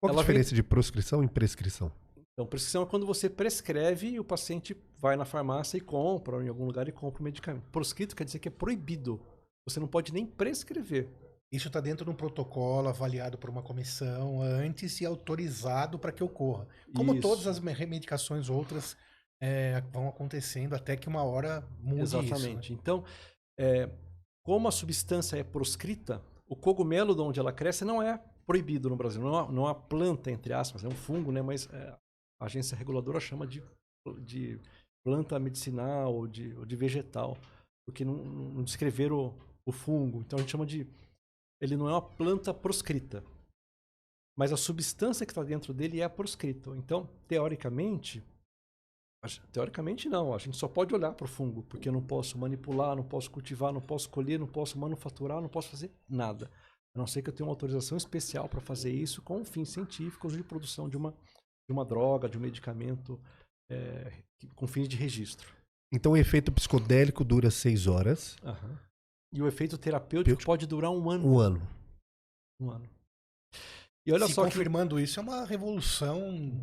Qual 0.00 0.08
é 0.10 0.12
a 0.12 0.14
Ela 0.14 0.22
vem- 0.22 0.26
diferença 0.34 0.54
de 0.54 0.62
proscrição 0.62 1.22
e 1.22 1.28
prescrição? 1.28 1.92
Então, 2.36 2.46
prescrição 2.46 2.82
é 2.82 2.86
quando 2.86 3.06
você 3.06 3.30
prescreve 3.30 4.08
e 4.10 4.20
o 4.20 4.24
paciente 4.24 4.76
vai 4.98 5.16
na 5.16 5.24
farmácia 5.24 5.78
e 5.78 5.80
compra, 5.80 6.36
ou 6.36 6.42
em 6.42 6.48
algum 6.48 6.66
lugar 6.66 6.86
e 6.86 6.92
compra 6.92 7.22
o 7.22 7.24
medicamento. 7.24 7.64
Proscrito 7.70 8.14
quer 8.14 8.24
dizer 8.24 8.38
que 8.40 8.48
é 8.48 8.50
proibido. 8.50 9.18
Você 9.66 9.80
não 9.80 9.88
pode 9.88 10.12
nem 10.12 10.26
prescrever. 10.26 11.08
Isso 11.50 11.68
está 11.68 11.80
dentro 11.80 12.04
de 12.04 12.10
um 12.10 12.14
protocolo 12.14 12.88
avaliado 12.88 13.38
por 13.38 13.48
uma 13.48 13.62
comissão 13.62 14.42
antes 14.42 15.00
e 15.00 15.06
autorizado 15.06 15.98
para 15.98 16.12
que 16.12 16.22
ocorra. 16.22 16.68
Como 16.94 17.14
Isso. 17.14 17.22
todas 17.22 17.46
as 17.46 17.58
me- 17.58 17.86
medicações 17.86 18.50
outras 18.50 18.96
é, 19.40 19.80
vão 19.90 20.06
acontecendo 20.06 20.74
até 20.74 20.94
que 20.94 21.08
uma 21.08 21.22
hora 21.22 21.66
mude 21.80 22.02
Exatamente. 22.02 22.64
isso. 22.64 22.72
né? 22.72 22.78
Então, 22.82 23.02
é, 23.58 23.88
como 24.44 24.68
a 24.68 24.72
substância 24.72 25.36
é 25.38 25.42
proscrita, 25.42 26.22
o 26.46 26.54
cogumelo 26.54 27.14
de 27.14 27.22
onde 27.22 27.40
ela 27.40 27.52
cresce 27.52 27.82
não 27.84 28.02
é 28.02 28.22
proibido 28.46 28.90
no 28.90 28.96
Brasil. 28.96 29.22
Não 29.22 29.38
é 29.40 29.50
não 29.50 29.62
é 29.62 29.66
uma 29.68 29.74
planta, 29.74 30.30
entre 30.30 30.52
aspas, 30.52 30.84
é 30.84 30.88
um 30.88 30.90
fungo, 30.92 31.32
né? 31.32 31.40
mas 31.40 31.66
é, 31.72 31.96
a 32.40 32.46
agência 32.46 32.76
reguladora 32.76 33.20
chama 33.20 33.46
de, 33.46 33.62
de 34.20 34.60
planta 35.04 35.38
medicinal 35.38 36.14
ou 36.14 36.26
de, 36.26 36.54
ou 36.56 36.64
de 36.64 36.76
vegetal, 36.76 37.36
porque 37.86 38.04
não, 38.04 38.16
não 38.24 38.64
descreveram 38.64 39.28
o, 39.28 39.70
o 39.70 39.72
fungo. 39.72 40.20
Então, 40.20 40.38
a 40.38 40.42
gente 40.42 40.50
chama 40.50 40.66
de. 40.66 40.86
Ele 41.60 41.76
não 41.76 41.88
é 41.88 41.92
uma 41.92 42.02
planta 42.02 42.52
proscrita. 42.52 43.24
Mas 44.38 44.52
a 44.52 44.56
substância 44.56 45.24
que 45.24 45.32
está 45.32 45.42
dentro 45.42 45.72
dele 45.72 46.02
é 46.02 46.08
proscrita. 46.08 46.70
Então, 46.76 47.08
teoricamente, 47.26 48.22
Teoricamente 49.52 50.08
não, 50.08 50.32
a 50.32 50.38
gente 50.38 50.56
só 50.56 50.68
pode 50.68 50.94
olhar 50.94 51.12
para 51.12 51.24
o 51.24 51.28
fungo, 51.28 51.62
porque 51.64 51.88
eu 51.88 51.92
não 51.92 52.02
posso 52.02 52.38
manipular, 52.38 52.94
não 52.94 53.02
posso 53.02 53.30
cultivar, 53.30 53.72
não 53.72 53.80
posso 53.80 54.08
colher, 54.08 54.38
não 54.38 54.46
posso 54.46 54.78
manufaturar, 54.78 55.40
não 55.40 55.48
posso 55.48 55.68
fazer 55.68 55.90
nada. 56.08 56.50
A 56.94 56.98
não 56.98 57.06
ser 57.06 57.22
que 57.22 57.28
eu 57.28 57.34
tenha 57.34 57.46
uma 57.46 57.52
autorização 57.52 57.96
especial 57.96 58.48
para 58.48 58.60
fazer 58.60 58.92
isso 58.92 59.20
com 59.22 59.44
fins 59.44 59.70
científicos 59.70 60.32
de 60.34 60.42
produção 60.42 60.88
de 60.88 60.96
uma, 60.96 61.14
de 61.68 61.72
uma 61.72 61.84
droga, 61.84 62.28
de 62.28 62.38
um 62.38 62.40
medicamento 62.40 63.20
é, 63.70 64.12
que- 64.38 64.46
com 64.54 64.66
fins 64.66 64.88
de 64.88 64.96
registro. 64.96 65.52
Então 65.92 66.12
o 66.12 66.16
efeito 66.16 66.52
psicodélico 66.52 67.24
dura 67.24 67.50
seis 67.50 67.86
horas, 67.86 68.36
E 69.32 69.42
o 69.42 69.46
efeito 69.48 69.76
terapêutico 69.76 70.24
Terapêutico. 70.24 70.46
pode 70.46 70.66
durar 70.66 70.90
um 70.90 71.10
ano. 71.10 71.26
um 71.28 71.38
ano. 71.38 71.68
Um 72.60 72.70
ano. 72.70 72.88
E 74.06 74.12
olha 74.12 74.26
Se 74.28 74.34
só 74.34 74.44
que 74.44 74.50
confirmando 74.52 75.00
isso, 75.00 75.18
é 75.18 75.22
uma 75.22 75.44
revolução 75.44 76.20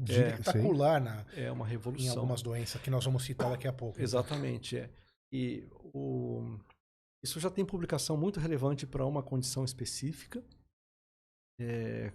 É, 0.09 0.29
espetacular 0.39 1.01
na, 1.01 1.25
é 1.33 1.51
uma 1.51 1.65
em 1.67 1.69
revolução. 1.71 2.17
algumas 2.19 2.41
doenças 2.41 2.81
que 2.81 2.89
nós 2.89 3.03
vamos 3.03 3.23
citar 3.25 3.49
daqui 3.51 3.67
a 3.67 3.73
pouco. 3.73 4.01
Exatamente, 4.01 4.77
é. 4.77 4.89
E 5.31 5.67
o... 5.93 6.57
isso 7.21 7.39
já 7.41 7.49
tem 7.49 7.65
publicação 7.65 8.15
muito 8.15 8.39
relevante 8.39 8.87
para 8.87 9.05
uma 9.05 9.21
condição 9.21 9.65
específica. 9.65 10.41
É... 11.59 12.11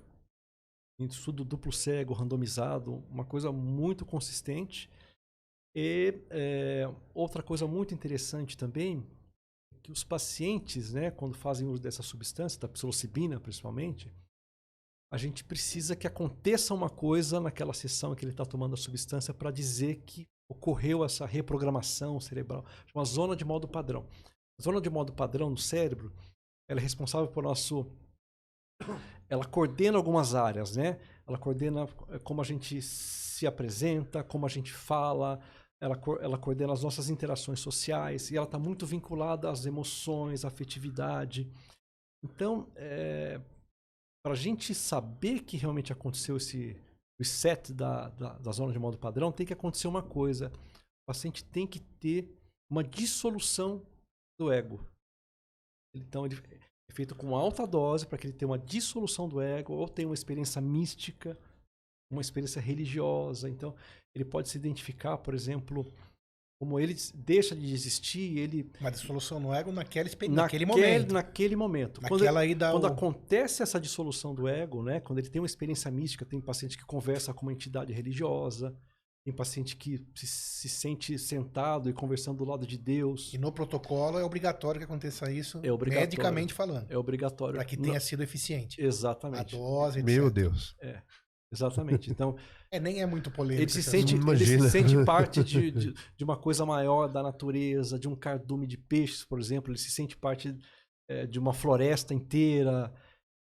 Estudo 0.99 1.45
duplo 1.45 1.73
cego, 1.73 2.13
randomizado, 2.13 3.05
uma 3.09 3.25
coisa 3.25 3.53
muito 3.53 4.05
consistente. 4.05 4.91
E 5.75 6.15
é, 6.31 6.93
outra 7.15 7.43
coisa 7.43 7.67
muito 7.67 7.95
interessante 7.95 8.57
também, 8.57 9.07
que 9.83 9.93
os 9.93 10.03
pacientes, 10.03 10.93
né, 10.93 11.11
quando 11.11 11.37
fazem 11.37 11.69
uso 11.69 11.81
dessa 11.81 12.03
substância, 12.03 12.61
da 12.61 12.69
psilocibina 12.69 13.39
principalmente, 13.39 14.13
a 15.11 15.17
gente 15.17 15.45
precisa 15.45 15.97
que 15.97 16.07
aconteça 16.07 16.75
uma 16.75 16.91
coisa 16.91 17.41
naquela 17.41 17.73
sessão 17.73 18.15
que 18.15 18.25
ele 18.25 18.33
está 18.33 18.45
tomando 18.45 18.75
a 18.75 18.77
substância 18.77 19.33
para 19.33 19.51
dizer 19.51 20.03
que 20.05 20.27
ocorreu 20.51 21.05
essa 21.05 21.25
reprogramação 21.25 22.21
cerebral, 22.21 22.65
uma 22.95 23.05
zona 23.05 23.37
de 23.37 23.45
modo 23.45 23.69
padrão. 23.69 24.07
A 24.59 24.63
zona 24.63 24.81
de 24.81 24.91
modo 24.91 25.13
padrão 25.13 25.49
no 25.49 25.57
cérebro, 25.57 26.13
ela 26.69 26.81
é 26.81 26.83
responsável 26.83 27.29
por 27.29 27.43
nosso 27.43 27.87
ela 29.29 29.45
coordena 29.45 29.97
algumas 29.97 30.35
áreas, 30.35 30.77
né? 30.77 30.99
Ela 31.27 31.39
coordena 31.39 31.89
eh, 32.09 32.19
como 32.19 32.41
a 32.41 32.45
gente 32.45 32.81
se 32.81 33.47
apresenta, 33.47 34.23
como 34.23 34.47
a 34.47 34.49
gente 34.49 34.73
fala, 34.73 35.41
ela, 35.81 36.01
ela 36.21 36.39
coordena 36.39 36.73
as 36.73 36.83
nossas 36.83 37.09
interações 37.09 37.61
sociais 37.61 38.31
e 38.31 38.37
ela 38.37 38.47
está 38.47 38.59
muito 38.59 38.87
vinculada 38.87 39.51
às 39.51 39.65
emoções, 39.67 40.45
à 40.45 40.49
afetividade. 40.49 41.51
Então, 42.25 42.67
para 44.25 44.33
a 44.33 44.37
gente 44.37 44.75
saber 44.75 45.45
que 45.45 45.57
realmente 45.57 45.93
aconteceu 45.93 46.37
esse 46.37 46.77
reset 47.19 47.73
da, 47.73 48.09
da, 48.11 48.39
da 48.39 48.53
zona 48.53 48.73
de 48.73 48.79
modo 48.79 48.99
padrão, 48.99 49.33
tem 49.33 49.47
que 49.47 49.53
acontecer 49.53 49.89
uma 49.89 50.03
coisa. 50.03 50.53
O 51.03 51.07
paciente 51.07 51.45
tem 51.45 51.67
que 51.67 51.81
ter 51.81 52.29
uma 52.71 52.85
dissolução 52.85 53.87
do 54.39 54.53
ego. 54.53 54.85
Então, 55.95 56.27
ele 56.27 56.37
é 56.91 56.93
feito 56.95 57.15
com 57.15 57.37
alta 57.37 57.67
dose 57.67 58.07
para 58.07 58.19
que 58.19 58.27
ele 58.27 58.33
tenha 58.35 58.49
uma 58.49 58.59
dissolução 58.59 59.29
do 59.29 59.41
ego 59.41 59.75
ou 59.75 59.89
tenha 59.89 60.09
uma 60.09 60.15
experiência 60.15 60.61
mística, 60.61 61.39
uma 62.11 62.21
experiência 62.23 62.61
religiosa. 62.61 63.49
Então, 63.49 63.75
ele 64.15 64.25
pode 64.25 64.49
se 64.49 64.57
identificar, 64.57 65.19
por 65.19 65.35
exemplo, 65.35 65.87
como 66.61 66.81
ele 66.81 66.97
deixa 67.15 67.55
de 67.55 67.73
existir, 67.73 68.39
ele 68.39 68.71
Uma 68.81 68.91
dissolução 68.91 69.39
no 69.39 69.53
ego 69.55 69.71
naquela, 69.71 70.09
expe- 70.09 70.29
naquele, 70.29 70.65
naquele 70.65 70.67
momento. 70.67 71.13
naquele 71.15 71.57
momento. 71.57 72.01
Quando 72.01 72.21
Naquela 72.21 72.41
aí 72.41 72.55
dá 72.55 72.73
quando 72.73 72.85
o... 72.85 72.87
acontece 72.89 73.63
essa 73.63 73.79
dissolução 73.79 74.35
do 74.35 74.49
ego, 74.49 74.83
né? 74.83 74.99
Quando 74.99 75.19
ele 75.21 75.29
tem 75.29 75.41
uma 75.41 75.47
experiência 75.47 75.91
mística, 75.91 76.25
tem 76.25 76.41
paciente 76.41 76.77
que 76.77 76.85
conversa 76.85 77.33
com 77.33 77.43
uma 77.47 77.53
entidade 77.53 77.93
religiosa, 77.93 78.75
tem 79.29 79.35
paciente 79.35 79.77
que 79.77 80.03
se, 80.15 80.27
se 80.27 80.69
sente 80.71 81.19
sentado 81.19 81.91
e 81.91 81.93
conversando 81.93 82.39
do 82.39 82.45
lado 82.45 82.67
de 82.67 82.79
Deus. 82.79 83.33
E 83.35 83.39
no 83.39 83.53
protocolo 83.53 84.19
é 84.19 84.25
obrigatório 84.25 84.79
que 84.81 84.85
aconteça 84.85 85.31
isso, 85.31 85.61
É 85.63 85.71
medicamente 85.71 86.55
falando, 86.55 86.87
É 86.91 86.97
obrigatório. 86.97 87.57
para 87.57 87.65
que 87.65 87.77
Não- 87.77 87.85
tenha 87.85 88.01
sido 88.01 88.23
eficiente. 88.23 88.81
A 88.81 88.85
Exatamente. 88.87 89.55
dose, 89.55 89.99
etc. 89.99 90.07
Meu 90.07 90.31
Deus. 90.31 90.75
Exatamente. 91.53 92.11
Então, 92.11 92.37
É, 92.71 92.79
nem 92.79 93.01
é 93.01 93.07
muito 93.07 93.31
polêmico. 93.31 93.63
ele 93.63 93.71
se 93.71 93.83
sente, 93.83 94.15
ele 94.15 94.47
se 94.47 94.71
sente 94.71 95.05
parte 95.05 95.43
de, 95.43 95.71
de, 95.73 95.95
de 96.17 96.25
uma 96.25 96.37
coisa 96.37 96.67
maior 96.67 97.07
da 97.09 97.23
natureza, 97.23 97.99
de 97.99 98.07
um 98.07 98.15
cardume 98.15 98.67
de 98.67 98.77
peixes, 98.77 99.25
por 99.25 99.41
exemplo. 99.41 99.71
Ele 99.71 99.79
se 99.79 99.91
sente 99.91 100.15
parte 100.17 100.55
eh, 101.09 101.27
de 101.27 101.39
uma 101.39 101.53
floresta 101.55 102.13
inteira. 102.13 102.93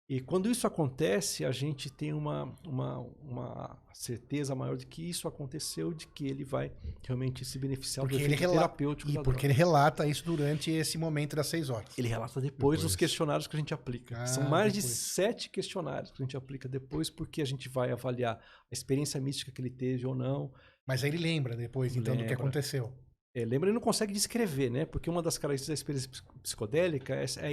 E 0.08 0.22
quando 0.22 0.48
isso 0.52 0.68
acontece, 0.68 1.44
a 1.44 1.52
gente 1.52 1.90
tem 1.90 2.14
uma, 2.14 2.56
uma, 2.64 3.00
uma 3.24 3.80
certeza 3.92 4.54
maior 4.54 4.78
de 4.78 4.86
que 4.86 5.02
isso 5.10 5.28
aconteceu, 5.28 5.92
de 5.92 6.06
que 6.06 6.28
ele 6.28 6.44
vai 6.44 6.72
realmente 7.04 7.44
se 7.44 7.58
beneficiar 7.58 8.04
Porque 8.04 8.18
do 8.18 8.24
ele 8.24 8.26
efeito 8.36 8.42
relata- 8.42 8.60
terapêutico. 8.68 9.10
E 9.10 9.16
da 9.16 9.24
porque 9.24 9.40
droga. 9.40 9.48
ele 9.48 9.54
relata 9.58 10.06
isso 10.06 10.24
durante 10.24 10.70
esse 10.70 10.96
momento 11.00 11.36
das 11.36 11.48
seis 11.48 11.72
horas. 11.72 11.90
Ele 11.98 12.08
relata 12.08 12.40
depois, 12.40 12.82
dos 12.82 12.92
Depois. 12.92 12.96
questionários 12.98 13.48
que 13.48 13.56
a 13.56 13.60
gente 13.60 13.74
aplica. 13.74 14.22
Ah, 14.22 14.28
São 14.28 14.48
mais 14.48 14.72
de 14.74 14.80
depois. 14.82 14.96
sete 14.96 15.50
questionários 15.50 16.12
que 16.12 16.22
a 16.22 16.24
gente 16.26 16.38
aplica 16.38 16.70
depois, 16.70 17.10
porque 17.10 17.42
a 17.42 17.46
gente 17.46 17.68
vai 17.68 17.92
avaliar 17.92 18.36
a 18.36 18.42
experiência 18.74 19.20
mística 19.20 19.52
que 19.52 19.60
ele 19.60 19.72
teve 19.72 20.06
ou 20.06 20.14
não. 20.14 20.54
Mas 20.86 21.04
aí 21.04 21.10
ele 21.10 21.18
lembra 21.18 21.56
depois, 21.56 21.96
então, 21.96 22.14
do 22.14 22.18
que 22.20 22.28
Lembra. 22.30 22.44
aconteceu. 22.44 22.94
É, 23.34 23.44
lembra, 23.44 23.70
ele 23.70 23.74
não 23.74 23.82
consegue 23.82 24.14
descrever, 24.14 24.70
né? 24.70 24.86
Porque 24.86 25.10
uma 25.10 25.24
das 25.24 25.40
características 25.40 25.68
da 25.70 25.74
experiência 25.74 26.10
psico- 26.12 26.40
psicodélica 26.42 27.16
é 27.16 27.26
a 27.42 27.52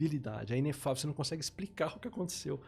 inefabilidade, 0.00 0.52
a 0.54 0.56
inefável. 0.56 1.00
Você 1.00 1.06
não 1.06 1.14
consegue 1.14 1.42
explicar 1.42 1.96
o 1.96 2.00
que 2.00 2.08
aconteceu. 2.08 2.60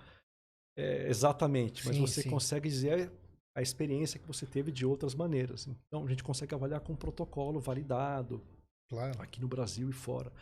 é, 0.77 1.07
exatamente, 1.09 1.87
mas 1.87 1.97
Sim, 1.97 2.01
você 2.01 2.23
sim. 2.23 2.31
consegue 2.31 2.67
dizer 2.69 3.13
a 3.55 3.61
experiência 3.61 4.19
que 4.19 4.27
você 4.27 4.47
teve 4.47 4.73
de 4.73 4.87
outras 4.87 5.15
maneiras. 5.15 5.67
Então, 5.67 6.07
a 6.07 6.09
gente 6.09 6.25
consegue 6.25 6.55
avaliar 6.55 6.81
com 6.81 6.95
um 6.95 6.97
protocolo 6.97 7.61
validado 7.61 8.41
Claro. 8.89 9.21
aqui 9.21 9.39
no 9.39 9.49
Brasil 9.49 9.91
e 9.91 9.93
fora. 9.93 10.33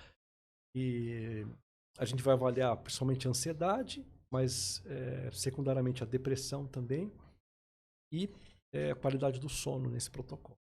E 0.76 1.44
a 1.98 2.04
gente 2.04 2.22
vai 2.22 2.34
avaliar 2.34 2.76
principalmente 2.76 3.26
a 3.26 3.30
ansiedade, 3.30 4.06
mas 4.32 4.80
é, 4.86 5.30
secundariamente 5.32 6.04
a 6.04 6.06
depressão 6.06 6.64
também 6.68 7.12
e 8.12 8.30
é, 8.72 8.92
a 8.92 8.94
qualidade 8.94 9.40
do 9.40 9.48
sono 9.48 9.90
nesse 9.90 10.08
protocolo. 10.10 10.56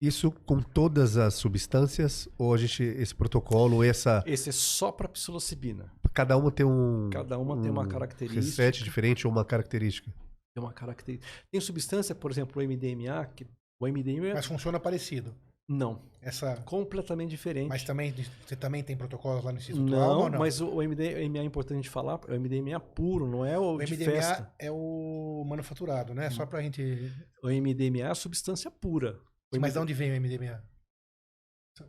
Isso 0.00 0.30
com 0.46 0.60
todas 0.62 1.16
as 1.18 1.34
substâncias 1.34 2.26
ou 2.38 2.54
a 2.54 2.56
gente 2.56 2.82
esse 2.82 3.14
protocolo, 3.14 3.84
essa 3.84 4.22
Esse 4.26 4.48
é 4.48 4.52
só 4.52 4.90
para 4.90 5.06
psilocibina. 5.08 5.92
cada 6.14 6.36
uma 6.38 6.50
tem 6.50 6.64
um 6.64 7.10
Cada 7.10 7.38
uma 7.38 7.60
tem 7.60 7.70
uma 7.70 7.82
um 7.82 7.88
característica. 7.88 8.40
reset 8.40 8.82
diferente 8.82 9.26
ou 9.26 9.32
uma 9.32 9.44
característica. 9.44 10.10
Tem 10.54 10.64
uma 10.64 10.72
característica. 10.72 11.30
Tem 11.52 11.60
substância, 11.60 12.14
por 12.14 12.30
exemplo, 12.30 12.62
o 12.62 12.66
MDMA, 12.66 13.26
que 13.36 13.46
o 13.78 13.86
MDMA 13.86 14.34
Mas 14.34 14.46
funciona 14.46 14.80
parecido. 14.80 15.34
não, 15.68 16.00
Essa. 16.20 16.56
completamente 16.64 17.30
diferente. 17.30 17.68
Mas 17.68 17.84
também 17.84 18.12
você 18.46 18.56
também 18.56 18.82
tem 18.82 18.96
protocolos 18.96 19.44
lá 19.44 19.52
no 19.52 19.58
Instituto 19.58 19.84
não, 19.88 20.02
Alma 20.02 20.30
não? 20.30 20.38
mas 20.38 20.60
o, 20.60 20.76
MDMA 20.82 21.38
é 21.38 21.44
importante 21.44 21.74
a 21.78 21.82
gente 21.82 21.90
falar, 21.90 22.18
é 22.26 22.34
o 22.34 22.40
MDMA 22.40 22.80
puro, 22.80 23.28
não 23.28 23.44
é 23.44 23.56
o, 23.58 23.74
o 23.76 23.84
de 23.84 23.94
MDMA 23.94 24.10
festa. 24.12 24.52
é 24.58 24.70
o 24.72 25.44
manufaturado, 25.46 26.12
né? 26.14 26.30
Só 26.30 26.44
pra 26.46 26.60
gente. 26.62 27.12
O 27.44 27.48
MDMA 27.48 28.00
é 28.00 28.10
a 28.10 28.14
substância 28.14 28.70
pura. 28.70 29.20
Mas 29.58 29.72
de 29.72 29.78
onde 29.78 29.92
vem 29.94 30.12
o 30.12 30.20
MDMA? 30.20 30.62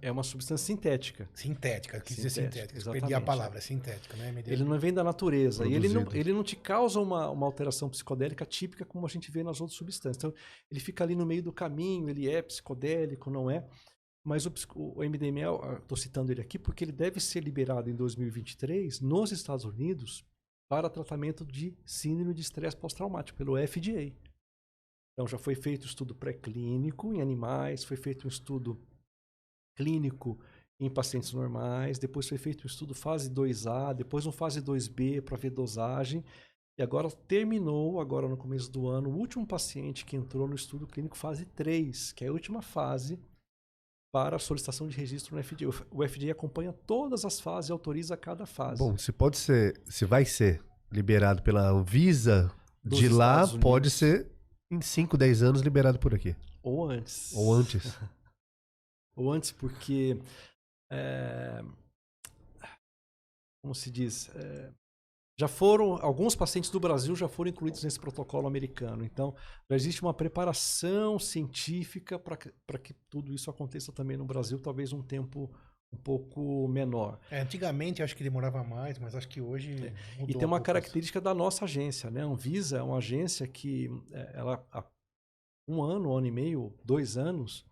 É 0.02 0.12
uma 0.12 0.24
substância 0.24 0.66
sintética. 0.66 1.30
Sintética, 1.34 2.00
quis 2.00 2.16
dizer 2.16 2.30
Sintética, 2.30 2.80
sintética. 2.80 2.92
Perdi 2.92 3.06
a 3.06 3.08
exatamente, 3.08 3.26
palavra, 3.26 3.58
é 3.58 3.62
sintética, 3.62 4.16
né? 4.16 4.32
MDMA. 4.32 4.54
Ele 4.54 4.64
não 4.64 4.80
vem 4.80 4.94
da 4.94 5.04
natureza. 5.04 5.66
E 5.68 5.74
ele 5.74 5.90
não, 5.90 6.02
Produzido. 6.02 6.18
ele 6.18 6.34
não 6.34 6.44
te 6.44 6.56
causa 6.56 7.00
uma, 7.00 7.30
uma 7.30 7.46
alteração 7.46 7.90
psicodélica 7.90 8.46
típica 8.46 8.86
como 8.86 9.06
a 9.06 9.10
gente 9.10 9.30
vê 9.30 9.44
nas 9.44 9.60
outras 9.60 9.78
substâncias. 9.78 10.18
Então, 10.18 10.34
ele 10.70 10.80
fica 10.80 11.04
ali 11.04 11.16
no 11.16 11.26
meio 11.26 11.44
do 11.44 11.52
caminho, 11.52 12.10
ele 12.10 12.30
é 12.30 12.42
psicodélico, 12.42 13.30
não 13.30 13.50
é? 13.50 13.68
Mas 14.24 14.46
o, 14.46 14.54
o 14.76 15.04
MDMA, 15.04 15.80
estou 15.82 15.98
citando 15.98 16.32
ele 16.32 16.42
aqui 16.42 16.58
porque 16.58 16.84
ele 16.84 16.92
deve 16.92 17.20
ser 17.20 17.44
liberado 17.44 17.90
em 17.90 17.96
2023 17.96 19.02
nos 19.02 19.32
Estados 19.32 19.66
Unidos 19.66 20.24
para 20.70 20.90
tratamento 20.90 21.44
de 21.44 21.76
síndrome 21.86 22.34
de 22.34 22.42
estresse 22.42 22.78
pós-traumático 22.78 23.38
pelo 23.38 23.58
FDA. 23.68 24.14
Então 25.14 25.28
já 25.28 25.38
foi 25.38 25.56
feito 25.56 25.86
estudo 25.86 26.16
pré-clínico 26.16 27.14
em 27.14 27.22
animais, 27.22 27.84
foi 27.84 27.98
feito 27.98 28.26
um 28.26 28.30
estudo 28.30 28.80
clínico 29.76 30.40
em 30.80 30.90
pacientes 30.90 31.32
normais, 31.34 32.00
depois 32.00 32.28
foi 32.28 32.38
feito 32.38 32.64
um 32.64 32.68
estudo 32.68 32.96
fase 32.96 33.30
2A, 33.30 33.94
depois 33.94 34.26
um 34.26 34.32
fase 34.32 34.62
2B 34.62 35.22
para 35.22 35.38
ver 35.38 35.52
dosagem, 35.52 36.24
e 36.78 36.82
agora 36.82 37.10
terminou, 37.12 38.00
agora 38.00 38.28
no 38.28 38.38
começo 38.38 38.72
do 38.72 38.88
ano, 38.88 39.10
o 39.10 39.16
último 39.18 39.46
paciente 39.46 40.06
que 40.06 40.16
entrou 40.16 40.48
no 40.48 40.56
estudo 40.56 40.88
clínico 40.88 41.18
fase 41.18 41.46
3, 41.46 42.14
que 42.14 42.26
é 42.26 42.30
a 42.30 42.32
última 42.32 42.62
fase 42.62 43.20
para 44.12 44.36
a 44.36 44.40
solicitação 44.40 44.88
de 44.88 44.98
registro 44.98 45.36
no 45.36 45.44
FDA. 45.44 45.68
O 45.92 46.08
FDA 46.08 46.32
acompanha 46.32 46.74
todas 46.74 47.24
as 47.24 47.40
fases 47.40 47.70
e 47.70 47.72
autoriza 47.72 48.18
cada 48.18 48.46
fase. 48.46 48.80
Bom, 48.80 48.98
se 48.98 49.12
pode 49.12 49.38
ser, 49.38 49.80
se 49.86 50.04
vai 50.04 50.26
ser 50.26 50.62
liberado 50.92 51.42
pela 51.44 51.70
Anvisa 51.70 52.52
Dos 52.84 53.00
de 53.00 53.08
lá, 53.08 53.44
Estados 53.44 53.58
pode 53.62 53.84
Unidos. 53.88 53.94
ser 53.94 54.32
em 54.72 54.82
5, 54.82 55.18
10 55.18 55.44
anos 55.44 55.62
liberado 55.62 56.00
por 56.00 56.16
aqui. 56.16 56.36
Ou 56.64 56.90
antes. 56.90 57.34
Ou 57.36 57.54
antes. 57.54 57.84
Ou 59.16 59.32
antes, 59.32 59.52
porque. 59.52 60.18
é, 60.90 61.62
como 63.62 63.76
se 63.76 63.92
diz? 63.92 64.30
é, 64.36 64.72
já 65.38 65.48
foram. 65.48 65.98
Alguns 66.02 66.36
pacientes 66.36 66.70
do 66.70 66.80
Brasil 66.80 67.16
já 67.16 67.28
foram 67.28 67.50
incluídos 67.50 67.84
nesse 67.84 68.00
protocolo 68.00 68.48
americano. 68.48 69.04
Então, 69.04 69.36
já 69.70 69.76
existe 69.76 70.02
uma 70.02 70.14
preparação 70.14 71.20
científica 71.20 72.18
para 72.18 72.38
que, 72.38 72.54
pra 72.66 72.80
que 72.80 72.94
tudo 73.10 73.34
isso 73.34 73.50
aconteça 73.50 73.92
também 73.92 74.16
no 74.16 74.26
Brasil, 74.26 74.60
talvez 74.60 74.94
um 74.94 75.02
tempo 75.02 75.52
um 75.94 75.98
pouco 75.98 76.68
menor. 76.68 77.20
É, 77.30 77.42
antigamente 77.42 78.02
acho 78.02 78.16
que 78.16 78.24
demorava 78.24 78.64
mais, 78.64 78.98
mas 78.98 79.14
acho 79.14 79.28
que 79.28 79.42
hoje. 79.42 79.76
É. 79.86 80.24
E 80.24 80.34
tem 80.34 80.46
um 80.46 80.52
uma 80.52 80.62
característica 80.62 81.20
da 81.20 81.34
nossa 81.34 81.66
agência, 81.66 82.10
né? 82.10 82.22
A 82.22 82.26
Anvisa 82.26 82.78
é 82.78 82.82
uma 82.82 82.98
agência 82.98 83.48
que 83.48 83.90
é, 84.12 84.32
ela 84.36 84.66
há 84.72 84.84
um 85.68 85.82
ano, 85.82 86.10
um 86.10 86.18
ano 86.18 86.28
e 86.28 86.32
meio, 86.32 86.74
dois 86.84 87.18
anos, 87.18 87.66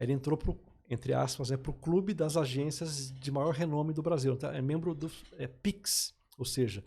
ela 0.00 0.12
entrou 0.12 0.36
pro, 0.36 0.58
entre 0.88 1.12
aspas, 1.12 1.50
né, 1.50 1.56
para 1.56 1.70
o 1.70 1.74
clube 1.74 2.14
das 2.14 2.36
agências 2.36 3.12
de 3.12 3.30
maior 3.30 3.52
renome 3.52 3.92
do 3.92 4.02
Brasil. 4.02 4.36
Tá? 4.36 4.54
É 4.54 4.62
membro 4.62 4.94
do 4.94 5.10
é, 5.36 5.46
PIX, 5.46 6.14
ou 6.36 6.44
seja, 6.44 6.84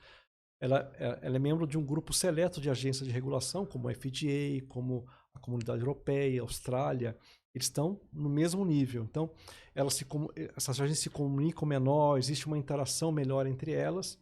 ela, 0.59 0.91
é- 0.95 1.19
ela 1.23 1.35
é 1.35 1.39
membro 1.39 1.65
de 1.67 1.77
um 1.77 1.85
grupo 1.85 2.13
seleto 2.13 2.59
de 2.61 2.69
agências 2.69 3.07
de 3.07 3.13
regulação, 3.13 3.65
como 3.65 3.87
a 3.87 3.93
FDA, 3.93 4.65
como 4.67 5.07
a 5.33 5.39
Comunidade 5.39 5.81
Europeia, 5.81 6.41
Austrália. 6.41 7.17
Eles 7.53 7.67
estão 7.67 7.99
no 8.13 8.29
mesmo 8.29 8.63
nível. 8.63 9.03
Então, 9.03 9.29
elas 9.75 9.95
se, 9.95 10.05
comu- 10.05 10.31
essas 10.55 10.79
agências 10.79 10.99
se 10.99 11.09
comunicam 11.09 11.67
menor, 11.67 12.17
existe 12.17 12.47
uma 12.47 12.57
interação 12.57 13.11
melhor 13.11 13.45
entre 13.45 13.71
elas. 13.73 14.17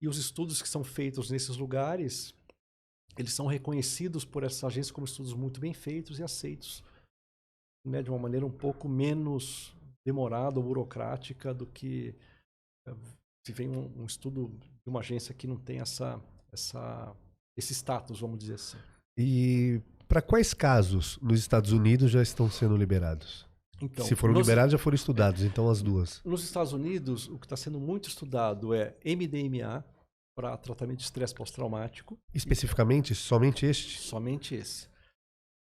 E 0.00 0.08
os 0.08 0.16
estudos 0.18 0.60
que 0.62 0.68
são 0.68 0.82
feitos 0.82 1.30
nesses 1.30 1.56
lugares, 1.56 2.34
eles 3.18 3.32
são 3.32 3.46
reconhecidos 3.46 4.24
por 4.24 4.42
essas 4.44 4.64
agências 4.64 4.90
como 4.90 5.04
estudos 5.06 5.34
muito 5.34 5.60
bem 5.60 5.72
feitos 5.74 6.18
e 6.18 6.22
aceitos 6.22 6.82
né, 7.86 8.02
de 8.02 8.10
uma 8.10 8.18
maneira 8.18 8.46
um 8.46 8.50
pouco 8.50 8.88
menos 8.88 9.74
demorada 10.06 10.58
ou 10.58 10.64
burocrática 10.64 11.52
do 11.52 11.66
que 11.66 12.14
eh, 12.86 12.94
se 13.46 13.52
vem 13.52 13.68
um, 13.68 14.02
um 14.02 14.06
estudo 14.06 14.48
de 14.58 14.88
uma 14.88 15.00
agência 15.00 15.34
que 15.34 15.46
não 15.46 15.56
tem 15.56 15.80
essa, 15.80 16.20
essa, 16.52 17.14
esse 17.56 17.74
status, 17.74 18.20
vamos 18.20 18.38
dizer 18.38 18.54
assim. 18.54 18.78
E 19.18 19.80
para 20.08 20.22
quais 20.22 20.52
casos 20.54 21.18
nos 21.22 21.38
Estados 21.40 21.72
Unidos 21.72 22.10
já 22.10 22.22
estão 22.22 22.50
sendo 22.50 22.76
liberados? 22.76 23.46
Então, 23.80 24.04
Se 24.06 24.14
foram 24.14 24.34
nos- 24.34 24.46
liberados, 24.46 24.72
já 24.72 24.78
foram 24.78 24.94
estudados, 24.94 25.42
então 25.42 25.68
as 25.68 25.82
duas. 25.82 26.22
Nos 26.24 26.44
Estados 26.44 26.72
Unidos, 26.72 27.28
o 27.28 27.38
que 27.38 27.46
está 27.46 27.56
sendo 27.56 27.78
muito 27.80 28.08
estudado 28.08 28.72
é 28.72 28.96
MDMA 29.04 29.84
para 30.36 30.56
tratamento 30.56 30.98
de 30.98 31.04
estresse 31.04 31.34
pós-traumático, 31.34 32.18
Especificamente, 32.32 33.14
somente 33.14 33.66
este? 33.66 34.00
somente 34.00 34.54
esse. 34.54 34.88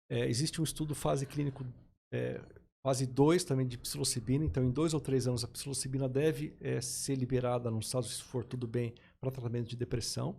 É, 0.10 0.28
existe 0.28 0.60
um 0.62 0.64
estudo 0.64 0.94
fase 0.96 1.26
clínico, 1.26 1.66
é, 2.14 2.40
fase 2.86 3.06
2 3.06 3.44
também 3.44 3.66
de 3.68 3.78
psilocibina, 3.78 4.44
então 4.46 4.64
em 4.64 4.70
dois 4.72 4.94
ou 4.94 5.00
três 5.00 5.28
anos 5.28 5.44
a 5.44 5.48
psilocibina 5.48 6.08
deve 6.08 6.56
é, 6.62 6.80
ser 6.82 7.16
liberada 7.16 7.72
nos 7.72 7.86
Estados 7.88 8.10
Unidos, 8.10 8.24
se 8.26 8.32
for 8.32 8.44
tudo 8.46 8.68
bem, 8.68 8.94
para 9.20 9.32
tratamento 9.32 9.70
de 9.70 9.76
depressão. 9.76 10.36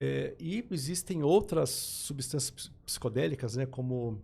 É, 0.00 0.36
e 0.38 0.64
existem 0.70 1.22
outras 1.22 1.70
substâncias 1.70 2.50
ps- 2.50 2.72
psicodélicas, 2.86 3.56
né, 3.56 3.66
como 3.66 4.22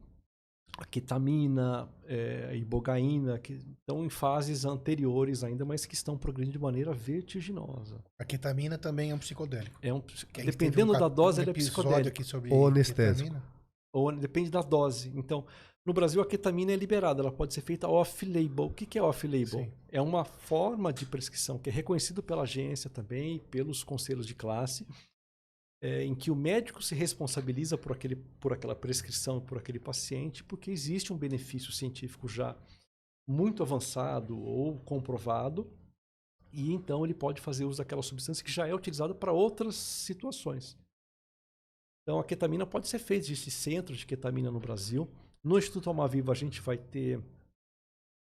a 0.79 0.85
ketamina, 0.85 1.89
é, 2.07 2.49
a 2.51 2.55
ibogaína, 2.55 3.39
que 3.39 3.55
estão 3.55 4.05
em 4.05 4.09
fases 4.09 4.65
anteriores 4.65 5.45
ainda, 5.45 5.65
mas 5.65 5.87
que 5.87 5.95
estão 5.95 6.17
progredindo 6.17 6.59
de 6.59 6.63
maneira 6.63 6.93
vertiginosa. 6.93 8.03
A 8.19 8.25
ketamina 8.25 8.77
também 8.77 9.11
é 9.11 9.15
um 9.15 9.19
psicodélico. 9.19 9.79
É 9.83 9.93
um, 9.93 10.03
dependendo 10.45 10.93
um 10.93 10.99
da 10.99 11.09
dose, 11.09 11.41
um 11.41 11.43
ele 11.43 11.51
é 11.51 11.55
psicodélico. 11.55 12.23
Ou 12.51 12.67
anestésico. 12.67 13.37
Ou 13.93 14.13
depende 14.17 14.51
da 14.51 14.63
dose. 14.63 15.13
Então, 15.15 15.45
no 15.87 15.93
Brasil 15.93 16.21
a 16.21 16.27
ketamina 16.27 16.73
é 16.73 16.77
liberada, 16.77 17.21
ela 17.21 17.31
pode 17.31 17.55
ser 17.55 17.61
feita 17.61 17.89
off-label. 17.89 18.67
O 18.67 18.71
que 18.71 18.87
que 18.87 18.99
é 18.99 19.03
off-label? 19.03 19.71
É 19.93 20.01
uma 20.01 20.25
forma 20.25 20.93
de 20.93 21.07
prescrição 21.07 21.59
que 21.59 21.71
é 21.71 21.73
reconhecido 21.73 22.21
pela 22.23 22.43
agência 22.43 22.91
também 22.91 23.37
e 23.37 23.41
pelos 23.41 23.85
conselhos 23.85 24.27
de 24.27 24.35
classe, 24.35 24.85
é, 25.85 26.03
em 26.03 26.15
que 26.15 26.31
o 26.31 26.35
médico 26.35 26.83
se 26.83 26.95
responsabiliza 26.95 27.77
por, 27.77 27.93
aquele, 27.93 28.17
por 28.17 28.55
aquela 28.55 28.75
prescrição, 28.75 29.39
por 29.39 29.59
aquele 29.59 29.79
paciente, 29.79 30.43
porque 30.43 30.71
existe 30.71 31.13
um 31.13 31.17
benefício 31.17 31.71
científico 31.71 32.27
já 32.27 32.57
muito 33.29 33.63
avançado 33.63 34.41
ou 34.41 34.79
comprovado, 34.79 35.71
e 36.51 36.73
então 36.73 37.05
ele 37.05 37.13
pode 37.13 37.39
fazer 37.39 37.67
uso 37.67 37.79
daquela 37.79 38.01
substância 38.01 38.43
que 38.43 38.51
já 38.51 38.67
é 38.67 38.75
utilizada 38.75 39.15
para 39.15 39.31
outras 39.31 39.75
situações. 39.75 40.75
Então, 42.03 42.19
a 42.19 42.25
ketamina 42.25 42.65
pode 42.65 42.89
ser 42.89 42.99
feita, 42.99 43.27
existe 43.27 43.51
centro 43.51 43.95
de 43.95 44.07
ketamina 44.07 44.51
no 44.51 44.61
Brasil. 44.61 45.07
No 45.43 45.59
Instituto 45.59 45.91
Alma 45.91 46.09
Viva, 46.09 46.33
a 46.33 46.35
gente 46.35 46.63
vai 46.63 46.79
ter 46.79 47.21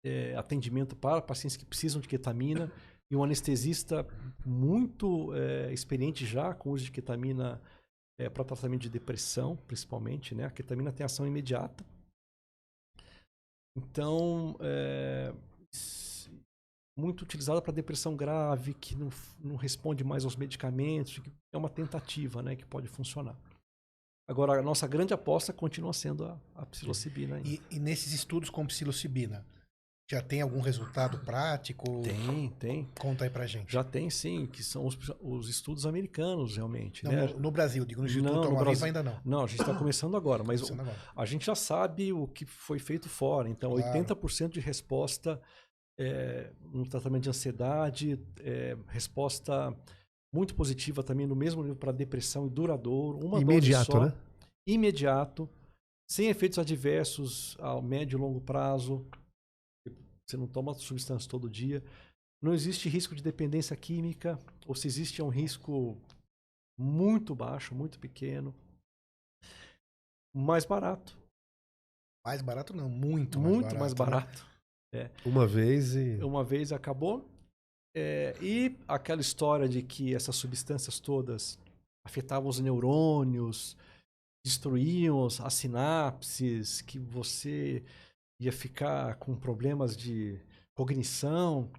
é, 0.04 0.36
atendimento 0.36 0.97
para 0.97 1.21
pacientes 1.21 1.56
que 1.56 1.65
precisam 1.65 2.02
de 2.02 2.10
ketamina 2.10 2.69
e 3.13 3.15
um 3.15 3.23
anestesista 3.23 4.08
muito 4.43 5.36
é, 5.36 5.71
experiente 5.71 6.26
já 6.26 6.52
com 6.52 6.71
o 6.71 6.73
uso 6.73 6.86
de 6.86 6.91
ketamina 6.91 7.62
é, 8.19 8.28
para 8.28 8.43
tratamento 8.43 8.82
de 8.82 8.89
depressão, 8.89 9.56
principalmente. 9.67 10.34
Né? 10.34 10.45
A 10.45 10.49
ketamina 10.49 10.91
tem 10.91 11.06
ação 11.06 11.28
imediata. 11.28 11.86
Então, 13.78 14.58
é, 14.60 15.32
muito 16.97 17.21
utilizada 17.21 17.62
para 17.62 17.71
depressão 17.71 18.15
grave, 18.15 18.73
que 18.73 18.95
não, 18.95 19.10
não 19.39 19.58
responde 19.58 20.04
mais 20.04 20.26
aos 20.26 20.36
medicamentos, 20.36 21.19
que 21.19 21.32
é 21.54 21.58
uma 21.58 21.69
tentativa 21.69 22.41
né, 22.41 22.56
que 22.56 22.65
pode 22.65 22.88
funcionar. 22.88 23.38
Agora, 24.28 24.60
a 24.60 24.63
nossa 24.63 24.88
grande 24.88 25.13
aposta 25.13 25.54
continua 25.54 25.93
sendo 25.93 26.26
a, 26.26 26.39
a 26.56 26.65
psilocibina. 26.65 27.39
E, 27.41 27.62
e 27.69 27.78
nesses 27.78 28.12
estudos 28.12 28.49
com 28.49 28.65
psilocibina, 28.65 29.45
Já 30.09 30.21
tem 30.21 30.41
algum 30.41 30.59
resultado 30.59 31.19
prático? 31.19 32.01
Tem, 32.03 32.49
tem. 32.59 32.89
Conta 32.99 33.23
aí 33.23 33.29
pra 33.29 33.47
gente. 33.47 33.71
Já 33.71 33.83
tem 33.83 34.09
sim, 34.09 34.45
que 34.45 34.61
são 34.61 34.85
os, 34.85 34.97
os 35.21 35.47
estudos 35.49 35.85
americanos 35.85 36.57
realmente. 36.57 37.05
Não, 37.05 37.11
né? 37.11 37.27
no, 37.27 37.39
no 37.39 37.51
Brasil, 37.51 37.85
digo, 37.85 38.01
no 38.01 38.07
Instituto 38.07 38.33
Não, 38.33 38.51
no 38.51 38.57
Brasil. 38.57 38.85
Ainda 38.85 39.01
não. 39.01 39.19
Não, 39.23 39.43
a 39.45 39.47
gente 39.47 39.61
está 39.61 39.73
começando 39.77 40.17
agora, 40.17 40.43
mas 40.43 40.59
Começando 40.61 40.81
agora. 40.81 40.97
a 41.15 41.25
gente 41.25 41.45
já 41.45 41.55
sabe 41.55 42.11
o 42.11 42.27
que 42.27 42.45
foi 42.45 42.79
feito 42.79 43.07
fora. 43.07 43.47
Então, 43.49 43.71
Claro. 43.75 43.99
80% 43.99 44.49
de 44.49 44.59
resposta 44.59 45.41
é, 45.97 46.51
no 46.61 46.85
tratamento 46.87 47.23
de 47.23 47.29
ansiedade, 47.29 48.19
é, 48.41 48.77
resposta 48.87 49.75
muito 50.33 50.53
positiva 50.53 51.01
também 51.01 51.27
no 51.27 51.35
mesmo 51.35 51.61
nível 51.61 51.77
para 51.77 51.91
depressão 51.93 52.47
e 52.47 52.49
duradouro. 52.49 53.19
Uma 53.19 53.39
dose 53.39 53.43
Imediato, 53.43 53.91
só, 53.91 54.05
né? 54.05 54.13
Imediato, 54.67 55.49
sem 56.09 56.27
efeitos 56.27 56.59
adversos 56.59 57.55
ao 57.59 57.81
médio 57.81 58.17
e 58.17 58.21
longo 58.21 58.41
prazo. 58.41 59.05
Você 60.27 60.38
não 60.38 60.47
toma 60.47 60.73
substância 60.73 61.29
todo 61.29 61.49
dia. 61.49 61.83
Não 62.41 62.53
existe 62.53 62.89
risco 62.89 63.15
de 63.15 63.23
dependência 63.23 63.75
química, 63.75 64.39
ou 64.65 64.75
se 64.75 64.88
existe 64.88 65.21
é 65.21 65.23
um 65.23 65.29
risco 65.29 65.97
muito 66.77 67.33
baixo, 67.33 67.73
muito 67.73 67.99
pequeno. 67.99 68.53
Mais 70.36 70.65
barato. 70.65 71.17
Mais 72.25 72.41
barato 72.41 72.75
não, 72.75 72.89
muito, 72.89 73.39
muito 73.39 73.65
mais 73.65 73.79
mais 73.79 73.93
barato. 73.93 74.45
barato. 74.91 75.13
Uma 75.25 75.47
vez 75.47 75.95
e. 75.95 76.19
Uma 76.23 76.43
vez 76.43 76.71
acabou. 76.71 77.27
É, 77.95 78.36
e 78.41 78.75
aquela 78.88 79.21
história 79.21 79.69
de 79.69 79.83
que 79.83 80.15
essas 80.15 80.36
substâncias 80.36 80.99
todas 80.99 81.59
afetavam 82.05 82.49
os 82.49 82.59
neurônios, 82.59 83.77
destruíam 84.45 85.25
as 85.25 85.53
sinapses, 85.53 86.81
que 86.81 86.99
você 86.99 87.83
ia 88.45 88.51
ficar 88.51 89.15
com 89.15 89.36
problemas 89.36 89.95
de 89.95 90.39
cognição. 90.75 91.69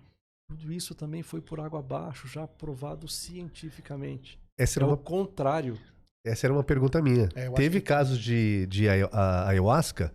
Tudo 0.48 0.72
isso 0.72 0.94
também 0.94 1.22
foi 1.22 1.40
por 1.40 1.58
água 1.60 1.80
abaixo, 1.80 2.28
já 2.28 2.46
provado 2.46 3.08
cientificamente. 3.08 4.38
Essa 4.58 4.78
É 4.78 4.82
era 4.82 4.86
o 4.86 4.90
uma, 4.90 4.96
contrário. 4.96 5.78
essa 6.24 6.46
era 6.46 6.52
uma 6.54 6.62
pergunta 6.64 7.00
minha. 7.02 7.28
É, 7.34 7.50
Teve 7.50 7.80
que- 7.80 7.86
casos 7.86 8.18
de, 8.18 8.66
de 8.66 8.88
ayahuasca, 8.88 10.12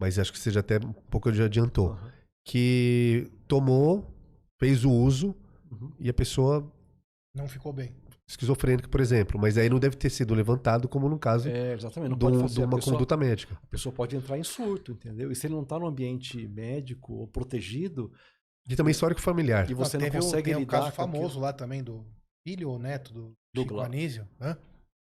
mas 0.00 0.18
acho 0.18 0.32
que 0.32 0.38
você 0.38 0.50
já 0.50 0.60
até 0.60 0.76
um 0.78 0.92
pouco 0.92 1.32
já 1.32 1.44
adiantou, 1.44 1.92
Aham. 1.92 2.12
que 2.46 3.30
tomou, 3.48 4.12
fez 4.60 4.84
o 4.84 4.90
uso 4.90 5.34
Uhum. 5.70 5.92
e 6.00 6.08
a 6.10 6.14
pessoa 6.14 6.70
Não 7.34 7.46
ficou 7.48 7.72
bem. 7.72 7.92
Esquizofrênica, 8.30 8.88
por 8.88 9.00
exemplo, 9.00 9.38
mas 9.40 9.58
aí 9.58 9.68
não 9.68 9.78
deve 9.78 9.96
ter 9.96 10.08
sido 10.10 10.34
levantado 10.34 10.88
como 10.88 11.08
no 11.08 11.18
caso 11.18 11.48
É, 11.48 11.74
exatamente. 11.74 12.10
Não 12.10 12.16
de, 12.16 12.24
pode 12.24 12.36
um- 12.36 12.40
fazer 12.40 12.54
de 12.54 12.62
a 12.62 12.66
uma 12.66 12.76
pessoa- 12.76 12.94
conduta 12.94 13.16
médica. 13.16 13.58
A 13.62 13.66
pessoa 13.66 13.92
pode 13.94 14.16
entrar 14.16 14.38
em 14.38 14.44
surto, 14.44 14.92
entendeu? 14.92 15.30
E 15.30 15.34
se 15.36 15.46
ele 15.46 15.54
não 15.54 15.62
está 15.62 15.78
no 15.78 15.86
ambiente 15.86 16.46
médico 16.48 17.12
ou 17.14 17.26
protegido, 17.26 18.12
E 18.68 18.76
também 18.76 18.92
histórico 18.92 19.20
familiar. 19.20 19.68
e 19.70 19.74
você 19.74 19.96
Ah, 19.96 20.00
não 20.00 20.06
teve 20.06 20.18
um- 20.18 20.20
consegue 20.20 20.44
tem 20.44 20.56
um 20.56 20.60
lidar 20.60 20.70
caso 20.70 20.96
com 20.96 21.02
aquilo- 21.02 21.16
famoso 21.18 21.40
lá 21.40 21.52
também 21.52 21.82
do 21.82 22.06
filho 22.46 22.70
ou 22.70 22.78
neto 22.78 23.12
do, 23.12 23.32
Do 23.54 23.62
Chico 23.62 23.74
Glau- 23.74 23.86
Anísio. 23.86 24.28
Hã? 24.40 24.56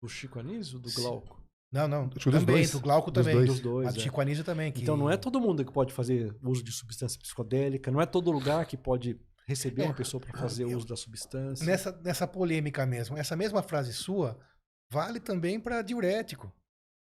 do 0.02 0.08
Chico 0.08 0.38
Anísio, 0.38 0.78
do 0.78 0.88
Sim. 0.88 1.02
Glauco. 1.02 1.40
Não, 1.72 1.86
não. 1.86 2.08
Dos 2.08 2.24
também, 2.24 2.44
dois. 2.46 2.70
do 2.72 2.80
Glauco 2.80 3.10
Dos 3.10 3.22
também. 3.24 3.36
dois. 3.36 3.48
Dos 3.50 3.60
dois, 3.60 3.84
Mas 3.86 3.94
do 3.94 4.00
é. 4.00 4.02
Chico 4.02 4.20
Anísio 4.20 4.42
também. 4.44 4.72
Que... 4.72 4.82
Então 4.82 4.96
não 4.96 5.10
é 5.10 5.16
todo 5.16 5.40
mundo 5.40 5.64
que 5.64 5.72
pode 5.72 5.92
fazer 5.92 6.34
uso 6.42 6.62
de 6.64 6.72
substância 6.72 7.18
psicodélica, 7.20 7.90
não 7.90 8.00
é 8.00 8.06
todo 8.06 8.30
lugar 8.30 8.64
que 8.66 8.76
pode 8.76 9.20
receber 9.50 9.82
É, 9.82 9.84
uma 9.86 9.94
pessoa 9.94 10.20
para 10.20 10.38
fazer 10.38 10.64
eu- 10.64 10.76
uso 10.76 10.86
da 10.86 10.96
substância. 10.96 11.66
Nessa, 11.66 11.92
nessa 12.02 12.26
polêmica 12.26 12.86
mesmo, 12.86 13.18
essa 13.18 13.36
mesma 13.36 13.62
frase 13.62 13.92
sua 13.92 14.38
vale 14.92 15.20
também 15.20 15.58
para 15.60 15.82
diurético. 15.82 16.52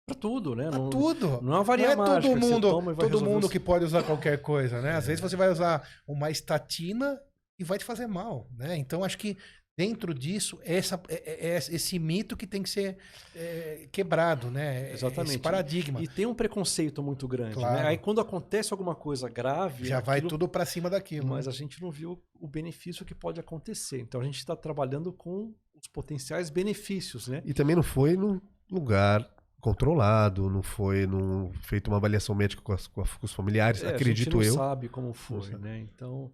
Pra 0.08 0.14
tudo, 0.18 0.56
né? 0.56 0.68
Pra 0.70 0.78
não, 0.78 0.90
tudo. 0.90 1.26
não 1.28 1.36
é 1.36 1.38
uma 1.38 1.50
Não 1.58 1.64
varia 1.64 1.92
é 1.92 1.96
mágica 1.96 2.34
todo 2.34 2.40
mundo, 2.40 2.96
todo 2.96 3.24
mundo 3.24 3.48
que 3.48 3.60
pode 3.60 3.84
usar 3.84 4.02
qualquer 4.02 4.40
coisa, 4.40 4.80
né? 4.80 4.96
Às 4.96 5.06
vezes 5.06 5.20
você 5.20 5.36
vai 5.36 5.50
usar 5.50 5.86
uma 6.06 6.30
estatina 6.30 7.20
e 7.58 7.64
vai 7.64 7.78
te 7.78 7.84
fazer 7.84 8.06
mal, 8.06 8.48
né? 8.56 8.76
Então 8.76 9.04
acho 9.04 9.18
que 9.18 9.36
dentro 9.80 10.12
disso 10.12 10.58
essa, 10.62 11.00
é, 11.08 11.14
é- 11.48 11.48
é 11.52 11.56
esse 11.56 11.98
mito 11.98 12.36
que 12.36 12.46
tem 12.46 12.62
que 12.62 12.68
ser 12.68 12.98
é, 13.34 13.88
quebrado, 13.90 14.50
né? 14.50 14.92
Exatamente. 14.92 15.30
Esse 15.30 15.38
paradigma. 15.38 16.02
E 16.02 16.06
tem 16.08 16.26
um 16.26 16.34
preconceito 16.34 17.02
muito 17.02 17.26
grande, 17.26 17.54
Claro. 17.54 17.76
né? 17.82 17.88
Aí 17.88 17.96
quando 17.98 18.20
acontece 18.20 18.72
alguma 18.74 18.94
coisa 18.94 19.28
grave, 19.28 19.86
Já 19.86 20.00
vai 20.00 20.18
aquilo- 20.18 20.28
tudo 20.30 20.46
para 20.48 20.64
cima 20.66 20.90
daquilo. 20.90 21.26
mas 21.28 21.46
né? 21.46 21.52
a 21.52 21.54
gente 21.54 21.80
não 21.80 21.90
viu 21.90 22.22
o 22.38 22.46
benefício 22.46 23.04
que 23.04 23.14
pode 23.14 23.40
acontecer. 23.40 24.00
Então 24.00 24.20
a 24.20 24.24
gente 24.24 24.36
está 24.38 24.54
trabalhando 24.54 25.12
com 25.12 25.54
os 25.74 25.88
potenciais 25.88 26.50
benefícios, 26.50 27.28
né? 27.28 27.40
E 27.46 27.54
também 27.54 27.74
não 27.74 27.82
foi 27.82 28.16
num 28.16 28.38
lugar 28.70 29.26
controlado, 29.60 30.48
não 30.50 30.62
foi 30.62 31.06
num, 31.06 31.52
feito 31.62 31.88
uma 31.88 31.96
avaliação 31.98 32.34
médica 32.34 32.62
com, 32.62 32.72
as- 32.72 32.86
com 32.86 33.02
os 33.22 33.32
familiares, 33.32 33.82
É, 33.82 33.86
a 33.86 33.88
gente 33.90 33.96
acredito 34.00 34.36
não 34.36 34.42
eu. 34.42 34.54
sabe 34.54 34.88
como 34.88 35.12
foi, 35.12 35.50
né? 35.58 35.78
Então 35.80 36.30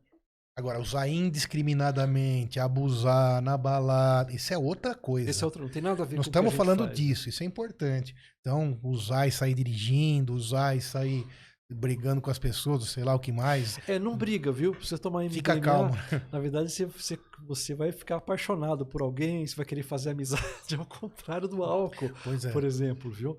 Agora, 0.59 0.81
usar 0.81 1.07
indiscriminadamente, 1.07 2.59
abusar 2.59 3.43
na 3.43 3.59
balada, 3.59 4.33
isso 4.33 4.55
é 4.55 4.57
outra 4.57 4.95
coisa. 4.95 5.29
esse 5.29 5.43
é 5.43 5.45
outro, 5.45 5.63
não 5.63 5.69
tem 5.69 5.83
nada 5.83 6.03
a 6.03 6.07
ver 6.07 6.17
Nós 6.17 6.25
com 6.25 6.31
estamos 6.31 6.55
falando 6.55 6.85
faz. 6.85 6.97
disso, 6.97 7.29
isso 7.29 7.43
é 7.43 7.47
importante. 7.47 8.15
Então, 8.41 8.79
usar 8.83 9.27
e 9.27 9.31
sair 9.31 9.53
dirigindo, 9.53 10.33
usar 10.33 10.75
e 10.75 10.81
sair 10.81 11.27
brigando 11.69 12.23
com 12.23 12.31
as 12.31 12.39
pessoas, 12.39 12.89
sei 12.89 13.05
lá 13.05 13.15
o 13.15 13.19
que 13.19 13.31
mais. 13.31 13.79
É, 13.87 13.99
não 13.99 14.17
briga, 14.17 14.51
viu? 14.51 14.73
Você 14.81 14.97
tomar 14.97 15.25
MDMA, 15.25 15.35
Fica 15.35 15.61
calmo. 15.61 15.95
Na 16.33 16.39
verdade, 16.39 16.71
você, 16.73 16.87
você, 16.87 17.19
você 17.47 17.75
vai 17.75 17.93
ficar 17.93 18.17
apaixonado 18.17 18.87
por 18.87 19.03
alguém, 19.03 19.47
você 19.47 19.57
vai 19.57 19.67
querer 19.67 19.83
fazer 19.83 20.09
amizade, 20.11 20.43
ao 20.79 20.87
contrário 20.87 21.49
do 21.49 21.63
álcool, 21.63 22.11
é. 22.45 22.49
por 22.51 22.65
exemplo, 22.65 23.11
viu? 23.11 23.37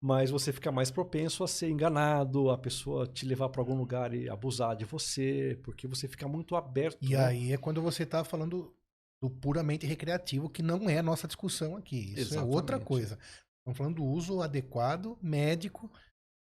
Mas 0.00 0.30
você 0.30 0.52
fica 0.52 0.70
mais 0.70 0.90
propenso 0.90 1.42
a 1.42 1.48
ser 1.48 1.68
enganado, 1.68 2.50
a 2.50 2.58
pessoa 2.58 3.06
te 3.06 3.26
levar 3.26 3.48
para 3.48 3.60
algum 3.60 3.76
lugar 3.76 4.14
e 4.14 4.28
abusar 4.28 4.76
de 4.76 4.84
você, 4.84 5.58
porque 5.64 5.88
você 5.88 6.06
fica 6.06 6.28
muito 6.28 6.54
aberto. 6.54 6.98
E 7.02 7.14
né? 7.14 7.24
aí 7.24 7.52
é 7.52 7.56
quando 7.56 7.82
você 7.82 8.04
está 8.04 8.22
falando 8.22 8.72
do 9.20 9.28
puramente 9.28 9.86
recreativo, 9.86 10.48
que 10.48 10.62
não 10.62 10.88
é 10.88 10.98
a 10.98 11.02
nossa 11.02 11.26
discussão 11.26 11.76
aqui. 11.76 12.14
Isso 12.16 12.38
é 12.38 12.40
outra 12.40 12.76
Exatamente. 12.76 12.86
coisa. 12.86 13.18
Estamos 13.58 13.76
falando 13.76 13.96
do 13.96 14.04
uso 14.04 14.40
adequado 14.40 15.18
médico 15.20 15.90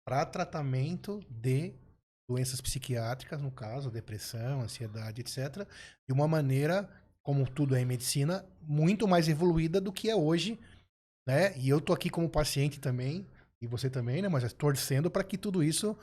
para 0.06 0.26
tratamento 0.26 1.20
de 1.30 1.74
doenças 2.30 2.62
psiquiátricas, 2.62 3.41
no 3.41 3.52
caso, 3.52 3.89
depressão, 3.89 4.62
ansiedade, 4.62 5.22
etc., 5.22 5.67
de 6.08 6.13
uma 6.13 6.28
maneira, 6.28 6.89
como 7.24 7.50
tudo 7.50 7.76
é 7.76 7.82
em 7.82 7.86
medicina, 7.86 8.46
muito 8.62 9.08
mais 9.08 9.28
evoluída 9.28 9.82
do 9.82 9.91
que 9.91 10.10
é 10.10 10.15
hoje, 10.15 10.60
né? 11.28 11.58
E 11.58 11.67
eu 11.67 11.82
tô 11.82 11.93
aqui 11.93 12.10
como 12.10 12.30
paciente 12.30 12.80
também, 12.80 13.26
e 13.62 13.67
você 13.67 13.89
também, 13.89 14.22
né? 14.22 14.28
Mas 14.30 14.52
torcendo 14.54 15.10
para 15.10 15.24
que 15.24 15.38
tudo 15.38 15.63
isso 15.63 15.98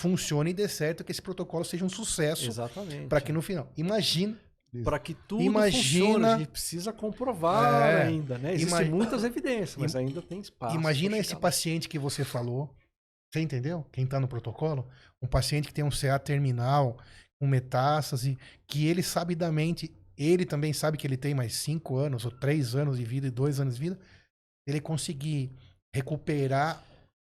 funcione 0.00 0.50
e 0.50 0.54
dê 0.54 0.68
certo, 0.68 1.04
que 1.04 1.12
esse 1.12 1.22
protocolo 1.22 1.64
seja 1.64 1.84
um 1.84 1.88
sucesso, 1.88 2.46
Exatamente. 2.48 3.06
para 3.06 3.20
que 3.20 3.32
no 3.32 3.40
final, 3.42 3.70
imagina, 3.76 4.36
Para 4.82 4.98
que 4.98 5.14
tudo 5.14 5.40
Imagina- 5.40 6.04
funcione, 6.04 6.24
a 6.24 6.38
gente 6.38 6.48
precisa 6.48 6.92
comprovar 6.92 7.84
É. 7.92 8.02
ainda, 8.06 8.36
né? 8.38 8.54
Existem 8.54 8.88
Ima- 8.88 8.96
muitas 8.96 9.22
evidências, 9.22 9.76
mas 9.76 9.94
ainda 9.94 10.20
tem 10.20 10.40
espaço. 10.40 10.74
Imagina 10.74 11.16
esse 11.16 11.36
paciente 11.36 11.88
que 11.88 11.96
você 11.96 12.24
falou. 12.24 12.68
Você 13.32 13.38
entendeu? 13.40 13.86
Quem 13.92 14.02
está 14.02 14.18
no 14.18 14.26
protocolo? 14.26 14.88
Um 15.22 15.28
paciente 15.28 15.68
que 15.68 15.74
tem 15.74 15.84
um 15.84 15.92
CA 15.92 16.18
terminal, 16.18 16.98
com 17.38 17.46
metástase, 17.46 18.36
que 18.66 18.84
ele 18.88 19.00
sabidamente, 19.00 19.94
ele 20.18 20.44
também 20.44 20.72
sabe 20.72 20.98
que 20.98 21.06
ele 21.06 21.16
tem 21.16 21.34
mais 21.34 21.54
cinco 21.54 21.94
anos, 21.96 22.24
ou 22.24 22.32
três 22.32 22.74
anos 22.74 22.96
de 22.98 23.04
vida 23.04 23.28
e 23.28 23.30
dois 23.30 23.60
anos 23.60 23.74
de 23.76 23.80
vida. 23.80 23.98
Ele 24.66 24.80
conseguir 24.80 25.52
recuperar 25.94 26.82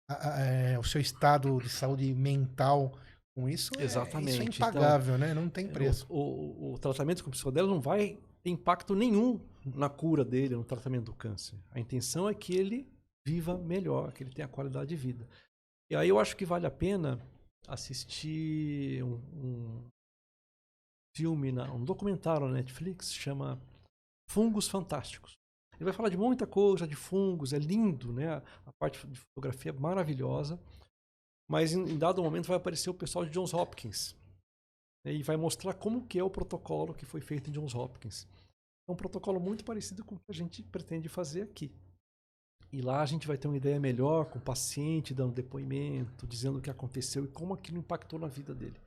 a- 0.09 0.29
a- 0.29 0.41
é, 0.41 0.79
o 0.79 0.83
seu 0.83 1.01
estado 1.01 1.59
de 1.61 1.69
saúde 1.69 2.13
mental 2.15 2.93
com 3.37 3.49
isso, 3.49 3.71
é- 3.79 3.83
Exatamente. 3.83 4.31
isso 4.31 4.41
é 4.41 4.45
Então, 4.45 4.69
impagável, 4.69 5.19
né? 5.19 5.35
Não 5.35 5.49
tem 5.49 5.69
preço. 5.69 6.07
O, 6.09 6.19
o- 6.19 6.73
o 6.75 6.79
tratamento 6.79 7.23
com 7.23 7.31
psicodélico 7.31 7.73
não 7.75 7.81
vai 7.83 8.19
ter 8.43 8.51
impacto 8.51 8.95
nenhum 8.95 9.39
na 9.65 9.91
cura 9.91 10.25
dele, 10.25 10.57
no 10.57 10.65
tratamento 10.65 11.05
do 11.05 11.13
câncer. 11.15 11.59
A 11.71 11.79
intenção 11.79 12.29
é 12.29 12.35
que 12.35 12.55
ele 12.55 12.89
viva 13.27 13.59
melhor, 13.59 14.13
que 14.13 14.23
ele 14.23 14.31
tenha 14.33 14.49
qualidade 14.49 14.89
de 14.89 14.97
vida. 14.97 15.29
E 15.91 15.97
aí 15.97 16.09
eu 16.09 16.19
acho 16.19 16.35
que 16.37 16.47
vale 16.47 16.65
a 16.67 16.71
pena 16.71 17.21
assistir 17.69 19.03
um, 19.05 19.17
um 19.35 19.85
filme, 21.15 21.53
na- 21.53 21.71
um 21.73 21.85
documentário 21.85 22.47
na 22.47 22.55
Netflix, 22.55 23.13
chama 23.13 23.61
Fungos 24.31 24.69
Fantásticos. 24.69 25.35
Ele 25.77 25.85
vai 25.85 25.93
falar 25.93 26.09
de 26.09 26.17
muita 26.17 26.47
coisa, 26.47 26.87
de 26.87 26.97
fungos, 26.97 27.53
é 27.53 27.59
lindo, 27.59 28.13
né? 28.13 28.43
A 28.65 28.73
parte 28.79 29.07
de 29.07 29.19
fotografia 29.19 29.71
é 29.71 29.79
maravilhosa. 29.79 30.59
Mas 31.49 31.73
em, 31.73 31.97
dado 31.97 32.23
momento 32.23 32.49
vai 32.49 32.57
aparecer 32.57 32.91
o 32.91 32.95
pessoal 32.95 33.25
de 33.25 33.31
Johns 33.31 33.55
Hopkins 33.55 34.17
né, 35.05 35.13
e 35.13 35.23
vai 35.23 35.37
mostrar 35.37 35.75
como 35.75 36.05
que 36.07 36.19
é 36.19 36.25
o 36.25 36.31
protocolo 36.31 36.93
que 36.93 37.07
foi 37.07 37.21
feito 37.21 37.49
em 37.49 37.53
Johns 37.53 37.75
Hopkins. 37.75 38.27
É 38.89 38.93
um 38.93 38.97
protocolo 38.97 39.39
muito 39.39 39.65
parecido 39.65 40.05
com 40.05 40.17
o 40.17 40.19
que 40.19 40.31
a 40.31 40.35
gente 40.35 40.63
pretende 40.63 41.09
fazer 41.09 41.43
aqui. 41.43 41.73
E 42.73 42.81
lá 42.81 43.01
a 43.01 43.07
gente 43.07 43.27
vai 43.27 43.39
ter 43.39 43.47
uma 43.47 43.57
ideia 43.57 43.79
melhor 43.79 44.27
com 44.27 44.39
o 44.39 44.43
paciente 44.43 45.15
dando 45.15 45.33
depoimento, 45.33 46.27
dizendo 46.27 46.59
o 46.59 46.61
que 46.61 46.71
aconteceu 46.71 47.25
e 47.25 47.29
como 47.29 47.55
aquilo 47.55 47.79
impactou 47.79 48.19
na 48.19 48.27
vida 48.27 48.55
dele. 48.55 48.79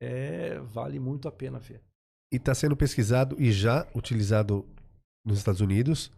É, 0.00 0.58
vale 0.60 0.98
muito 0.98 1.26
a 1.26 1.32
pena 1.32 1.58
ver. 1.58 1.80
E 2.32 2.36
está 2.36 2.54
sendo 2.54 2.76
pesquisado 2.76 3.40
e 3.40 3.50
já 3.50 3.88
utilizado 3.94 4.66
nos 5.24 5.38
Estados 5.38 5.60
Unidos. 5.60 6.10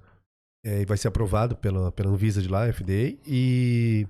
É, 0.64 0.82
e 0.82 0.84
vai 0.84 0.96
ser 0.96 1.08
aprovado 1.08 1.56
pela, 1.56 1.90
pela 1.92 2.10
Anvisa 2.10 2.42
de 2.42 2.48
lá, 2.48 2.70
FDA. 2.72 3.16
E 3.26 4.06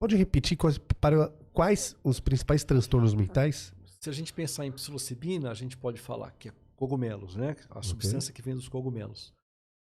pode 0.00 0.16
repetir 0.16 0.56
quais, 0.56 0.78
para 0.78 1.28
quais 1.52 1.96
os 2.02 2.20
principais 2.20 2.64
transtornos 2.64 3.14
mentais? 3.14 3.72
Se 4.00 4.08
a 4.08 4.12
gente 4.12 4.32
pensar 4.32 4.64
em 4.66 4.72
psilocibina, 4.72 5.50
a 5.50 5.54
gente 5.54 5.76
pode 5.76 6.00
falar 6.00 6.30
que 6.32 6.48
é 6.48 6.52
cogumelos, 6.76 7.34
né? 7.34 7.56
A 7.70 7.82
substância 7.82 8.32
que 8.32 8.40
vem 8.42 8.54
dos 8.54 8.68
cogumelos. 8.68 9.32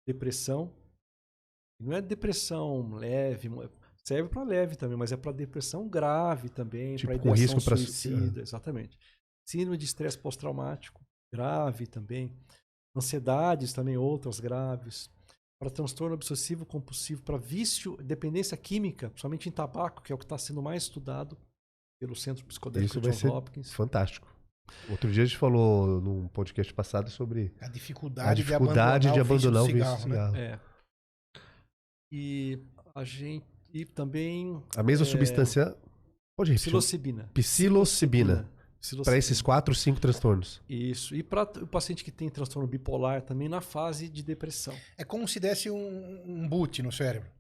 Depressão. 0.07 0.71
Não 1.81 1.93
é 1.95 2.03
depressão 2.03 2.95
leve, 2.95 3.51
serve 4.05 4.29
para 4.29 4.43
leve 4.45 4.77
também, 4.77 4.97
mas 4.97 5.11
é 5.11 5.17
para 5.17 5.33
depressão 5.33 5.89
grave 5.89 6.49
também, 6.49 6.95
Tipo, 6.97 7.13
para 7.13 7.19
com 7.23 7.33
risco 7.33 7.61
pra- 7.65 7.77
suicida, 7.77 8.41
exatamente. 8.41 8.97
Síndrome 9.49 9.77
de 9.77 9.85
estresse 9.87 10.17
pós-traumático, 10.19 11.01
grave 11.33 11.87
também. 11.87 12.33
Ansiedades 12.95 13.73
também, 13.73 13.97
outras 13.97 14.39
graves. 14.39 15.11
Para 15.63 15.71
transtorno 15.71 16.17
obsessivo 16.17 16.67
compulsivo, 16.67 17.23
para 17.23 17.39
vício, 17.39 17.97
dependência 17.99 18.57
química, 18.57 19.11
principalmente 19.11 19.49
em 19.49 19.53
tabaco, 19.53 20.03
que 20.03 20.11
é 20.11 20.15
o 20.15 20.19
que 20.19 20.25
está 20.25 20.37
sendo 20.37 20.61
mais 20.61 20.83
estudado 20.83 21.39
pelo 22.01 22.17
Centro 22.17 22.45
Psicodélico 22.45 23.01
Johns 23.01 23.17
ser 23.17 23.29
Hopkins. 23.29 23.73
Fantástico. 23.73 24.27
Outro 24.91 25.09
dia 25.13 25.23
a 25.23 25.27
gente 25.27 25.39
falou 25.39 26.01
num 26.01 26.27
podcast 26.27 26.75
passado 26.75 27.11
sobre 27.11 27.55
A 27.61 27.67
a 27.67 27.69
dificuldade, 27.69 28.43
dificuldade 28.43 29.13
de 29.13 29.21
abandonar 29.21 29.63
o 29.63 29.67
vício 29.67 29.79
cigarro, 29.79 30.03
do 30.03 30.09
né? 30.09 30.15
cigarro. 30.17 30.37
É. 30.37 30.61
E 32.11 32.59
a 32.93 33.05
gente 33.05 33.47
e 33.73 33.85
também 33.85 34.61
A 34.77 34.83
mesma 34.83 35.07
É. 35.07 35.09
substância. 35.09 35.77
Pode 36.37 36.51
repetir. 36.51 36.71
psilocibina. 36.73 37.31
Psilocibina. 37.33 38.35
Psilocibina. 38.35 38.62
Para 39.05 39.17
esses 39.17 39.41
quatro, 39.41 39.75
cinco 39.75 40.01
transtornos. 40.01 40.61
Isso. 40.69 41.15
E 41.15 41.23
para 41.23 41.43
o 41.63 41.67
paciente 41.67 42.03
que 42.03 42.11
tem 42.11 42.29
transtorno 42.29 42.67
bipolar 42.69 43.23
também 43.23 43.49
na 43.49 43.61
fase 43.61 44.09
de 44.09 44.23
depressão. 44.23 44.75
É 44.99 45.05
como 45.05 45.29
se 45.29 45.39
desse 45.39 45.71
um, 45.71 46.23
um 46.27 46.49
boot 46.49 46.83
no 46.83 46.91
cérebro. 46.91 47.31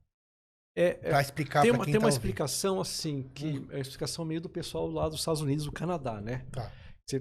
É, 0.74 0.84
é, 0.84 0.92
Pra 1.10 1.20
explicar 1.20 1.62
tem 1.62 1.70
uma, 1.70 1.84
quem 1.84 1.92
tem 1.92 1.94
tá 1.94 1.98
uma 1.98 2.06
ouvindo. 2.06 2.18
explicação 2.18 2.80
assim, 2.80 3.28
que 3.34 3.66
é 3.70 3.76
a 3.76 3.80
explicação 3.80 4.24
meio 4.24 4.40
do 4.40 4.48
pessoal 4.48 4.86
lá 4.88 5.08
dos 5.08 5.18
Estados 5.18 5.40
Unidos, 5.42 5.64
do 5.64 5.72
Canadá, 5.72 6.20
né? 6.20 6.46
Tá. 6.52 6.72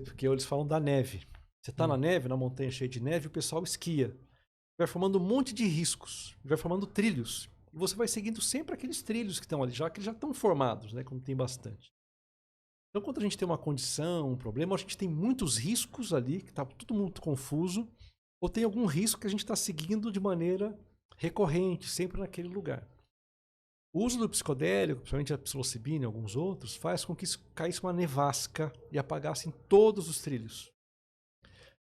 Porque 0.06 0.26
eles 0.28 0.46
falam 0.46 0.66
da 0.66 0.80
neve. 0.80 1.24
Você 1.62 1.72
está 1.72 1.86
na 1.88 1.96
Hum. 1.96 1.98
neve, 1.98 2.30
na 2.30 2.38
montanha 2.38 2.72
cheia 2.72 2.88
de 2.90 3.02
neve, 3.02 3.28
o 3.28 3.32
pessoal 3.32 3.62
esquia. 3.64 4.16
Vai 4.78 4.88
formando 4.88 5.20
um 5.20 5.24
monte 5.24 5.54
de 5.54 5.66
riscos, 5.66 6.36
vai 6.46 6.58
formando 6.58 6.88
trilhos. 6.88 7.50
E 7.74 7.78
você 7.78 7.96
vai 7.96 8.08
seguindo 8.08 8.40
sempre 8.42 8.74
aqueles 8.74 9.02
trilhos 9.02 9.40
que 9.40 9.46
estão 9.46 9.62
ali, 9.62 9.74
já 9.74 9.90
que 9.90 9.98
eles 9.98 10.06
já 10.06 10.12
estão 10.12 10.34
formados, 10.34 10.94
né? 10.94 11.04
Como 11.04 11.20
tem 11.20 11.36
bastante. 11.36 11.92
Então, 12.92 13.02
quando 13.02 13.20
a 13.20 13.24
gente 13.24 13.38
tem 13.38 13.46
uma 13.46 13.58
condição, 13.58 14.32
um 14.32 14.38
problema, 14.38 14.76
a 14.76 14.78
gente 14.78 14.98
tem 14.98 15.08
muitos 15.08 15.58
riscos 15.58 16.14
ali, 16.14 16.42
que 16.42 16.50
está 16.50 16.66
tudo 16.66 16.94
muito 16.94 17.22
confuso, 17.22 17.88
ou 18.42 18.50
tem 18.50 18.66
algum 18.66 18.86
risco 18.86 19.20
que 19.20 19.28
a 19.28 19.30
gente 19.30 19.40
está 19.40 19.56
seguindo 19.56 20.12
de 20.12 20.20
maneira 20.20 20.78
recorrente, 21.16 21.88
sempre 21.88 22.20
naquele 22.20 22.50
lugar. 22.50 22.86
O 23.94 24.04
uso 24.04 24.18
do 24.18 24.30
psicodélico, 24.30 25.02
principalmente 25.02 25.34
a 25.34 25.38
psilocibina 25.38 26.04
e 26.04 26.06
alguns 26.06 26.36
outros, 26.36 26.76
faz 26.76 27.06
com 27.06 27.16
que 27.16 27.26
caísse 27.54 27.82
uma 27.82 27.94
nevasca 27.94 28.74
e 28.92 29.00
apagasse 29.00 29.48
em 29.48 29.52
todos 29.70 30.10
os 30.10 30.20
trilhos. 30.20 30.72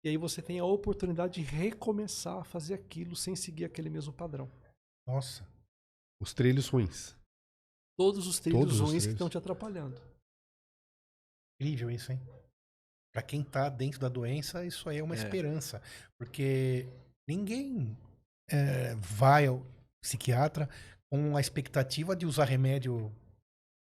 E 0.03 0.09
aí 0.09 0.17
você 0.17 0.43
tem 0.43 0.59
a 0.59 0.65
oportunidade 0.65 1.35
de 1.35 1.43
recomeçar 1.43 2.39
a 2.39 2.45
fazer 2.45 2.75
aquilo 2.75 3.15
sem 3.15 3.37
seguir 3.37 3.67
aquele 3.67 3.91
mesmo 3.91 4.13
padrão. 4.13 4.51
Nossa. 5.07 5.47
Os 6.21 6.35
trilhos 6.35 6.69
ruins. 6.69 7.15
Todos 7.99 8.27
os 8.27 8.39
trilhos 8.39 8.61
Todos 8.61 8.75
os 8.77 8.81
ruins 8.81 8.93
que 8.93 9.01
trilhos. 9.01 9.15
estão 9.15 9.29
te 9.29 9.39
atrapalhando. 9.39 10.10
Incrível 11.61 11.91
isso, 11.91 12.11
hein? 12.11 12.21
Pra 13.13 13.21
quem 13.21 13.43
tá 13.45 13.69
dentro 13.69 14.01
da 14.01 14.09
doença, 14.09 14.65
isso 14.65 14.89
aí 14.89 14.99
é 14.99 15.03
uma 15.03 15.15
É. 15.15 15.19
esperança. 15.19 15.83
Porque 16.19 16.89
ninguém 17.29 17.97
é, 18.51 18.95
vai 18.95 19.47
ao 19.47 19.65
psiquiatra 20.03 20.69
com 21.11 21.37
a 21.37 21.41
expectativa 21.41 22.17
de 22.17 22.25
usar 22.25 22.45
remédio 22.45 23.13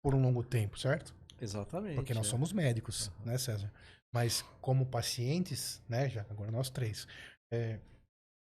por 0.03 0.15
um 0.15 0.21
longo 0.21 0.43
tempo, 0.43 0.79
certo? 0.79 1.13
Exatamente. 1.39 1.95
Porque 1.95 2.13
nós 2.13 2.27
é. 2.27 2.29
somos 2.29 2.51
médicos, 2.51 3.11
né, 3.23 3.37
César? 3.37 3.71
Mas 4.11 4.41
como 4.61 4.85
pacientes, 4.85 5.81
né, 5.87 6.09
já 6.09 6.25
agora 6.29 6.51
nós 6.51 6.69
três, 6.69 7.07
é, 7.53 7.79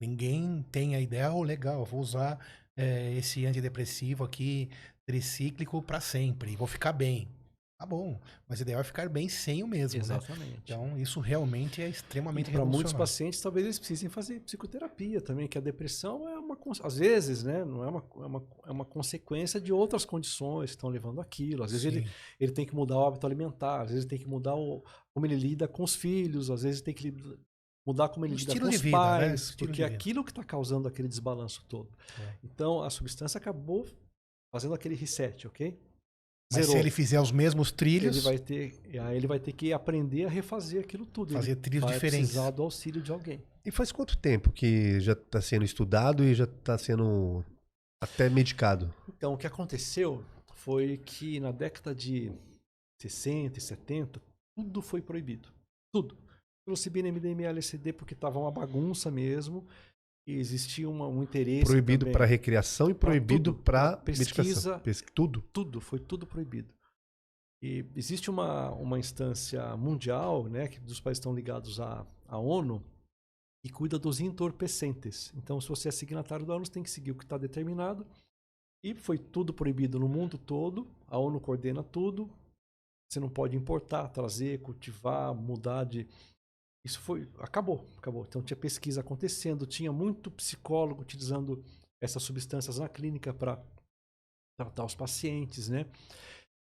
ninguém 0.01 0.63
tem 0.71 0.95
a 0.95 1.01
ideia, 1.01 1.33
oh, 1.33 1.43
legal, 1.43 1.83
vou 1.83 1.99
usar 1.99 2.39
é, 2.77 3.11
esse 3.13 3.45
antidepressivo 3.45 4.23
aqui 4.23 4.69
tricíclico 5.05 5.81
para 5.81 5.99
sempre, 5.99 6.55
vou 6.55 6.67
ficar 6.67 6.93
bem. 6.93 7.27
Tá 7.79 7.85
bom, 7.85 8.19
mas 8.49 8.57
o 8.59 8.63
ideal 8.63 8.81
é 8.81 8.83
ficar 8.83 9.07
bem 9.07 9.29
sem 9.29 9.61
o 9.61 9.67
mesmo, 9.67 9.99
né? 9.99 10.03
Exatamente. 10.03 10.61
Então, 10.63 10.97
isso 10.97 11.19
realmente 11.19 11.79
é 11.79 11.87
extremamente 11.87 12.49
para 12.49 12.65
muitos 12.65 12.91
pacientes, 12.91 13.39
talvez 13.39 13.67
eles 13.67 13.77
precisem 13.77 14.09
fazer 14.09 14.39
psicoterapia 14.39 15.21
também, 15.21 15.47
que 15.47 15.59
a 15.59 15.61
depressão 15.61 16.27
é 16.27 16.39
uma, 16.39 16.57
às 16.81 16.97
vezes, 16.97 17.43
né, 17.43 17.63
não 17.63 17.83
é 17.83 17.87
uma, 17.87 18.03
é 18.15 18.25
uma, 18.25 18.47
é 18.65 18.71
uma 18.71 18.85
consequência 18.85 19.61
de 19.61 19.71
outras 19.71 20.05
condições 20.05 20.71
que 20.71 20.75
estão 20.75 20.89
levando 20.89 21.21
aquilo. 21.21 21.63
Às 21.63 21.71
vezes 21.71 21.85
ele, 21.85 22.01
Sim. 22.01 22.13
ele 22.39 22.51
tem 22.51 22.65
que 22.65 22.73
mudar 22.73 22.97
o 22.97 23.05
hábito 23.05 23.27
alimentar, 23.27 23.81
às 23.81 23.89
vezes 23.89 24.05
ele 24.05 24.09
tem 24.09 24.19
que 24.19 24.27
mudar 24.27 24.55
o, 24.55 24.83
como 25.13 25.27
ele 25.27 25.35
lida 25.35 25.67
com 25.67 25.83
os 25.83 25.93
filhos, 25.93 26.49
às 26.49 26.63
vezes 26.63 26.81
ele 26.81 26.85
tem 26.85 26.95
que 26.95 27.15
mudar 27.85 28.09
como 28.09 28.25
ele 28.25 28.33
O 28.33 28.37
lida 28.37 28.59
com 28.59 28.65
os 28.65 28.81
vida, 28.81 28.97
né? 28.97 29.19
pais, 29.19 29.41
Estilo 29.49 29.67
porque 29.67 29.83
é 29.83 29.85
aquilo 29.85 30.23
que 30.23 30.31
está 30.31 30.43
causando 30.43 30.87
aquele 30.87 31.07
desbalanço 31.07 31.63
todo. 31.69 31.95
É. 32.19 32.37
Então 32.43 32.81
a 32.81 32.89
substância 32.89 33.37
acabou 33.37 33.85
fazendo 34.51 34.73
aquele 34.73 34.95
reset, 34.95 35.45
ok? 35.45 35.79
Mas 36.51 36.61
se 36.65 36.67
Zerou. 36.67 36.79
ele 36.81 36.91
fizer 36.91 37.19
os 37.19 37.31
mesmos 37.31 37.71
trilhos, 37.71 38.15
Ele 38.17 38.23
vai 38.25 38.39
ter, 38.39 38.73
e 38.89 38.97
aí 38.97 39.17
ele 39.17 39.27
vai 39.27 39.39
ter 39.39 39.51
que 39.51 39.73
aprender 39.73 40.25
a 40.25 40.29
refazer 40.29 40.81
aquilo 40.81 41.05
tudo. 41.05 41.33
Fazer 41.33 41.51
ele 41.51 41.59
trilhos 41.59 41.83
vai 41.83 41.93
diferentes. 41.95 42.29
precisar 42.29 42.51
do 42.51 42.63
auxílio 42.63 43.01
de 43.01 43.11
alguém. 43.11 43.41
E 43.65 43.71
faz 43.71 43.91
quanto 43.91 44.17
tempo 44.17 44.49
que 44.51 44.99
já 45.01 45.11
está 45.11 45.41
sendo 45.41 45.65
estudado 45.65 46.23
e 46.23 46.33
já 46.33 46.45
está 46.45 46.77
sendo 46.77 47.43
até 48.01 48.29
medicado? 48.29 48.93
Então, 49.09 49.33
o 49.33 49.37
que 49.37 49.45
aconteceu 49.45 50.23
foi 50.55 50.97
que 50.97 51.39
na 51.41 51.51
década 51.51 51.93
de 51.93 52.31
60 53.01 53.57
e 53.57 53.61
70, 53.61 54.21
tudo 54.55 54.81
foi 54.81 55.01
proibido. 55.01 55.49
Tudo. 55.93 56.17
Psilocibina, 56.65 57.11
MDMA, 57.11 57.43
LSD, 57.43 57.91
porque 57.93 58.13
estava 58.13 58.39
uma 58.39 58.51
bagunça 58.51 59.11
mesmo. 59.11 59.65
E 60.27 60.33
existia 60.33 60.89
uma- 60.89 61.07
um 61.07 61.23
interesse. 61.23 61.65
Proibido 61.65 62.05
para 62.11 62.25
recreação 62.25 62.89
e 62.89 62.93
proibido 62.93 63.53
para 63.53 63.95
pesquisa. 63.97 64.41
medicação. 64.43 64.79
Pes- 64.81 65.03
Tudo. 65.15 65.41
Tudo, 65.53 65.79
foi 65.79 65.99
tudo 65.99 66.27
proibido. 66.27 66.73
E 67.63 67.85
existe 67.95 68.29
uma, 68.29 68.69
uma 68.71 68.99
instância 68.99 69.75
mundial, 69.77 70.43
né, 70.49 70.67
que 70.67 70.79
dos 70.79 70.99
países 70.99 71.19
estão 71.19 71.33
ligados 71.33 71.79
à, 71.79 72.05
à 72.27 72.37
ONU, 72.37 72.83
que 73.65 73.71
cuida 73.71 73.97
dos 73.97 74.19
entorpecentes. 74.19 75.33
Então, 75.35 75.59
se 75.59 75.67
você 75.69 75.87
é 75.87 75.91
signatário 75.91 76.45
da 76.45 76.53
ONU, 76.53 76.65
você 76.65 76.71
tem 76.73 76.83
que 76.83 76.89
seguir 76.91 77.11
o 77.11 77.15
que 77.15 77.23
está 77.23 77.37
determinado. 77.37 78.05
E 78.83 78.93
foi 78.93 79.17
tudo 79.17 79.53
proibido 79.53 79.97
no 79.99 80.07
mundo 80.07 80.37
todo. 80.37 80.87
A 81.07 81.17
ONU 81.17 81.39
coordena 81.39 81.81
tudo. 81.83 82.29
Você 83.09 83.19
não 83.19 83.29
pode 83.29 83.55
importar, 83.55 84.09
trazer, 84.09 84.61
cultivar, 84.61 85.33
mudar 85.33 85.85
de. 85.85 86.05
Isso 86.87 87.01
foi. 87.01 87.27
Acabou, 87.39 87.85
acabou. 87.97 88.23
Então 88.23 88.41
tinha 88.41 88.55
pesquisa 88.55 89.01
acontecendo, 89.01 89.67
tinha 89.67 89.91
muito 89.91 90.31
psicólogo 90.31 91.01
utilizando 91.01 91.61
essas 92.01 92.23
substâncias 92.23 92.79
na 92.79 92.87
clínica 92.87 93.33
para 93.33 93.61
tratar 94.57 94.85
os 94.85 94.95
pacientes, 94.95 95.67
né? 95.67 95.85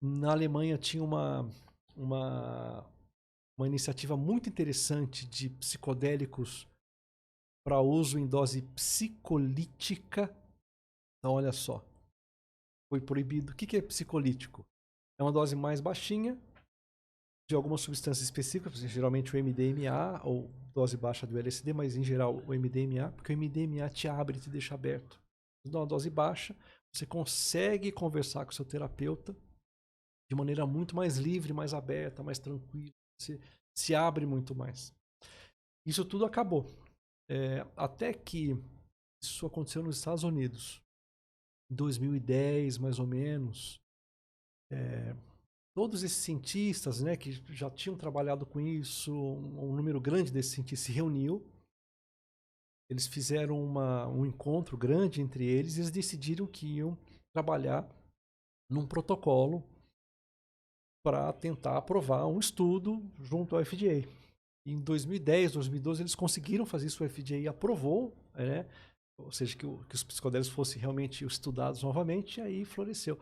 Na 0.01 0.31
Alemanha 0.31 0.77
tinha 0.77 1.03
uma, 1.03 1.45
uma, 1.93 2.89
uma 3.57 3.67
iniciativa 3.67 4.15
muito 4.15 4.47
interessante 4.47 5.27
de 5.27 5.49
psicodélicos 5.49 6.65
para 7.67 7.81
uso 7.81 8.17
em 8.17 8.25
dose 8.25 8.61
psicolítica. 8.61 10.33
Então, 11.19 11.33
olha 11.33 11.51
só. 11.51 11.83
Foi 12.89 13.01
proibido. 13.01 13.51
O 13.51 13.55
que 13.55 13.75
é 13.75 13.81
psicolítico? 13.81 14.63
É 15.19 15.23
uma 15.23 15.33
dose 15.33 15.53
mais 15.53 15.81
baixinha 15.81 16.39
de 17.49 17.55
alguma 17.55 17.77
substância 17.77 18.23
específica, 18.23 18.71
geralmente 18.73 19.35
o 19.35 19.43
MDMA 19.43 20.21
ou 20.23 20.49
dose 20.73 20.97
baixa 20.97 21.27
do 21.27 21.37
LSD, 21.37 21.73
mas 21.73 21.95
em 21.95 22.03
geral 22.03 22.37
o 22.37 22.53
MDMA, 22.53 23.11
porque 23.11 23.33
o 23.33 23.37
MDMA 23.37 23.89
te 23.89 24.07
abre 24.07 24.37
e 24.37 24.41
te 24.41 24.49
deixa 24.49 24.73
aberto. 24.73 25.19
Dá 25.65 25.79
uma 25.79 25.87
dose 25.87 26.09
baixa, 26.09 26.55
você 26.93 27.05
consegue 27.05 27.91
conversar 27.91 28.45
com 28.45 28.51
o 28.51 28.53
seu 28.53 28.65
terapeuta 28.65 29.35
de 30.29 30.35
maneira 30.35 30.65
muito 30.65 30.95
mais 30.95 31.17
livre, 31.17 31.53
mais 31.53 31.73
aberta, 31.73 32.23
mais 32.23 32.39
tranquila. 32.39 32.93
Você 33.19 33.39
se 33.75 33.95
abre 33.95 34.25
muito 34.25 34.55
mais. 34.55 34.93
Isso 35.85 36.05
tudo 36.05 36.25
acabou. 36.25 36.65
É, 37.29 37.65
até 37.75 38.13
que 38.13 38.57
isso 39.23 39.45
aconteceu 39.45 39.81
nos 39.83 39.97
Estados 39.97 40.23
Unidos. 40.23 40.81
Em 41.71 41.75
2010, 41.75 42.77
mais 42.77 42.99
ou 42.99 43.07
menos. 43.07 43.79
É, 44.71 45.15
todos 45.75 46.03
esses 46.03 46.17
cientistas 46.17 47.01
né, 47.01 47.17
que 47.17 47.31
já 47.53 47.69
tinham 47.69 47.97
trabalhado 47.97 48.45
com 48.45 48.59
isso, 48.59 49.11
um, 49.11 49.69
um 49.69 49.75
número 49.75 49.99
grande 49.99 50.31
desses 50.31 50.51
cientistas 50.51 50.85
se 50.85 50.91
reuniu. 50.91 51.45
Eles 52.89 53.07
fizeram 53.07 53.63
uma, 53.63 54.07
um 54.07 54.25
encontro 54.25 54.77
grande 54.77 55.21
entre 55.21 55.45
eles 55.45 55.77
e 55.77 55.81
eles 55.81 55.91
decidiram 55.91 56.45
que 56.45 56.67
iam 56.67 56.97
trabalhar 57.33 57.89
num 58.69 58.85
protocolo 58.85 59.63
para 61.03 61.33
tentar 61.33 61.77
aprovar 61.77 62.27
um 62.27 62.39
estudo 62.39 63.03
junto 63.19 63.55
ao 63.55 63.65
FDA. 63.65 64.07
Em 64.65 64.79
2010, 64.79 65.53
2012, 65.53 66.01
eles 66.03 66.15
conseguiram 66.15 66.65
fazer 66.65 66.87
isso, 66.87 67.03
o 67.03 67.09
FDA 67.09 67.49
aprovou, 67.49 68.15
né? 68.33 68.65
ou 69.17 69.31
seja, 69.31 69.57
que, 69.57 69.65
o, 69.65 69.83
que 69.89 69.95
os 69.95 70.03
psicodélicos 70.03 70.53
fossem 70.53 70.81
realmente 70.81 71.25
estudados 71.25 71.83
novamente, 71.83 72.39
e 72.39 72.43
aí 72.43 72.65
floresceu. 72.65 73.19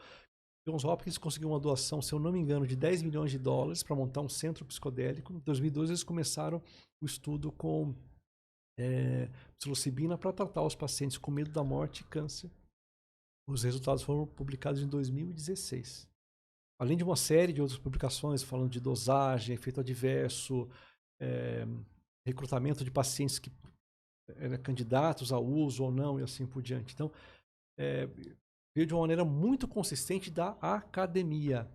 Johns 0.68 0.84
Hopkins 0.86 1.18
conseguiu 1.18 1.50
uma 1.50 1.60
doação, 1.60 2.02
se 2.02 2.14
eu 2.14 2.20
não 2.20 2.32
me 2.32 2.40
engano, 2.40 2.68
de 2.68 2.76
10 2.76 3.02
milhões 3.02 3.32
de 3.32 3.40
dólares 3.40 3.82
para 3.82 3.96
montar 3.96 4.22
um 4.22 4.30
centro 4.30 4.64
psicodélico. 4.66 5.34
Em 5.34 5.40
2012, 5.40 5.92
eles 5.92 6.04
começaram 6.04 6.62
o 7.02 7.06
estudo 7.06 7.52
com 7.52 7.96
é, 8.78 9.30
psilocibina 9.58 10.18
para 10.18 10.32
tratar 10.32 10.62
os 10.62 10.76
pacientes 10.76 11.18
com 11.18 11.32
medo 11.32 11.52
da 11.52 11.64
morte 11.64 12.02
e 12.02 12.04
câncer. 12.04 12.52
Os 13.48 13.64
resultados 13.64 14.04
foram 14.04 14.28
publicados 14.28 14.82
em 14.82 14.88
2016. 14.88 16.08
Além 16.80 16.96
de 16.96 17.04
uma 17.04 17.16
série 17.16 17.54
de 17.54 17.62
outras 17.62 17.80
publicações 17.80 18.44
falando 18.44 18.70
de 18.70 18.80
dosagem, 18.80 19.56
efeito 19.56 19.80
adverso, 19.80 20.70
é, 21.20 21.66
recrutamento 22.26 22.84
de 22.84 22.92
pacientes 22.92 23.40
que 23.40 23.52
eram 24.38 24.58
candidatos 24.58 25.32
ao 25.32 25.44
uso 25.44 25.84
ou 25.84 25.92
não 25.92 26.20
e 26.20 26.24
assim 26.24 26.46
por 26.46 26.62
diante. 26.62 26.94
Então, 26.94 27.12
é, 27.78 28.08
veio 28.76 28.88
de 28.88 28.94
uma 28.94 29.02
maneira 29.02 29.26
muito 29.26 29.68
consistente 29.68 30.32
da 30.32 30.52
academia. 30.62 31.70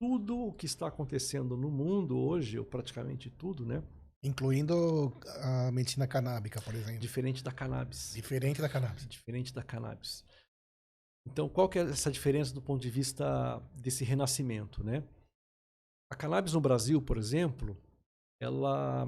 Tudo 0.00 0.46
o 0.46 0.52
que 0.52 0.66
está 0.66 0.88
acontecendo 0.88 1.56
no 1.56 1.70
mundo 1.70 2.18
hoje, 2.18 2.58
ou 2.58 2.64
praticamente 2.64 3.30
tudo, 3.30 3.64
né? 3.64 3.82
Incluindo 4.22 5.12
a 5.40 5.70
medicina 5.70 6.06
canábica, 6.06 6.60
por 6.60 6.74
exemplo. 6.74 6.98
Diferente 6.98 7.44
da 7.44 7.52
cannabis. 7.52 8.12
Diferente 8.14 8.60
da 8.60 8.68
cannabis. 8.68 9.06
Diferente 9.06 9.52
da 9.52 9.62
cannabis. 9.62 10.24
Então, 11.26 11.48
qual 11.48 11.68
que 11.68 11.78
é 11.78 11.82
essa 11.82 12.10
diferença 12.10 12.52
do 12.52 12.60
ponto 12.60 12.80
de 12.80 12.90
vista 12.90 13.58
desse 13.74 14.04
renascimento, 14.04 14.82
né? 14.82 15.02
A 16.10 16.14
cannabis 16.14 16.52
no 16.52 16.60
Brasil, 16.60 17.00
por 17.00 17.16
exemplo, 17.16 17.76
ela, 18.40 19.06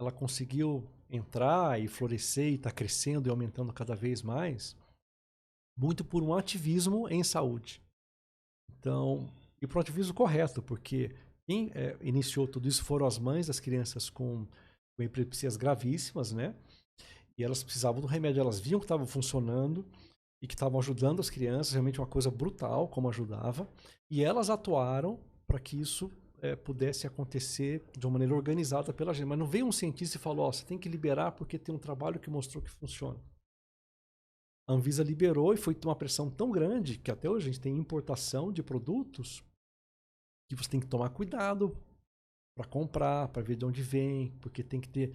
ela 0.00 0.12
conseguiu 0.12 0.88
entrar 1.08 1.80
e 1.80 1.86
florescer 1.86 2.52
e 2.52 2.54
está 2.54 2.70
crescendo 2.70 3.28
e 3.28 3.30
aumentando 3.30 3.72
cada 3.72 3.94
vez 3.94 4.22
mais 4.22 4.76
muito 5.76 6.04
por 6.04 6.22
um 6.22 6.34
ativismo 6.34 7.08
em 7.08 7.22
saúde. 7.22 7.82
Então, 8.78 9.28
e 9.60 9.66
por 9.66 9.78
um 9.78 9.80
ativismo 9.80 10.14
correto, 10.14 10.62
porque 10.62 11.14
quem 11.46 11.70
é, 11.74 11.96
iniciou 12.00 12.46
tudo 12.46 12.68
isso 12.68 12.84
foram 12.84 13.06
as 13.06 13.18
mães 13.18 13.46
das 13.46 13.60
crianças 13.60 14.08
com, 14.08 14.46
com 14.96 15.02
epilepsias 15.02 15.56
gravíssimas, 15.56 16.32
né? 16.32 16.54
E 17.36 17.42
elas 17.42 17.62
precisavam 17.62 18.00
do 18.00 18.06
remédio, 18.06 18.40
elas 18.40 18.60
viam 18.60 18.78
que 18.78 18.84
estava 18.84 19.04
funcionando 19.06 19.84
e 20.42 20.46
que 20.46 20.54
estavam 20.54 20.78
ajudando 20.78 21.20
as 21.20 21.30
crianças, 21.30 21.72
realmente 21.72 22.00
uma 22.00 22.06
coisa 22.06 22.30
brutal 22.30 22.86
como 22.88 23.08
ajudava, 23.08 23.68
e 24.10 24.22
elas 24.22 24.50
atuaram 24.50 25.18
para 25.46 25.58
que 25.58 25.80
isso 25.80 26.10
é, 26.40 26.54
pudesse 26.54 27.06
acontecer 27.06 27.82
de 27.96 28.06
uma 28.06 28.12
maneira 28.12 28.34
organizada 28.34 28.92
pela 28.92 29.14
gente. 29.14 29.26
Mas 29.26 29.38
não 29.38 29.46
veio 29.46 29.66
um 29.66 29.72
cientista 29.72 30.16
e 30.16 30.20
falou: 30.20 30.46
oh, 30.46 30.52
você 30.52 30.64
tem 30.64 30.78
que 30.78 30.88
liberar 30.88 31.32
porque 31.32 31.58
tem 31.58 31.74
um 31.74 31.78
trabalho 31.78 32.20
que 32.20 32.30
mostrou 32.30 32.62
que 32.62 32.70
funciona. 32.70 33.18
A 34.66 34.72
Anvisa 34.72 35.02
liberou 35.02 35.52
e 35.52 35.56
foi 35.56 35.76
uma 35.84 35.94
pressão 35.94 36.30
tão 36.30 36.50
grande 36.50 36.98
que 36.98 37.10
até 37.10 37.28
hoje 37.28 37.48
a 37.48 37.52
gente 37.52 37.60
tem 37.60 37.76
importação 37.76 38.52
de 38.52 38.62
produtos 38.62 39.44
que 40.48 40.56
você 40.56 40.70
tem 40.70 40.80
que 40.80 40.86
tomar 40.86 41.10
cuidado 41.10 41.76
para 42.56 42.66
comprar, 42.66 43.28
para 43.28 43.42
ver 43.42 43.56
de 43.56 43.64
onde 43.64 43.82
vem, 43.82 44.30
porque 44.40 44.62
tem 44.62 44.80
que 44.80 44.88
ter. 44.88 45.14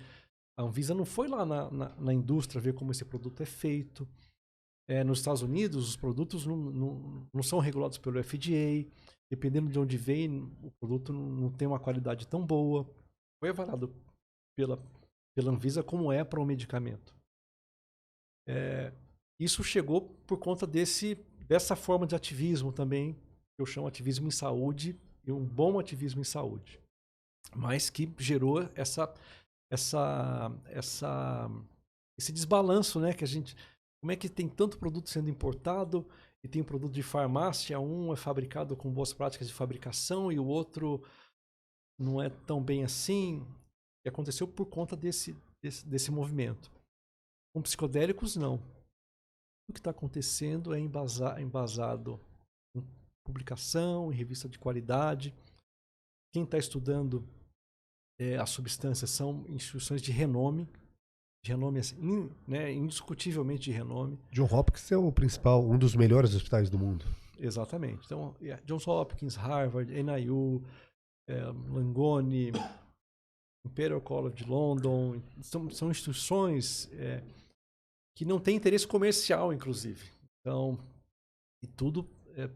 A 0.58 0.64
Anvisa 0.64 0.94
não 0.94 1.06
foi 1.06 1.28
lá 1.28 1.46
na, 1.46 1.72
na, 1.72 1.96
na 1.96 2.14
indústria 2.14 2.62
ver 2.62 2.74
como 2.74 2.92
esse 2.92 3.06
produto 3.06 3.42
é 3.42 3.46
feito. 3.46 4.08
É, 4.88 5.04
nos 5.04 5.20
Estados 5.20 5.42
Unidos, 5.42 5.88
os 5.88 5.96
produtos 5.96 6.46
não, 6.46 6.58
não, 6.58 7.28
não, 7.34 7.44
são 7.44 7.60
regulados 7.60 7.98
pelo 7.98 8.22
FDA. 8.24 8.86
Dependendo 9.32 9.70
de 9.70 9.80
onde 9.80 9.98
vem, 9.98 10.52
o 10.64 10.72
produto 10.80 11.14
não 11.14 11.52
tem 11.52 11.68
uma 11.68 11.80
qualidade 11.80 12.28
tão 12.28 12.46
boa. 12.46 12.90
Foi 13.40 13.50
avaliado 13.50 13.94
pela, 14.58 14.84
pela 15.36 15.52
Anvisa 15.52 15.84
como 15.84 16.12
é 16.12 16.24
para 16.24 16.42
um 16.42 16.46
medicamento. 16.46 17.16
É, 18.48 18.92
isso 19.40 19.64
chegou 19.64 20.02
por 20.28 20.38
conta 20.38 20.68
desse, 20.68 21.16
dessa 21.48 21.76
forma 21.76 22.06
de 22.06 22.14
ativismo 22.14 22.74
também, 22.74 23.14
que 23.14 23.62
eu 23.62 23.66
chamo 23.66 23.88
ativismo 23.88 24.28
em 24.28 24.32
saúde, 24.32 25.00
e 25.26 25.32
um 25.32 25.46
bom 25.46 25.80
ativismo 25.80 26.22
em 26.22 26.26
saúde. 26.26 26.80
Mas 27.56 27.90
que 27.90 28.12
gerou 28.18 28.70
essa, 28.76 29.14
essa, 29.72 30.52
essa, 30.66 31.50
esse 32.18 32.32
desbalanço, 32.32 33.00
né? 33.00 33.14
Que 33.14 33.24
a 33.24 33.28
gente. 33.28 33.56
Como 34.02 34.12
é 34.12 34.16
que 34.16 34.30
tem 34.30 34.48
tanto 34.48 34.78
produto 34.78 35.10
sendo 35.10 35.30
importado 35.30 36.06
e 36.44 36.48
tem 36.48 36.64
produto 36.64 36.94
de 36.94 37.04
farmácia, 37.04 37.80
um 37.80 38.14
é 38.14 38.16
fabricado 38.16 38.76
com 38.76 38.92
boas 38.92 39.12
práticas 39.14 39.48
de 39.48 39.54
fabricação 39.54 40.32
e 40.32 40.40
o 40.40 40.46
outro 40.46 41.04
não 42.00 42.22
é 42.22 42.30
tão 42.30 42.64
bem 42.64 42.84
assim. 42.84 43.46
E 44.06 44.10
aconteceu 44.10 44.48
por 44.48 44.68
conta 44.68 44.96
desse, 44.96 45.36
desse, 45.62 45.86
desse 45.86 46.12
movimento. 46.12 46.72
Com 47.54 47.62
psicodélicos, 47.62 48.36
não 48.36 48.62
o 49.70 49.74
que 49.74 49.80
está 49.80 49.92
acontecendo 49.92 50.74
é 50.74 50.80
embasado 50.80 52.20
em 52.76 52.84
publicação, 53.24 54.12
em 54.12 54.16
revista 54.16 54.50
de 54.50 54.58
qualidade. 54.58 55.34
Quem 56.34 56.44
está 56.44 56.58
estudando 56.58 57.24
é, 58.20 58.38
as 58.38 58.50
substâncias 58.50 59.10
são 59.12 59.46
instituições 59.48 60.02
de 60.02 60.12
renome, 60.12 60.68
de 61.44 61.52
renome 61.52 61.80
assim, 61.80 62.30
né, 62.48 62.74
indiscutivelmente 62.74 63.64
de 63.64 63.72
renome. 63.72 64.20
John 64.32 64.48
Hopkins 64.52 64.92
é 64.92 64.98
o 64.98 65.12
principal, 65.12 65.64
um 65.64 65.78
dos 65.78 65.96
melhores 65.96 66.36
hospitais 66.36 66.70
do 66.70 66.78
mundo. 66.78 67.06
Exatamente. 67.38 68.06
Então, 68.06 68.36
é, 68.42 68.58
Johns 68.66 68.88
Hopkins, 68.88 69.36
Harvard, 69.36 69.92
NIU, 69.92 70.62
é, 71.30 71.42
Langone, 71.44 72.52
Imperial 73.66 74.02
College 74.02 74.44
de 74.44 74.50
London, 74.50 75.22
são, 75.42 75.70
são 75.70 75.90
instituições 75.90 76.90
é, 76.94 77.24
que 78.20 78.26
não 78.26 78.38
tem 78.38 78.58
interesse 78.58 78.86
comercial, 78.86 79.54
inclusive. 79.54 80.12
Então, 80.42 80.78
e 81.64 81.68
tudo 81.68 82.06
é, 82.36 82.50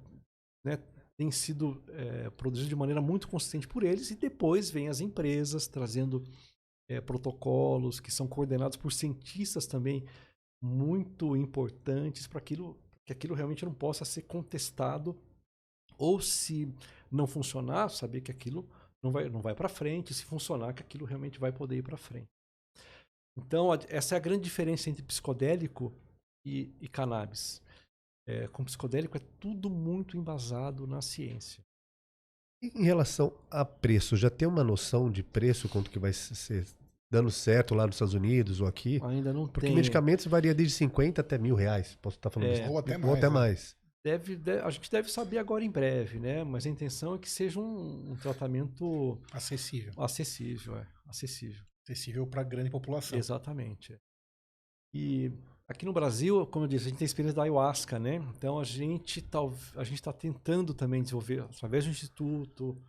né, 0.61 0.77
tem 1.15 1.31
sido 1.31 1.81
é, 1.87 2.29
produzido 2.31 2.67
de 2.67 2.75
maneira 2.75 3.01
muito 3.01 3.29
consistente 3.29 3.65
por 3.65 3.81
eles, 3.81 4.11
e 4.11 4.15
depois 4.15 4.69
vem 4.69 4.89
as 4.89 4.99
empresas 4.99 5.65
trazendo 5.65 6.21
é, 6.89 6.99
protocolos 6.99 8.01
que 8.01 8.11
são 8.11 8.27
coordenados 8.27 8.75
por 8.75 8.91
cientistas 8.91 9.65
também 9.65 10.03
muito 10.61 11.33
importantes 11.33 12.27
para 12.27 12.39
aquilo 12.39 12.77
que 13.05 13.13
aquilo 13.13 13.33
realmente 13.33 13.63
não 13.63 13.73
possa 13.73 14.03
ser 14.03 14.23
contestado 14.23 15.17
ou 15.97 16.19
se 16.19 16.67
não 17.09 17.25
funcionar 17.25 17.87
saber 17.87 18.19
que 18.19 18.31
aquilo 18.31 18.67
não 19.01 19.13
vai 19.13 19.29
não 19.29 19.41
vai 19.41 19.55
para 19.55 19.69
frente 19.69 20.13
se 20.13 20.25
funcionar 20.25 20.73
que 20.73 20.83
aquilo 20.83 21.05
realmente 21.05 21.39
vai 21.39 21.53
poder 21.53 21.77
ir 21.77 21.83
para 21.83 21.95
frente 21.95 22.32
então, 23.37 23.69
essa 23.89 24.15
é 24.15 24.17
a 24.17 24.21
grande 24.21 24.43
diferença 24.43 24.89
entre 24.89 25.03
psicodélico 25.03 25.93
e, 26.45 26.71
e 26.79 26.87
cannabis. 26.87 27.61
É, 28.25 28.47
com 28.47 28.63
psicodélico 28.63 29.17
é 29.17 29.21
tudo 29.39 29.69
muito 29.69 30.15
embasado 30.17 30.87
na 30.87 31.01
ciência. 31.01 31.63
Em 32.61 32.83
relação 32.83 33.33
a 33.51 33.65
preço, 33.65 34.15
já 34.15 34.29
tem 34.29 34.47
uma 34.47 34.63
noção 34.63 35.11
de 35.11 35.21
preço, 35.21 35.67
quanto 35.67 35.91
que 35.91 35.99
vai 35.99 36.13
ser 36.13 36.65
dando 37.11 37.29
certo 37.29 37.75
lá 37.75 37.85
nos 37.85 37.95
Estados 37.95 38.13
Unidos 38.13 38.61
ou 38.61 38.67
aqui? 38.67 39.01
Ainda 39.03 39.33
não 39.33 39.45
Porque 39.47 39.67
tem. 39.67 39.75
medicamentos 39.75 40.25
varia 40.25 40.53
desde 40.55 40.73
50 40.75 41.19
até 41.19 41.37
mil 41.37 41.55
reais. 41.55 41.95
Posso 42.01 42.15
estar 42.17 42.29
falando 42.29 42.49
É, 42.49 42.61
isso? 42.61 42.69
Ou 42.71 42.77
até 42.77 42.95
Ou 42.95 43.01
mais. 43.01 43.17
até 43.17 43.27
né? 43.27 43.33
mais. 43.33 43.75
Deve, 44.05 44.35
de- 44.37 44.59
a 44.59 44.69
gente 44.69 44.89
deve 44.89 45.11
saber 45.11 45.37
agora 45.37 45.63
em 45.63 45.69
breve, 45.69 46.19
né? 46.19 46.43
Mas 46.43 46.65
a 46.65 46.69
intenção 46.69 47.15
é 47.15 47.17
que 47.17 47.29
seja 47.29 47.59
um, 47.59 48.11
um 48.11 48.15
tratamento 48.15 49.17
Acessível. 49.33 49.93
acessível, 49.97 50.77
é, 50.77 50.87
acessível. 51.07 51.63
Acessível 51.83 52.25
para 52.25 52.41
a 52.41 52.45
grande 52.45 52.69
população. 52.69 53.17
Exatamente. 53.17 53.99
E 54.93 55.31
aqui 55.67 55.85
no 55.85 55.91
Brasil, 55.93 56.45
como 56.47 56.65
eu 56.65 56.69
disse, 56.69 56.85
a 56.85 56.89
gente 56.89 56.99
tem 56.99 57.05
experiência 57.05 57.35
da 57.35 57.43
ayahuasca, 57.43 57.99
né? 57.99 58.15
Então 58.35 58.59
a 58.59 58.63
gente 58.63 59.21
tal, 59.21 59.53
a 59.75 59.83
gente 59.83 59.95
está 59.95 60.13
tentando 60.13 60.73
também 60.73 61.01
desenvolver 61.01 61.41
através 61.41 61.83
do 61.83 61.91
instituto 61.91 62.81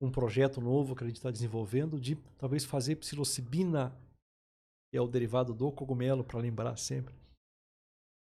um 0.00 0.10
projeto 0.10 0.60
novo 0.60 0.94
que 0.94 1.04
a 1.04 1.06
gente 1.06 1.16
está 1.16 1.30
desenvolvendo 1.30 2.00
de 2.00 2.16
talvez 2.38 2.64
fazer 2.64 2.96
psilocibina, 2.96 3.94
que 4.90 4.96
é 4.96 5.00
o 5.00 5.08
derivado 5.08 5.52
do 5.52 5.70
cogumelo, 5.70 6.24
para 6.24 6.38
lembrar 6.38 6.76
sempre, 6.76 7.14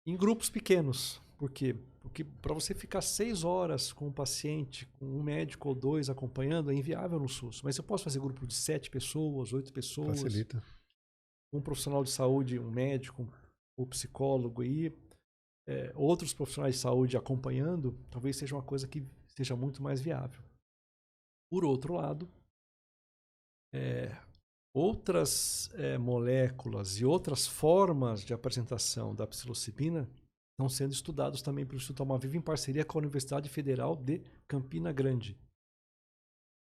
em 0.06 0.18
grupos 0.18 0.50
pequenos. 0.50 1.22
Por 1.38 1.52
quê? 1.52 1.76
Porque 2.00 2.24
para 2.24 2.54
você 2.54 2.74
ficar 2.74 3.02
seis 3.02 3.44
horas 3.44 3.92
com 3.92 4.08
um 4.08 4.12
paciente, 4.12 4.86
com 4.98 5.06
um 5.06 5.22
médico 5.22 5.70
ou 5.70 5.76
dois 5.76 6.10
acompanhando, 6.10 6.72
é 6.72 6.74
inviável 6.74 7.20
no 7.20 7.28
SUS. 7.28 7.62
Mas 7.62 7.78
eu 7.78 7.84
posso 7.84 8.04
fazer 8.04 8.20
grupo 8.20 8.48
de 8.48 8.54
sete 8.54 8.90
pessoas, 8.90 9.52
oito 9.54 9.74
pessoas 9.74 10.22
Facilita. 10.22 10.64
um 11.54 11.62
profissional 11.62 12.04
de 12.04 12.12
saúde, 12.12 12.58
um 12.58 12.72
médico, 12.72 13.28
um 13.78 13.86
psicólogo 13.86 14.64
e 14.64 14.94
é, 15.68 15.92
outros 15.94 16.34
profissionais 16.34 16.76
de 16.76 16.82
saúde 16.82 17.18
acompanhando, 17.18 17.98
talvez 18.10 18.38
seja 18.38 18.56
uma 18.56 18.64
coisa 18.64 18.88
que 18.88 19.06
seja 19.28 19.56
muito 19.56 19.84
mais 19.84 20.02
viável. 20.02 20.42
Por 21.52 21.66
outro 21.66 21.94
lado, 21.96 22.30
é, 23.74 24.16
outras 24.74 25.70
é, 25.76 25.98
moléculas 25.98 27.00
e 27.00 27.06
outras 27.06 27.46
formas 27.46 28.24
de 28.24 28.34
apresentação 28.34 29.14
da 29.14 29.28
psilocibina 29.28 30.10
estão 30.60 30.68
sendo 30.68 30.92
estudados 30.92 31.42
também 31.42 31.66
pelo 31.66 31.78
Instituto 31.78 32.02
Almaviva 32.02 32.36
em 32.36 32.42
parceria 32.42 32.84
com 32.84 32.98
a 32.98 33.02
Universidade 33.02 33.48
Federal 33.48 33.96
de 33.96 34.20
Campina 34.46 34.92
Grande. 34.92 35.38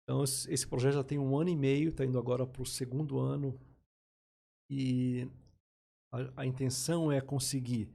Então, 0.03 0.23
esse 0.23 0.51
esse 0.51 0.67
projeto 0.67 0.95
já 0.95 1.03
tem 1.03 1.17
um 1.17 1.37
ano 1.37 1.49
e 1.49 1.55
meio, 1.55 1.89
está 1.89 2.03
indo 2.03 2.19
agora 2.19 2.45
para 2.45 2.61
o 2.61 2.65
segundo 2.65 3.17
ano, 3.17 3.57
e 4.69 5.29
a, 6.13 6.41
a 6.41 6.45
intenção 6.45 7.11
é 7.11 7.21
conseguir 7.21 7.89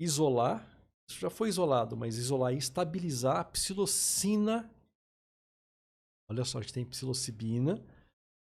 isolar 0.00 0.70
isso 1.08 1.20
já 1.20 1.28
foi 1.28 1.48
isolado, 1.48 1.96
mas 1.96 2.16
isolar 2.16 2.54
e 2.54 2.58
estabilizar 2.58 3.36
a 3.36 3.44
psilocina. 3.44 4.70
Olha 6.30 6.44
só, 6.44 6.58
a 6.58 6.62
gente 6.62 6.72
tem 6.72 6.84
psilocibina. 6.84 7.84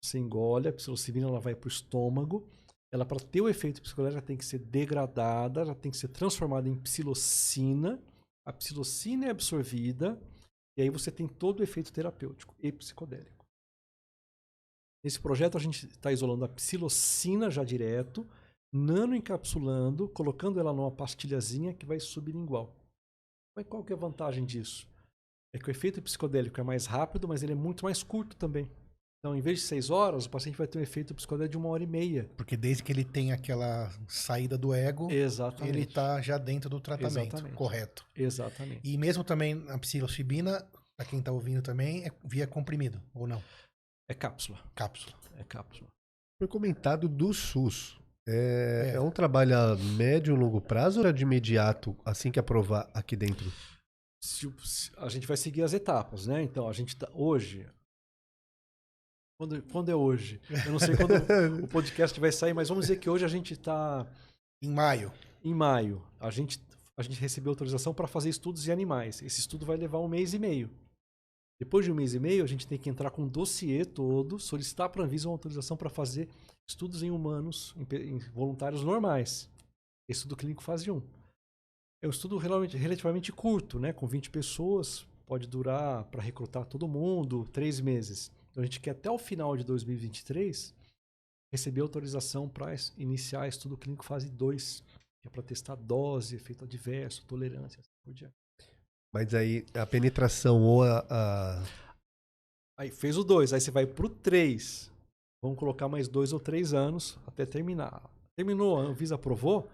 Você 0.03 0.19
engole, 0.19 0.69
a 0.69 0.73
psilocibina 0.73 1.27
ela 1.27 1.41
vai 1.41 1.55
para 1.55 1.67
o 1.67 1.71
estômago. 1.71 2.49
Ela, 2.93 3.05
para 3.05 3.21
ter 3.21 3.41
o 3.41 3.49
efeito 3.49 3.83
psicodélico, 3.83 4.19
ela 4.19 4.27
tem 4.27 4.37
que 4.37 4.45
ser 4.45 4.59
degradada, 4.59 5.61
ela 5.61 5.75
tem 5.75 5.91
que 5.91 5.99
ser 5.99 6.09
transformada 6.09 6.69
em 6.69 6.75
psilocina. 6.75 8.03
A 8.47 8.53
psilocina 8.53 9.27
é 9.27 9.31
absorvida 9.31 10.19
e 10.77 10.83
aí 10.83 10.89
você 10.89 11.11
tem 11.11 11.29
todo 11.29 11.61
o 11.61 11.63
efeito 11.63 11.93
terapêutico 11.93 12.55
e 12.59 12.73
psicodélico. 12.73 13.45
Nesse 15.05 15.21
projeto 15.21 15.57
a 15.57 15.61
gente 15.61 15.87
está 15.87 16.11
isolando 16.11 16.45
a 16.45 16.49
psilocina 16.49 17.51
já 17.51 17.63
direto, 17.63 18.27
nano 18.73 19.15
encapsulando, 19.15 20.09
colocando 20.09 20.59
ela 20.59 20.73
numa 20.73 20.91
pastilhazinha 20.91 21.75
que 21.75 21.87
vai 21.87 22.01
sublingual. 22.01 22.75
Mas 23.55 23.67
qual 23.67 23.85
que 23.85 23.93
é 23.93 23.97
a 23.97 23.99
vantagem 23.99 24.45
disso? 24.45 24.89
É 25.53 25.59
que 25.59 25.69
o 25.69 25.71
efeito 25.71 26.01
psicodélico 26.01 26.61
é 26.61 26.63
mais 26.65 26.87
rápido, 26.87 27.29
mas 27.29 27.43
ele 27.43 27.53
é 27.53 27.57
muito 27.57 27.85
mais 27.85 28.03
curto 28.03 28.37
também. 28.37 28.71
Então, 29.21 29.35
em 29.37 29.41
vez 29.41 29.59
de 29.61 29.65
seis 29.65 29.91
horas, 29.91 30.27
o 30.27 30.31
paciente 30.31 30.57
vai 30.57 30.67
ter 30.69 30.79
um 30.79 30.83
efeito 30.83 31.13
psicodélico 31.15 31.51
de 31.51 31.59
uma 31.59 31.69
hora 31.71 31.83
e 31.83 31.87
meia. 31.87 32.31
Porque 32.37 32.57
desde 32.57 32.85
que 32.85 32.93
ele 32.93 33.05
tem 33.05 33.33
aquela 33.33 33.91
saída 34.07 34.57
do 34.57 34.73
ego, 34.73 35.11
Exatamente. 35.11 35.69
ele 35.77 35.83
está 35.83 36.21
já 36.21 36.39
dentro 36.39 36.71
do 36.71 36.79
tratamento, 36.81 37.35
Exatamente. 37.35 37.55
correto. 37.57 38.07
Exatamente. 38.15 38.81
E 38.85 38.97
mesmo 38.97 39.25
também 39.25 39.65
a 39.69 39.79
psilocibina, 39.79 40.65
para 40.97 41.05
quem 41.07 41.19
está 41.19 41.33
ouvindo 41.33 41.63
também, 41.63 42.05
é 42.05 42.13
via 42.25 42.47
comprimido, 42.47 43.03
ou 43.13 43.27
não? 43.27 43.43
É 44.09 44.15
cápsula. 44.15 44.59
Cápsula. 44.75 45.17
É 45.37 45.43
cápsula. 45.43 45.89
Foi 46.41 46.47
comentado 46.47 47.09
do 47.09 47.35
SUS. 47.35 47.99
É, 48.27 48.91
É. 48.93 48.97
é 48.97 49.01
um 49.01 49.11
trabalho 49.11 49.57
a 49.59 49.75
médio 49.77 50.37
e 50.37 50.39
longo 50.39 50.61
prazo 50.61 51.01
ou 51.01 51.07
é 51.07 51.13
de 51.13 51.25
imediato, 51.25 51.97
assim 52.05 52.31
que 52.31 52.39
aprovar 52.39 52.89
aqui 52.95 53.17
dentro? 53.17 53.51
Se 54.23 54.53
a 54.97 55.09
gente 55.09 55.27
vai 55.27 55.37
seguir 55.37 55.63
as 55.63 55.73
etapas, 55.73 56.27
né? 56.27 56.41
Então, 56.43 56.69
a 56.69 56.73
gente 56.73 56.97
tá 56.97 57.09
hoje. 57.13 57.67
Quando, 59.39 59.63
quando 59.71 59.89
é 59.89 59.95
hoje? 59.95 60.41
Eu 60.67 60.73
não 60.73 60.81
sei 60.81 60.97
quando 60.97 61.13
o 61.63 61.69
podcast 61.69 62.19
vai 62.19 62.33
sair, 62.33 62.53
mas 62.53 62.69
vamos 62.69 62.87
dizer 62.87 62.99
que 62.99 63.09
hoje 63.09 63.25
a 63.25 63.29
gente 63.29 63.53
está 63.53 64.05
Em 64.61 64.69
maio. 64.69 65.13
em 65.45 65.55
maio. 65.55 66.03
A 66.19 66.29
gente, 66.29 66.61
a 66.97 67.03
gente 67.03 67.21
recebeu 67.21 67.53
autorização 67.53 67.95
para 67.95 68.09
fazer 68.09 68.31
estudos 68.31 68.67
em 68.67 68.73
animais. 68.73 69.23
Esse 69.23 69.39
estudo 69.39 69.65
vai 69.65 69.77
levar 69.77 70.01
um 70.01 70.09
mês 70.09 70.35
e 70.35 70.41
meio. 70.41 70.69
Depois 71.61 71.85
de 71.85 71.93
um 71.93 71.95
mês 71.95 72.15
e 72.15 72.19
meio, 72.19 72.43
a 72.43 72.49
gente 72.49 72.67
tem 72.67 72.77
que 72.77 72.91
entrar 72.91 73.13
com 73.13 73.25
o 73.25 73.31
dossiê 73.31 73.85
todo, 73.85 74.41
solicitar 74.41 74.89
para 74.91 75.03
a 75.03 75.07
Anvisa 75.07 75.29
uma 75.29 75.35
autorização 75.35 75.77
para 75.77 75.89
fazer 75.89 76.29
estudos 76.69 77.05
em 77.05 77.11
humanos, 77.13 77.75
em, 77.77 78.17
em 78.17 78.19
voluntários 78.33 78.83
normais. 78.83 79.49
Estudo 80.09 80.37
clínico 80.37 80.65
fase 80.65 80.91
1. 80.91 81.01
É 82.03 82.09
um 82.09 82.11
estudo 82.11 82.39
relativamente, 82.39 82.77
relativamente 82.77 83.33
curto, 83.33 83.79
né? 83.79 83.93
com 83.93 84.07
20 84.07 84.31
pessoas, 84.31 85.07
pode 85.27 85.47
durar 85.47 86.05
para 86.07 86.23
recrutar 86.23 86.65
todo 86.65 86.89
mundo 86.89 87.45
três 87.53 87.79
meses. 87.79 88.33
Então 88.59 88.65
a 88.65 88.67
gente 88.67 88.81
quer 88.81 88.91
até 88.91 89.09
o 89.09 89.17
final 89.17 89.57
de 89.57 89.63
2023 89.63 90.75
receber 91.55 91.81
autorização 91.81 92.49
para 92.49 92.75
iniciar 92.97 93.47
estudo 93.47 93.77
clínico 93.77 94.05
fase 94.05 94.29
2, 94.29 94.81
que 95.23 95.29
é 95.29 95.31
para 95.31 95.45
testar 95.45 95.77
dose, 95.77 96.35
efeito 96.35 96.65
adverso, 96.65 97.25
tolerância, 97.27 97.79
assim 97.79 97.91
por 98.05 98.13
diante. 98.13 98.35
Mas 99.15 99.33
aí 99.33 99.65
a 99.75 99.87
penetração 99.87 100.61
ou 100.65 100.83
a. 100.83 101.07
a- 101.09 101.63
Aí 102.81 102.91
fez 102.91 103.17
o 103.17 103.23
2, 103.23 103.53
aí 103.53 103.61
você 103.61 103.71
vai 103.71 103.87
pro 103.87 104.09
3. 104.09 104.91
Vamos 105.41 105.57
colocar 105.57 105.89
mais 105.89 106.09
dois 106.09 106.33
ou 106.33 106.41
três 106.41 106.73
anos 106.75 107.17
até 107.29 107.47
terminar. 107.47 108.03
Terminou, 108.37 108.77
a 108.77 108.83
Anvisa 108.83 109.15
aprovou, 109.15 109.69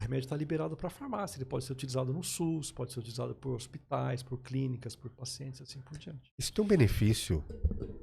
o 0.00 0.04
remédio 0.04 0.26
está 0.26 0.36
liberado 0.36 0.76
para 0.76 0.88
farmácia. 0.88 1.38
Ele 1.38 1.44
pode 1.44 1.64
ser 1.64 1.72
utilizado 1.72 2.12
no 2.12 2.22
SUS, 2.22 2.70
pode 2.70 2.92
ser 2.92 3.00
utilizado 3.00 3.34
por 3.34 3.54
hospitais, 3.54 4.22
por 4.22 4.38
clínicas, 4.38 4.94
por 4.94 5.10
pacientes, 5.10 5.60
assim 5.60 5.80
por 5.80 5.98
diante. 5.98 6.30
Isso 6.38 6.52
tem 6.52 6.64
um 6.64 6.68
benefício 6.68 7.44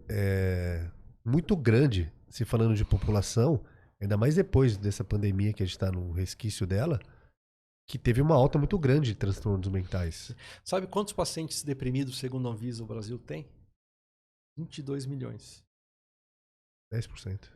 é, 0.10 0.90
muito 1.24 1.56
grande, 1.56 2.12
se 2.30 2.44
falando 2.44 2.76
de 2.76 2.84
população, 2.84 3.64
ainda 4.02 4.18
mais 4.18 4.36
depois 4.36 4.78
dessa 4.78 5.04
pandemia 5.04 5.54
que 5.54 5.64
a 5.64 5.66
gente 5.66 5.76
está 5.76 5.90
no 5.92 6.12
resquício 6.12 6.68
dela, 6.68 7.00
que 7.88 7.98
teve 7.98 8.22
uma 8.22 8.36
alta 8.36 8.58
muito 8.58 8.78
grande 8.78 9.14
de 9.14 9.16
transtornos 9.16 9.70
mentais. 9.70 10.36
Sabe 10.64 10.88
quantos 10.88 11.14
pacientes 11.14 11.64
deprimidos, 11.64 12.18
segundo 12.18 12.48
a 12.50 12.52
Anvisa, 12.52 12.84
o 12.84 12.88
Brasil 12.88 13.18
tem? 13.18 13.48
22 14.58 15.06
milhões. 15.06 15.64
10%. 16.94 17.52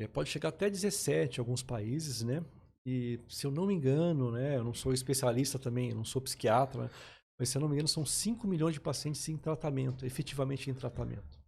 É, 0.00 0.08
pode 0.08 0.30
chegar 0.30 0.48
até 0.48 0.70
17 0.70 1.38
em 1.38 1.40
alguns 1.40 1.62
países, 1.62 2.22
né? 2.22 2.44
E 2.90 3.20
se 3.28 3.46
eu 3.46 3.52
não 3.52 3.66
me 3.66 3.74
engano, 3.74 4.32
né? 4.32 4.56
Eu 4.56 4.64
não 4.64 4.74
sou 4.74 4.92
especialista 4.92 5.60
também, 5.60 5.94
não 5.94 6.04
sou 6.04 6.20
psiquiatra, 6.20 6.90
mas 7.38 7.48
se 7.48 7.56
eu 7.56 7.60
não 7.60 7.68
me 7.68 7.74
engano, 7.74 7.86
são 7.86 8.04
5 8.04 8.48
milhões 8.48 8.74
de 8.74 8.80
pacientes 8.80 9.28
em 9.28 9.36
tratamento, 9.36 10.04
efetivamente 10.04 10.68
em 10.68 10.74
tratamento. 10.74 11.38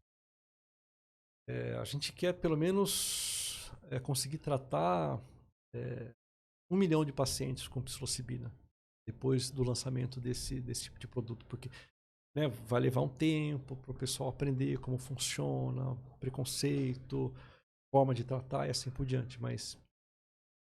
É, 1.48 1.74
a 1.74 1.84
gente 1.84 2.12
quer 2.12 2.32
pelo 2.34 2.56
menos 2.56 3.72
é, 3.90 3.98
conseguir 3.98 4.38
tratar 4.38 5.20
é, 5.74 6.14
um 6.70 6.76
milhão 6.76 7.04
de 7.04 7.12
pacientes 7.12 7.66
com 7.66 7.82
psilocibina 7.82 8.52
depois 9.04 9.50
do 9.50 9.64
lançamento 9.64 10.20
desse, 10.20 10.60
desse 10.60 10.84
tipo 10.84 11.00
de 11.00 11.08
produto, 11.08 11.44
porque 11.46 11.68
né, 12.36 12.46
vai 12.46 12.80
levar 12.80 13.00
um 13.00 13.08
tempo 13.08 13.74
para 13.74 13.90
o 13.90 13.94
pessoal 13.94 14.30
aprender 14.30 14.78
como 14.78 14.96
funciona, 14.96 15.96
preconceito, 16.20 17.34
forma 17.92 18.14
de 18.14 18.22
tratar 18.22 18.68
e 18.68 18.70
assim 18.70 18.92
por 18.92 19.04
diante. 19.04 19.42
Mas 19.42 19.76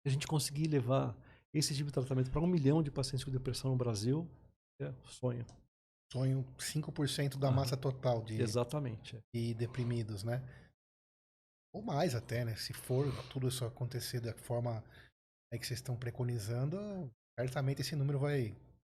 a 0.04 0.10
gente 0.10 0.26
conseguir 0.26 0.68
levar 0.68 1.16
esse 1.52 1.74
tipo 1.74 1.86
de 1.86 1.92
tratamento 1.92 2.30
para 2.30 2.40
um 2.40 2.46
milhão 2.46 2.82
de 2.82 2.90
pacientes 2.90 3.24
com 3.24 3.30
depressão 3.30 3.70
no 3.70 3.76
Brasil, 3.76 4.28
é 4.80 4.92
sonho. 5.04 5.46
Sonho 6.12 6.44
5% 6.58 7.38
da 7.38 7.48
Aham. 7.48 7.56
massa 7.56 7.76
total 7.76 8.22
de, 8.22 8.40
Exatamente. 8.40 9.16
é. 9.16 9.20
de 9.32 9.54
deprimidos, 9.54 10.22
né? 10.22 10.42
Ou 11.72 11.82
mais 11.82 12.14
até, 12.14 12.44
né? 12.44 12.54
Se 12.56 12.72
for 12.72 13.06
tudo 13.28 13.48
isso 13.48 13.64
acontecer 13.64 14.20
da 14.20 14.32
forma 14.34 14.84
aí 15.52 15.58
que 15.58 15.66
vocês 15.66 15.78
estão 15.80 15.96
preconizando, 15.96 17.10
certamente 17.38 17.80
esse 17.80 17.96
número 17.96 18.18
vai 18.18 18.54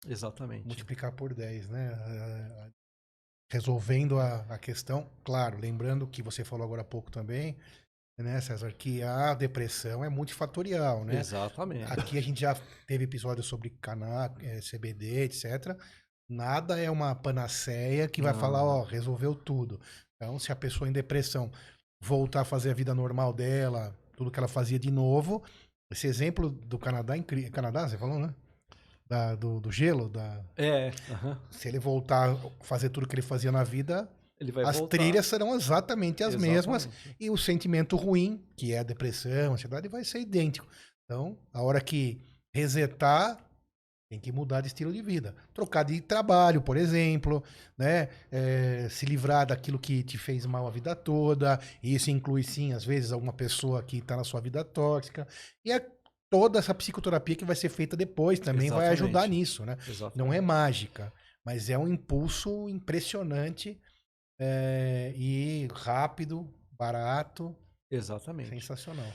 Exatamente. 0.05 0.65
multiplicar 0.65 1.11
por 1.13 1.33
10, 1.33 1.69
né? 1.69 1.93
Ah, 1.93 2.69
Resolvendo 3.51 4.19
a, 4.19 4.41
a 4.53 4.57
questão, 4.57 5.07
claro, 5.23 5.59
lembrando 5.59 6.07
que 6.07 6.23
você 6.23 6.43
falou 6.43 6.65
agora 6.65 6.81
há 6.81 6.85
pouco 6.85 7.11
também, 7.11 7.55
né, 8.17 8.39
César, 8.39 8.71
que 8.71 9.03
a 9.03 9.33
depressão 9.33 10.03
é 10.03 10.09
multifatorial, 10.09 11.03
né? 11.03 11.19
Exatamente. 11.19 11.91
Aqui 11.91 12.17
a 12.17 12.21
gente 12.21 12.39
já 12.41 12.55
teve 12.87 13.03
episódios 13.03 13.45
sobre 13.45 13.69
cana, 13.81 14.31
eh, 14.41 14.59
CBD, 14.61 15.23
etc. 15.23 15.77
Nada 16.29 16.79
é 16.79 16.89
uma 16.89 17.13
panaceia 17.13 18.07
que 18.07 18.21
vai 18.21 18.31
Não. 18.33 18.39
falar, 18.39 18.63
ó, 18.63 18.83
resolveu 18.83 19.35
tudo. 19.35 19.79
Então, 20.15 20.39
se 20.39 20.51
a 20.51 20.55
pessoa 20.55 20.89
em 20.89 20.93
depressão 20.93 21.51
voltar 22.01 22.41
a 22.41 22.45
fazer 22.45 22.71
a 22.71 22.73
vida 22.73 22.95
normal 22.95 23.33
dela, 23.33 23.93
tudo 24.15 24.31
que 24.31 24.39
ela 24.39 24.47
fazia 24.47 24.79
de 24.79 24.89
novo, 24.89 25.43
esse 25.91 26.07
exemplo 26.07 26.49
do 26.49 26.79
Canadá, 26.79 27.15
é 27.15 27.17
incri- 27.17 27.49
Canadá, 27.49 27.87
você 27.87 27.97
falou, 27.97 28.17
né? 28.19 28.33
Da- 29.07 29.35
do, 29.35 29.59
do 29.59 29.71
gelo, 29.71 30.09
da, 30.09 30.41
É, 30.57 30.91
se 31.51 31.67
ele 31.67 31.77
voltar 31.79 32.31
a 32.31 32.37
fazer 32.63 32.89
tudo 32.89 33.07
que 33.07 33.13
ele 33.13 33.21
fazia 33.21 33.51
na 33.51 33.63
vida, 33.63 34.09
ele 34.39 34.51
vai 34.51 34.65
as 34.65 34.77
voltar. 34.77 34.97
trilhas 34.97 35.25
serão 35.25 35.55
exatamente 35.55 36.23
as 36.23 36.35
mesmas 36.35 36.85
Exatamente. 36.85 37.15
e 37.19 37.29
o 37.29 37.37
sentimento 37.37 37.95
ruim, 37.95 38.43
que 38.55 38.73
é 38.73 38.79
a 38.79 38.83
depressão, 38.83 39.51
a 39.51 39.53
ansiedade, 39.53 39.87
vai 39.87 40.03
ser 40.03 40.19
idêntico. 40.19 40.67
Então, 41.05 41.37
a 41.53 41.61
hora 41.61 41.79
que 41.79 42.19
resetar, 42.53 43.37
tem 44.09 44.19
que 44.19 44.31
mudar 44.31 44.61
de 44.61 44.67
estilo 44.67 44.93
de 44.93 45.01
vida. 45.01 45.35
Trocar 45.53 45.83
de 45.83 45.99
trabalho, 45.99 46.61
por 46.61 46.77
exemplo, 46.77 47.43
né? 47.77 48.09
É, 48.31 48.87
se 48.89 49.05
livrar 49.05 49.47
daquilo 49.47 49.79
que 49.79 50.03
te 50.03 50.17
fez 50.17 50.45
mal 50.45 50.67
a 50.67 50.69
vida 50.69 50.95
toda. 50.95 51.59
Isso 51.81 52.11
inclui, 52.11 52.43
sim, 52.43 52.71
às 52.73 52.83
vezes, 52.83 53.11
alguma 53.11 53.33
pessoa 53.33 53.81
que 53.81 53.97
está 53.97 54.15
na 54.15 54.23
sua 54.23 54.39
vida 54.41 54.63
tóxica. 54.63 55.27
E 55.63 55.71
é 55.71 55.85
toda 56.29 56.59
essa 56.59 56.73
psicoterapia 56.73 57.35
que 57.35 57.45
vai 57.45 57.55
ser 57.55 57.69
feita 57.69 57.95
depois 57.97 58.39
também 58.39 58.69
vai 58.69 58.79
Exatamente. 58.87 59.03
ajudar 59.03 59.27
nisso, 59.27 59.65
né? 59.65 59.77
Exatamente. 59.87 60.17
Não 60.17 60.33
é 60.33 60.39
mágica, 60.39 61.11
mas 61.43 61.69
é 61.69 61.77
um 61.77 61.87
impulso 61.87 62.69
impressionante 62.69 63.79
é, 64.39 65.13
e 65.15 65.67
rápido, 65.73 66.47
barato, 66.77 67.55
Exatamente. 67.89 68.49
sensacional. 68.49 69.11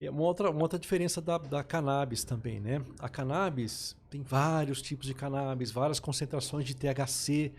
É 0.00 0.10
uma 0.10 0.22
outra, 0.22 0.50
uma 0.50 0.62
outra 0.62 0.78
diferença 0.78 1.20
da, 1.20 1.38
da 1.38 1.62
cannabis 1.62 2.24
também, 2.24 2.58
né? 2.60 2.84
A 2.98 3.08
cannabis 3.08 3.96
tem 4.10 4.22
vários 4.22 4.82
tipos 4.82 5.06
de 5.06 5.14
cannabis, 5.14 5.70
várias 5.70 6.00
concentrações 6.00 6.64
de 6.64 6.74
THC. 6.74 7.52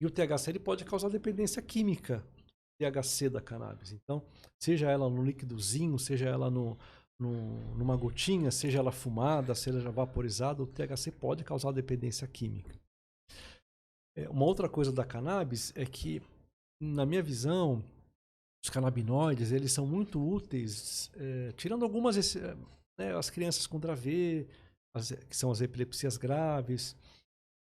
E 0.00 0.06
o 0.06 0.10
THC 0.10 0.50
ele 0.50 0.58
pode 0.58 0.82
causar 0.84 1.10
dependência 1.10 1.60
química, 1.60 2.24
THC 2.80 3.28
da 3.28 3.40
cannabis. 3.40 3.92
Então, 3.92 4.24
seja 4.58 4.90
ela 4.90 5.10
no 5.10 5.22
líquidozinho, 5.22 5.98
seja 5.98 6.26
ela 6.26 6.50
no, 6.50 6.78
no- 7.20 7.74
numa 7.74 7.96
gotinha, 7.96 8.50
seja 8.50 8.78
ela 8.78 8.90
fumada, 8.90 9.54
seja 9.54 9.90
vaporizada, 9.90 10.62
o 10.62 10.66
THC 10.66 11.10
pode 11.12 11.44
causar 11.44 11.70
dependência 11.72 12.26
química. 12.26 12.74
É, 14.16 14.26
uma 14.30 14.46
outra 14.46 14.70
coisa 14.70 14.90
da 14.90 15.04
cannabis 15.04 15.70
é 15.76 15.84
que, 15.84 16.22
na 16.80 17.04
minha 17.04 17.22
visão, 17.22 17.84
os 18.64 18.70
canabinoides 18.70 19.52
eles 19.52 19.72
são 19.72 19.86
muito 19.86 20.20
úteis, 20.20 21.10
é, 21.16 21.52
tirando 21.52 21.84
algumas, 21.84 22.16
exce- 22.16 22.40
né, 22.98 23.14
as 23.16 23.28
crianças 23.30 23.66
com 23.66 23.78
Dravet, 23.78 24.48
as, 24.94 25.12
que 25.12 25.36
são 25.36 25.50
as 25.50 25.60
epilepsias 25.60 26.16
graves. 26.16 26.96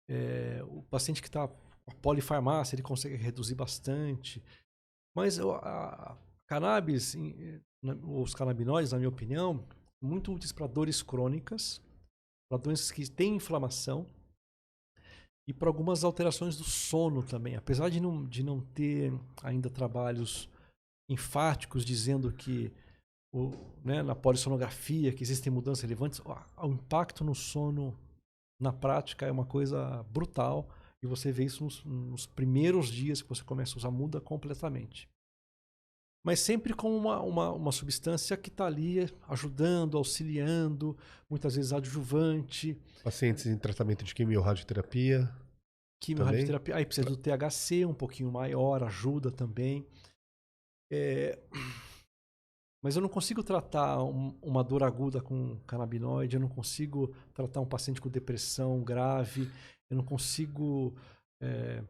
É, 0.10 0.64
o 0.64 0.82
paciente 0.84 1.22
que 1.22 1.28
está 1.28 1.48
com 1.48 1.96
polifarmácia, 2.02 2.76
ele 2.76 2.84
consegue 2.84 3.16
reduzir 3.16 3.56
bastante. 3.56 4.44
Mas 5.16 5.40
a, 5.40 5.58
a 5.58 6.18
cannabis, 6.48 7.16
os 8.04 8.34
canabinoides, 8.34 8.92
na 8.92 8.98
minha 8.98 9.10
opinião, 9.10 9.64
muito 10.02 10.34
úteis 10.34 10.52
para 10.52 10.68
dores 10.68 11.02
crônicas, 11.02 11.82
para 12.50 12.62
doenças 12.62 12.92
que 12.92 13.10
têm 13.10 13.36
inflamação 13.36 14.08
e 15.50 15.54
para 15.54 15.68
algumas 15.68 16.04
alterações 16.04 16.56
do 16.56 16.64
sono 16.64 17.24
também. 17.24 17.56
Apesar 17.56 17.90
de 17.90 18.00
não, 18.00 18.24
de 18.24 18.44
não 18.44 18.62
ter 18.62 19.12
ainda 19.42 19.68
trabalhos 19.68 20.48
enfáticos 21.10 21.84
dizendo 21.84 22.32
que 22.32 22.72
o, 23.34 23.50
né, 23.84 24.04
na 24.04 24.14
polissonografia 24.14 25.12
que 25.12 25.24
existem 25.24 25.52
mudanças 25.52 25.82
relevantes, 25.82 26.20
o, 26.20 26.68
o 26.68 26.72
impacto 26.72 27.24
no 27.24 27.34
sono 27.34 27.98
na 28.62 28.72
prática 28.72 29.26
é 29.26 29.32
uma 29.32 29.44
coisa 29.44 30.04
brutal 30.12 30.70
e 31.02 31.08
você 31.08 31.32
vê 31.32 31.46
isso 31.46 31.64
nos, 31.64 31.84
nos 31.84 32.28
primeiros 32.28 32.88
dias 32.88 33.20
que 33.20 33.30
você 33.30 33.44
começa 33.44 33.74
a 33.74 33.78
usar, 33.78 33.90
muda 33.90 34.22
completamente 34.22 35.10
mas 36.24 36.40
sempre 36.40 36.74
com 36.74 36.96
uma, 36.96 37.22
uma, 37.22 37.52
uma 37.52 37.72
substância 37.72 38.36
que 38.36 38.50
está 38.50 38.66
ali 38.66 39.10
ajudando, 39.28 39.98
auxiliando, 39.98 40.98
muitas 41.30 41.56
vezes 41.56 41.72
adjuvante. 41.72 42.78
Pacientes 43.04 43.46
em 43.46 43.58
tratamento 43.58 44.04
de 44.04 44.14
quimio-radioterapia. 44.14 45.30
Quimio-radioterapia. 46.02 46.76
Aí 46.76 46.86
precisa 46.86 47.08
do 47.08 47.18
THC 47.18 47.86
um 47.86 47.94
pouquinho 47.94 48.32
maior, 48.32 48.84
ajuda 48.84 49.32
também. 49.32 49.86
É... 50.92 51.40
Mas 52.82 52.96
eu 52.96 53.02
não 53.02 53.10
consigo 53.10 53.44
tratar 53.44 54.02
um, 54.04 54.38
uma 54.42 54.64
dor 54.64 54.84
aguda 54.84 55.22
com 55.22 55.60
canabinoide, 55.68 56.36
eu 56.36 56.40
não 56.40 56.48
consigo 56.48 57.14
tratar 57.34 57.60
um 57.60 57.66
paciente 57.66 58.00
com 58.00 58.10
depressão 58.10 58.82
grave, 58.82 59.52
eu 59.90 59.98
não 59.98 60.06
consigo 60.06 60.96
é, 61.42 61.84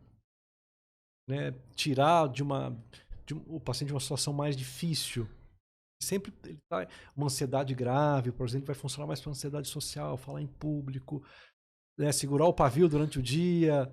né, 1.27 1.53
tirar 1.75 2.27
de 2.27 2.41
uma 2.41 2.75
de, 3.29 3.35
o 3.47 3.59
paciente 3.59 3.89
de 3.89 3.93
uma 3.93 3.99
situação 3.99 4.33
mais 4.33 4.57
difícil. 4.57 5.27
Sempre 6.01 6.33
ele 6.45 6.57
tá, 6.69 6.87
uma 7.15 7.27
ansiedade 7.27 7.75
grave, 7.75 8.31
por 8.31 8.47
exemplo, 8.47 8.67
vai 8.67 8.75
funcionar 8.75 9.05
mais 9.05 9.21
para 9.21 9.31
ansiedade 9.31 9.67
social, 9.67 10.17
falar 10.17 10.41
em 10.41 10.47
público, 10.47 11.23
né, 11.97 12.11
segurar 12.11 12.45
o 12.45 12.53
pavio 12.53 12.89
durante 12.89 13.19
o 13.19 13.21
dia. 13.21 13.91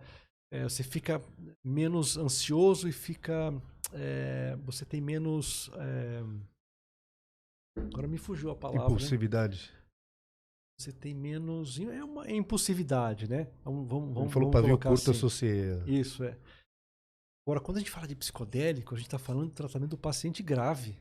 É, 0.52 0.62
você 0.62 0.82
fica 0.82 1.22
menos 1.64 2.16
ansioso 2.16 2.88
e 2.88 2.92
fica. 2.92 3.52
É, 3.92 4.56
você 4.64 4.84
tem 4.84 5.00
menos. 5.00 5.70
É, 5.74 6.22
agora 7.80 8.06
me 8.06 8.18
fugiu 8.18 8.50
a 8.50 8.56
palavra. 8.56 8.82
Né? 8.82 8.86
Impulsividade. 8.94 9.72
Né? 9.72 9.76
Você 10.78 10.92
tem 10.92 11.12
menos. 11.12 11.80
É 11.80 12.04
uma 12.04 12.26
é 12.26 12.36
impulsividade, 12.36 13.28
né? 13.28 13.48
Vamos, 13.64 13.88
vamos, 13.88 14.14
vamos, 14.14 14.32
falou 14.32 14.50
pavio 14.50 14.78
curto, 14.78 14.92
assim. 14.92 15.10
associei. 15.10 15.82
Isso, 15.86 16.22
é. 16.22 16.38
Agora, 17.46 17.60
quando 17.60 17.76
a 17.76 17.80
gente 17.80 17.92
fala 17.92 18.08
de 18.08 18.16
psicodélico, 18.16 18.92
a 18.92 18.98
gente 18.98 19.06
está 19.06 19.18
falando 19.18 19.46
do 19.46 19.54
tratamento 19.54 19.90
do 19.90 19.98
paciente 19.98 20.42
grave. 20.42 20.98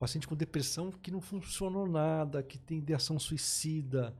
Paciente 0.00 0.26
com 0.26 0.34
depressão 0.34 0.90
que 0.90 1.12
não 1.12 1.20
funcionou 1.20 1.88
nada, 1.88 2.42
que 2.42 2.58
tem 2.58 2.78
ideação 2.78 3.20
suicida, 3.20 4.12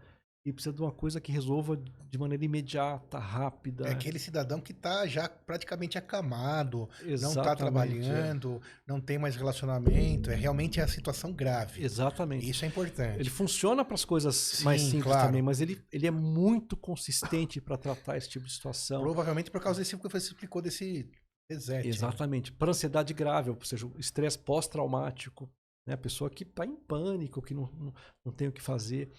e 0.44 0.52
precisa 0.52 0.72
de 0.72 0.80
uma 0.80 0.92
coisa 0.92 1.20
que 1.20 1.32
resolva 1.32 1.76
de 1.76 2.18
maneira 2.18 2.44
imediata, 2.44 3.18
rápida. 3.18 3.88
É 3.88 3.92
aquele 3.92 4.18
cidadão 4.18 4.60
que 4.60 4.70
está 4.70 5.06
já 5.06 5.28
praticamente 5.28 5.98
acamado, 5.98 6.88
Exatamente, 7.00 7.22
não 7.22 7.30
está 7.30 7.56
trabalhando, 7.56 8.62
é. 8.64 8.80
não 8.86 9.00
tem 9.00 9.18
mais 9.18 9.34
relacionamento, 9.34 10.30
é 10.30 10.34
realmente 10.34 10.80
a 10.80 10.86
situação 10.86 11.32
grave. 11.32 11.82
Exatamente. 11.82 12.48
Isso 12.48 12.64
é 12.64 12.68
importante. 12.68 13.18
Ele 13.18 13.30
funciona 13.30 13.84
para 13.84 13.94
as 13.94 14.04
coisas 14.04 14.36
Sim, 14.36 14.64
mais 14.64 14.80
simples 14.82 15.02
claro. 15.02 15.26
também, 15.26 15.42
mas 15.42 15.60
ele, 15.60 15.82
ele 15.90 16.06
é 16.06 16.10
muito 16.10 16.76
consistente 16.76 17.60
para 17.60 17.76
tratar 17.76 18.16
esse 18.16 18.28
tipo 18.28 18.46
de 18.46 18.52
situação. 18.52 19.02
Provavelmente 19.02 19.50
por 19.50 19.60
causa 19.60 19.80
desse 19.80 19.96
que 19.96 20.08
você 20.08 20.28
explicou 20.28 20.62
desse 20.62 21.10
Reset, 21.50 21.82
né? 21.82 21.88
Exatamente. 21.88 22.50
Né? 22.50 22.56
Para 22.58 22.70
ansiedade 22.70 23.12
grave, 23.12 23.50
ou 23.50 23.58
seja, 23.64 23.90
estresse 23.98 24.38
pós-traumático. 24.38 25.50
Né? 25.86 25.94
A 25.94 25.98
pessoa 25.98 26.30
que 26.30 26.44
está 26.44 26.64
em 26.64 26.76
pânico, 26.76 27.42
que 27.42 27.52
não, 27.52 27.68
não, 27.78 27.94
não, 28.24 28.32
tem 28.32 28.48
o 28.48 28.52
que 28.52 28.62
fazer. 28.62 29.10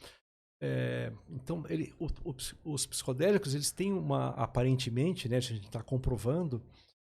É, 0.61 1.11
então, 1.29 1.63
ele, 1.67 1.93
o, 1.99 2.07
o, 2.23 2.35
os 2.73 2.85
psicodélicos, 2.85 3.53
eles 3.53 3.71
têm 3.71 3.91
uma, 3.91 4.29
aparentemente, 4.29 5.27
né, 5.27 5.37
a 5.37 5.41
gente 5.41 5.65
está 5.65 5.81
comprovando, 5.81 6.61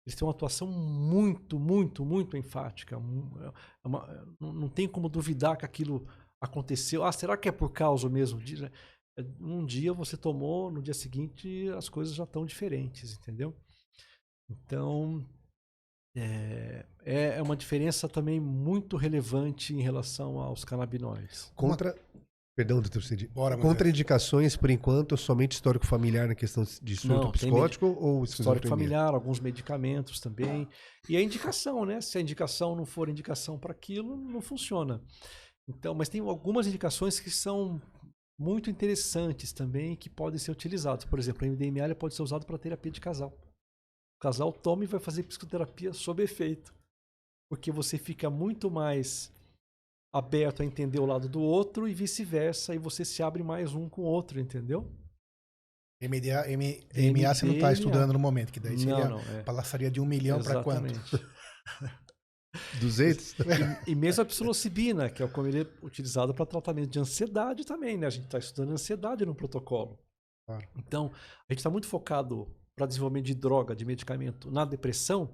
eles 0.05 0.17
têm 0.17 0.27
uma 0.27 0.33
atuação 0.33 0.67
muito, 0.67 1.59
muito, 1.59 2.05
muito 2.05 2.37
enfática. 2.37 2.97
É 2.97 3.87
uma, 3.89 4.27
não 4.39 4.69
tem 4.69 4.87
como 4.87 5.09
duvidar 5.09 5.57
que 5.57 5.65
aquilo 5.65 6.07
aconteceu. 6.41 7.05
Ah, 7.05 7.13
será 7.13 7.37
que 7.37 7.49
é 7.49 7.53
por 7.53 7.71
causa 7.71 8.09
mesmo 8.09 8.41
disso? 8.41 8.67
É, 9.17 9.25
um 9.41 9.65
dia 9.65 9.93
você 9.93 10.17
tomou, 10.17 10.71
no 10.71 10.83
dia 10.83 10.93
seguinte 10.93 11.69
as 11.71 11.89
coisas 11.89 12.15
já 12.15 12.25
estão 12.25 12.45
diferentes, 12.45 13.15
entendeu? 13.17 13.55
Então, 14.49 15.25
é, 16.17 16.85
é 17.05 17.43
uma 17.43 17.57
diferença 17.57 18.09
também 18.09 18.39
muito 18.39 18.97
relevante 18.97 19.75
em 19.75 19.81
relação 19.81 20.39
aos 20.39 20.65
canabinoides. 20.65 21.53
Contra. 21.57 21.95
Perdão, 22.57 22.81
doutor 22.81 23.03
Cid. 23.03 23.27
Bora, 23.35 23.57
Contraindicações, 23.57 24.57
por 24.57 24.71
enquanto, 24.71 25.17
somente 25.17 25.53
histórico 25.53 25.85
familiar 25.85 26.29
na 26.29 26.37
questão 26.37 26.63
de 26.81 26.97
surto 26.97 27.25
Não, 27.25 27.33
psicótico 27.33 27.87
ou 27.87 28.23
histórico 28.23 28.69
familiar, 28.69 29.13
alguns 29.13 29.41
medicamentos 29.41 30.21
também. 30.21 30.69
E 31.09 31.17
a 31.17 31.21
indicação, 31.21 31.85
né? 31.85 32.01
Se 32.01 32.17
a 32.17 32.21
indicação 32.21 32.77
não 32.77 32.87
for 32.87 33.09
indicação 33.09 33.59
para 33.59 33.73
aquilo, 33.73 34.17
não 34.17 34.41
funciona. 34.41 35.03
Então, 35.69 35.95
mas 35.95 36.09
tem 36.09 36.21
algumas 36.21 36.69
indicações 36.69 37.19
que 37.19 37.29
são 37.29 37.83
muito 38.39 38.71
interessantes 38.71 39.53
também 39.53 39.97
que 39.97 40.09
podem 40.09 40.39
ser 40.39 40.53
utilizadas. 40.53 41.05
Por 41.05 41.19
exemplo, 41.19 41.45
a 41.45 41.51
MDMA 41.51 41.93
pode 41.97 42.15
ser 42.15 42.23
usado 42.23 42.47
para 42.47 42.57
terapia 42.57 42.93
de 42.93 43.01
casal 43.01 43.37
casal 44.25 44.51
toma 44.51 44.85
e 44.85 44.87
vai 44.87 44.99
fazer 44.99 45.23
psicoterapia 45.25 45.93
sob 45.93 46.23
efeito. 46.23 46.75
Porque 47.51 47.71
você 47.71 47.99
fica 47.99 48.31
muito 48.31 48.71
mais 48.71 49.31
aberto 50.15 50.63
a 50.63 50.65
entender 50.65 50.99
o 50.99 51.05
lado 51.05 51.29
do 51.29 51.43
outro 51.43 51.87
e 51.87 51.93
vice-versa, 51.93 52.75
e 52.75 52.79
você 52.79 53.05
se 53.05 53.23
abre 53.23 53.43
mais 53.43 53.75
um 53.75 53.87
com 53.87 54.03
o 54.03 54.07
outro, 54.07 54.41
entendeu? 54.41 54.91
MDA, 56.01 56.49
M, 56.51 56.87
MA 57.13 57.35
você 57.35 57.45
não 57.45 57.55
está 57.55 57.73
estudando 57.73 58.13
no 58.13 58.19
momento, 58.19 58.53
que 58.53 58.61
daí 58.61 58.79
seria 58.79 59.09
não, 59.09 59.19
não, 59.19 59.87
é. 59.87 59.91
de 59.91 60.01
um 60.01 60.07
milhão 60.07 60.43
para 60.43 60.63
quanto? 60.63 61.01
200? 62.81 63.35
e, 63.87 63.91
e, 63.91 63.95
mesmo 63.95 64.23
a 64.23 64.27
psilocibina, 64.27 65.11
que 65.11 65.23
é 65.23 65.29
como 65.29 65.49
ele 65.49 65.63
é 65.63 65.67
utilizado 65.83 66.33
para 66.33 66.47
tratamento 66.47 66.89
de 66.89 66.99
ansiedade 66.99 67.65
também, 67.65 67.99
né? 67.99 68.07
A 68.07 68.11
gente 68.11 68.27
está 68.27 68.39
estudando 68.39 68.73
ansiedade 68.73 69.27
no 69.27 69.35
protocolo. 69.35 69.99
Claro. 70.47 70.67
Então, 70.77 71.11
a 71.49 71.53
gente 71.53 71.59
está 71.59 71.71
muito 71.71 71.87
focado 71.87 72.55
para 72.77 72.87
desenvolvimento 72.87 73.27
de 73.27 73.35
droga, 73.35 73.75
de 73.75 73.85
medicamento 73.85 74.51
na 74.51 74.65
depressão, 74.65 75.33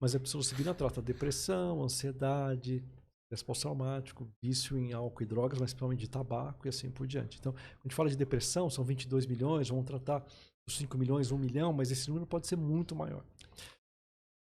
mas 0.00 0.14
a 0.14 0.20
psilocibina 0.20 0.74
trata 0.74 1.00
depressão, 1.00 1.82
ansiedade, 1.82 2.82
estresse 3.24 3.44
pós-traumático, 3.44 4.28
vício 4.42 4.76
em 4.76 4.92
álcool 4.92 5.22
e 5.22 5.26
drogas, 5.26 5.58
mas 5.58 5.72
principalmente 5.72 6.00
de 6.00 6.08
tabaco 6.08 6.66
e 6.66 6.68
assim 6.68 6.90
por 6.90 7.06
diante. 7.06 7.38
Então, 7.38 7.52
quando 7.52 7.78
a 7.80 7.82
gente 7.84 7.94
fala 7.94 8.10
de 8.10 8.16
depressão, 8.16 8.68
são 8.68 8.84
22 8.84 9.26
milhões, 9.26 9.68
vamos 9.68 9.84
tratar 9.84 10.24
os 10.68 10.76
5 10.76 10.98
milhões, 10.98 11.30
1 11.30 11.38
milhão, 11.38 11.72
mas 11.72 11.90
esse 11.90 12.08
número 12.08 12.26
pode 12.26 12.46
ser 12.46 12.56
muito 12.56 12.96
maior. 12.96 13.24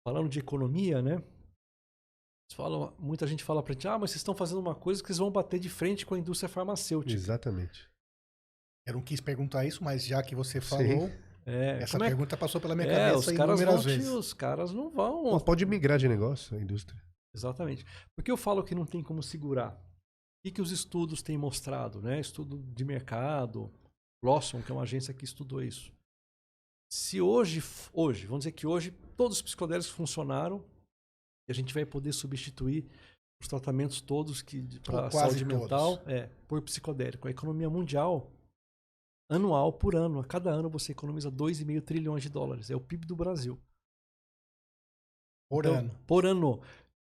Falando 0.06 0.28
de 0.28 0.38
economia, 0.38 1.00
né? 1.00 1.22
Falam, 2.52 2.94
muita 2.98 3.26
gente 3.26 3.42
fala 3.42 3.62
para 3.62 3.72
gente, 3.72 3.88
ah, 3.88 3.98
mas 3.98 4.10
vocês 4.10 4.20
estão 4.20 4.34
fazendo 4.34 4.60
uma 4.60 4.74
coisa 4.74 5.02
que 5.02 5.08
vocês 5.08 5.18
vão 5.18 5.30
bater 5.30 5.58
de 5.58 5.68
frente 5.68 6.06
com 6.06 6.14
a 6.14 6.18
indústria 6.18 6.48
farmacêutica. 6.48 7.12
Exatamente. 7.12 7.88
Eu 8.86 8.94
não 8.94 9.02
quis 9.02 9.20
perguntar 9.20 9.64
isso, 9.64 9.82
mas 9.82 10.06
já 10.06 10.22
que 10.22 10.34
você 10.34 10.60
falou, 10.60 11.08
Sim. 11.08 11.25
É, 11.46 11.82
Essa 11.82 11.96
é 11.96 12.00
pergunta 12.00 12.36
passou 12.36 12.60
pela 12.60 12.74
minha 12.74 12.88
é, 12.88 13.10
cabeça 13.10 13.30
os 13.30 13.36
caras 13.36 13.60
inúmeras 13.60 13.84
vezes. 13.84 14.08
Os 14.08 14.34
caras 14.34 14.72
não 14.72 14.90
vão. 14.90 15.30
Não, 15.30 15.40
pode 15.40 15.64
migrar 15.64 15.96
de 15.96 16.08
negócio 16.08 16.56
a 16.56 16.60
indústria. 16.60 17.00
Exatamente. 17.32 17.84
Porque 18.16 18.30
eu 18.30 18.36
falo 18.36 18.64
que 18.64 18.74
não 18.74 18.84
tem 18.84 19.00
como 19.00 19.22
segurar. 19.22 19.80
O 20.44 20.50
que 20.50 20.60
os 20.60 20.72
estudos 20.72 21.22
têm 21.22 21.38
mostrado? 21.38 22.02
Né? 22.02 22.18
Estudo 22.18 22.58
de 22.74 22.84
mercado, 22.84 23.72
Lawson, 24.24 24.60
que 24.60 24.72
é 24.72 24.74
uma 24.74 24.82
agência 24.82 25.14
que 25.14 25.24
estudou 25.24 25.62
isso. 25.62 25.92
Se 26.90 27.20
hoje, 27.20 27.62
hoje, 27.92 28.26
vamos 28.26 28.40
dizer 28.44 28.52
que 28.52 28.66
hoje 28.66 28.92
todos 29.16 29.36
os 29.36 29.42
psicodélicos 29.42 29.90
funcionaram 29.90 30.64
e 31.48 31.52
a 31.52 31.54
gente 31.54 31.74
vai 31.74 31.84
poder 31.84 32.12
substituir 32.12 32.86
os 33.40 33.48
tratamentos 33.48 34.00
todos 34.00 34.40
que 34.42 34.62
para 34.80 35.10
saúde 35.10 35.44
mental 35.44 36.02
é, 36.06 36.28
por 36.48 36.62
psicodélico. 36.62 37.28
A 37.28 37.30
economia 37.30 37.68
mundial 37.68 38.30
anual 39.28 39.72
por 39.72 39.94
ano. 39.94 40.20
A 40.20 40.24
cada 40.24 40.50
ano 40.50 40.68
você 40.68 40.92
economiza 40.92 41.30
2,5 41.30 41.82
trilhões 41.82 42.22
de 42.22 42.28
dólares. 42.28 42.70
É 42.70 42.76
o 42.76 42.80
PIB 42.80 43.06
do 43.06 43.16
Brasil. 43.16 43.60
Por 45.48 45.64
então, 45.64 45.78
ano. 45.78 45.90
Por 46.06 46.26
ano. 46.26 46.60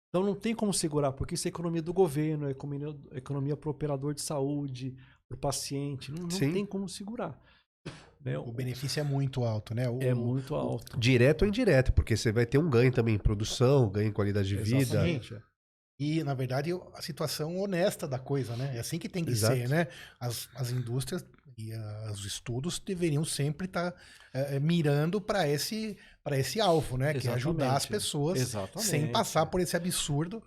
Então 0.09 0.25
não 0.25 0.35
tem 0.35 0.55
como 0.55 0.75
segurar, 0.75 1.13
porque 1.13 1.35
isso 1.35 1.47
é 1.47 1.51
economia 1.51 1.83
do 1.83 1.93
governo, 1.93 2.49
é 2.49 2.51
economia, 2.51 2.97
economia 3.13 3.57
para 3.57 3.69
o 3.69 3.71
operador 3.71 4.13
de 4.13 4.23
saúde, 4.23 4.97
para 5.29 5.37
o 5.37 5.39
paciente. 5.39 6.11
Não, 6.11 6.23
não 6.23 6.29
tem 6.29 6.67
como 6.67 6.89
segurar. 6.89 7.41
Né? 8.23 8.37
O 8.39 8.53
benefício 8.53 9.01
é 9.01 9.05
muito 9.05 9.45
alto, 9.45 9.75
né? 9.75 9.89
O, 9.89 10.03
é 10.03 10.13
muito 10.13 10.55
alto. 10.55 10.99
Direto 10.99 11.43
ou 11.43 11.49
indireto, 11.49 11.93
porque 11.93 12.17
você 12.17 12.31
vai 12.33 12.45
ter 12.45 12.59
um 12.59 12.69
ganho 12.69 12.93
também 12.93 13.15
em 13.15 13.19
produção, 13.19 13.89
ganho 13.89 14.09
em 14.09 14.13
qualidade 14.13 14.49
de 14.49 14.57
Exatamente. 14.57 15.31
vida. 15.31 15.45
E, 15.99 16.25
na 16.25 16.33
verdade, 16.33 16.71
a 16.95 17.03
situação 17.03 17.59
honesta 17.59 18.09
da 18.09 18.19
coisa, 18.19 18.57
né? 18.57 18.75
É 18.75 18.81
assim 18.81 18.99
que 18.99 19.09
tem 19.09 19.23
que 19.25 19.33
Exato. 19.33 19.55
ser, 19.55 19.69
né? 19.69 19.87
As, 20.19 20.49
as 20.55 20.71
indústrias 20.71 21.25
E 21.61 21.73
ah, 21.73 22.11
os 22.13 22.25
estudos 22.25 22.79
deveriam 22.79 23.25
sempre 23.25 23.67
estar 23.67 23.95
mirando 24.63 25.21
para 25.21 25.49
esse, 25.49 25.97
pra 26.23 26.39
esse 26.39 26.61
alvo, 26.61 26.97
né? 26.97 27.13
Que 27.15 27.29
é 27.29 27.33
ajudar 27.33 27.77
as 27.77 27.85
pessoas 27.85 28.41
Exatamente. 28.41 28.89
sem 28.89 29.11
passar 29.11 29.47
por 29.47 29.61
esse 29.61 29.77
absurdo, 29.77 30.43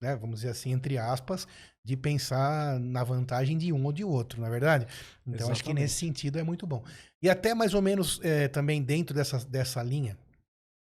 né? 0.00 0.14
Vamos 0.16 0.36
dizer 0.36 0.50
assim, 0.50 0.72
entre 0.72 0.98
aspas, 0.98 1.46
de 1.84 1.96
pensar 1.96 2.78
na 2.80 3.04
vantagem 3.04 3.58
de 3.58 3.72
um 3.72 3.84
ou 3.84 3.92
de 3.92 4.04
outro, 4.04 4.40
na 4.40 4.46
é 4.46 4.50
verdade? 4.50 4.86
Então, 5.22 5.34
Exatamente. 5.34 5.52
acho 5.52 5.64
que 5.64 5.74
nesse 5.74 5.94
sentido 5.96 6.38
é 6.38 6.42
muito 6.42 6.66
bom. 6.66 6.82
E 7.22 7.28
até 7.28 7.54
mais 7.54 7.74
ou 7.74 7.82
menos 7.82 8.20
é, 8.22 8.48
também 8.48 8.82
dentro 8.82 9.14
dessa, 9.14 9.44
dessa 9.44 9.82
linha, 9.82 10.16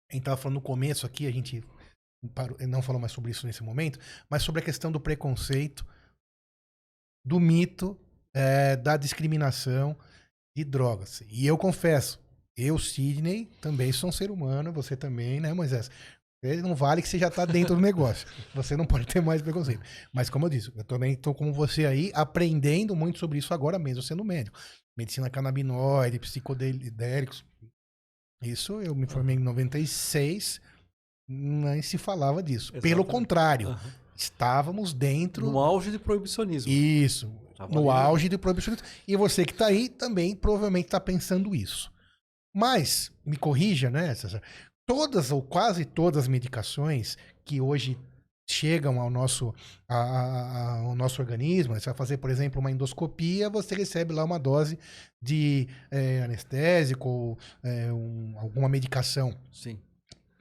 a 0.10 0.14
gente 0.14 0.22
estava 0.22 0.38
falando 0.38 0.56
no 0.56 0.62
começo 0.62 1.06
aqui, 1.06 1.28
a 1.28 1.32
gente 1.32 1.64
parou, 2.34 2.58
não 2.68 2.82
falou 2.82 3.00
mais 3.00 3.12
sobre 3.12 3.32
isso 3.32 3.46
nesse 3.46 3.64
momento, 3.64 4.00
mas 4.30 4.44
sobre 4.44 4.62
a 4.62 4.66
questão 4.66 4.92
do 4.92 5.00
preconceito, 5.00 5.86
do 7.26 7.40
mito, 7.40 8.00
é, 8.36 8.76
da 8.76 8.98
discriminação 8.98 9.96
de 10.56 10.66
drogas. 10.66 11.24
E 11.30 11.48
eu 11.48 11.58
confesso, 11.58 12.20
eu, 12.58 12.78
Sidney, 12.78 13.50
também 13.62 13.94
sou 13.94 14.10
um 14.10 14.14
ser 14.14 14.30
humano, 14.30 14.74
você 14.74 14.96
também, 14.96 15.40
né, 15.40 15.54
Moisés? 15.54 15.90
Não 16.62 16.76
vale 16.76 17.02
que 17.02 17.08
você 17.08 17.18
já 17.18 17.30
está 17.30 17.44
dentro 17.44 17.74
do 17.74 17.82
negócio. 17.82 18.28
Você 18.54 18.78
não 18.78 18.86
pode 18.86 19.08
ter 19.08 19.20
mais 19.20 19.42
preconceito. 19.42 19.82
Mas, 20.14 20.30
como 20.30 20.46
eu 20.46 20.50
disse, 20.50 20.72
eu 20.76 20.84
também 20.84 21.14
estou 21.14 21.34
como 21.34 21.52
você 21.52 21.88
aí, 21.88 22.12
aprendendo 22.14 22.96
muito 22.96 23.18
sobre 23.18 23.40
isso 23.40 23.52
agora 23.52 23.80
mesmo, 23.80 24.04
sendo 24.04 24.24
médico. 24.24 24.60
Medicina 24.96 25.28
canabinoide, 25.28 26.20
psicodélicos. 26.20 27.44
Isso 28.44 28.80
eu 28.80 28.94
me 28.94 29.08
formei 29.08 29.38
em 29.38 29.40
96, 29.40 30.62
nem 31.28 31.82
se 31.82 31.98
falava 31.98 32.44
disso. 32.44 32.66
Exatamente. 32.66 32.84
Pelo 32.84 33.06
contrário, 33.06 33.70
uhum. 33.70 33.92
estávamos 34.16 34.94
dentro. 34.94 35.48
No 35.50 35.58
auge 35.58 35.90
do 35.90 36.00
proibicionismo. 36.00 36.72
Isso. 36.72 37.28
No 37.70 37.90
ali. 37.90 38.02
auge 38.02 38.30
do 38.30 38.40
proibicionismo. 38.40 38.86
E 39.08 39.16
você 39.16 39.46
que 39.46 39.54
está 39.54 39.68
aí 39.68 39.90
também 39.90 40.36
provavelmente 40.36 40.86
está 40.86 41.00
pensando 41.00 41.56
isso. 41.56 41.92
Mas, 42.54 43.12
me 43.26 43.36
corrija, 43.36 43.90
né, 43.90 44.16
César? 44.16 44.42
todas 44.86 45.32
ou 45.32 45.42
quase 45.42 45.84
todas 45.84 46.24
as 46.24 46.28
medicações 46.28 47.18
que 47.44 47.60
hoje 47.60 47.98
chegam 48.48 49.02
ao 49.02 49.10
nosso, 49.10 49.54
a, 49.90 49.96
a, 49.96 50.80
ao 50.82 50.96
nosso 50.96 51.20
organismo, 51.20 51.74
você 51.74 51.86
vai 51.86 51.98
fazer, 51.98 52.18
por 52.18 52.30
exemplo, 52.30 52.60
uma 52.60 52.70
endoscopia, 52.70 53.50
você 53.50 53.74
recebe 53.74 54.14
lá 54.14 54.24
uma 54.24 54.38
dose 54.38 54.78
de 55.20 55.68
é, 55.90 56.22
anestésico 56.22 57.10
ou 57.10 57.38
é, 57.64 57.92
um, 57.92 58.36
alguma 58.38 58.70
medicação. 58.70 59.36
Sim. 59.52 59.80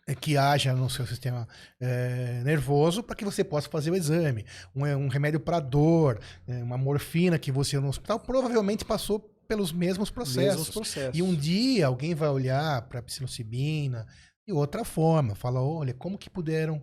É, 0.07 0.15
que 0.15 0.37
haja 0.37 0.75
no 0.75 0.91
seu 0.91 1.07
sistema 1.07 1.49
é, 1.81 2.43
nervoso 2.45 3.03
para 3.03 3.17
que 3.17 3.25
você 3.25 3.43
possa 3.43 3.71
fazer 3.71 3.91
o 3.91 3.97
exame. 3.97 4.45
Um, 4.77 4.85
um 4.85 5.09
remédio 5.09 5.41
para 5.41 5.59
dor, 5.61 6.21
é, 6.47 6.63
uma 6.63 6.77
morfina 6.77 7.39
que 7.39 7.51
você 7.51 7.81
no 7.81 7.89
hospital 7.89 8.21
provavelmente 8.21 8.85
passou 8.85 9.19
pelos 9.49 9.73
mesmos 9.73 10.11
processos. 10.11 10.59
Mesmos 10.59 10.71
processos. 10.71 11.19
E 11.19 11.23
um 11.23 11.35
dia 11.35 11.87
alguém 11.87 12.15
vai 12.15 12.29
olhar 12.29 12.83
para 12.83 12.99
a 12.99 13.03
psilocibina, 13.03 14.07
de 14.47 14.53
outra 14.53 14.85
forma. 14.85 15.35
Fala, 15.35 15.63
olha, 15.63 15.95
como 15.95 16.19
que 16.19 16.29
puderam 16.29 16.83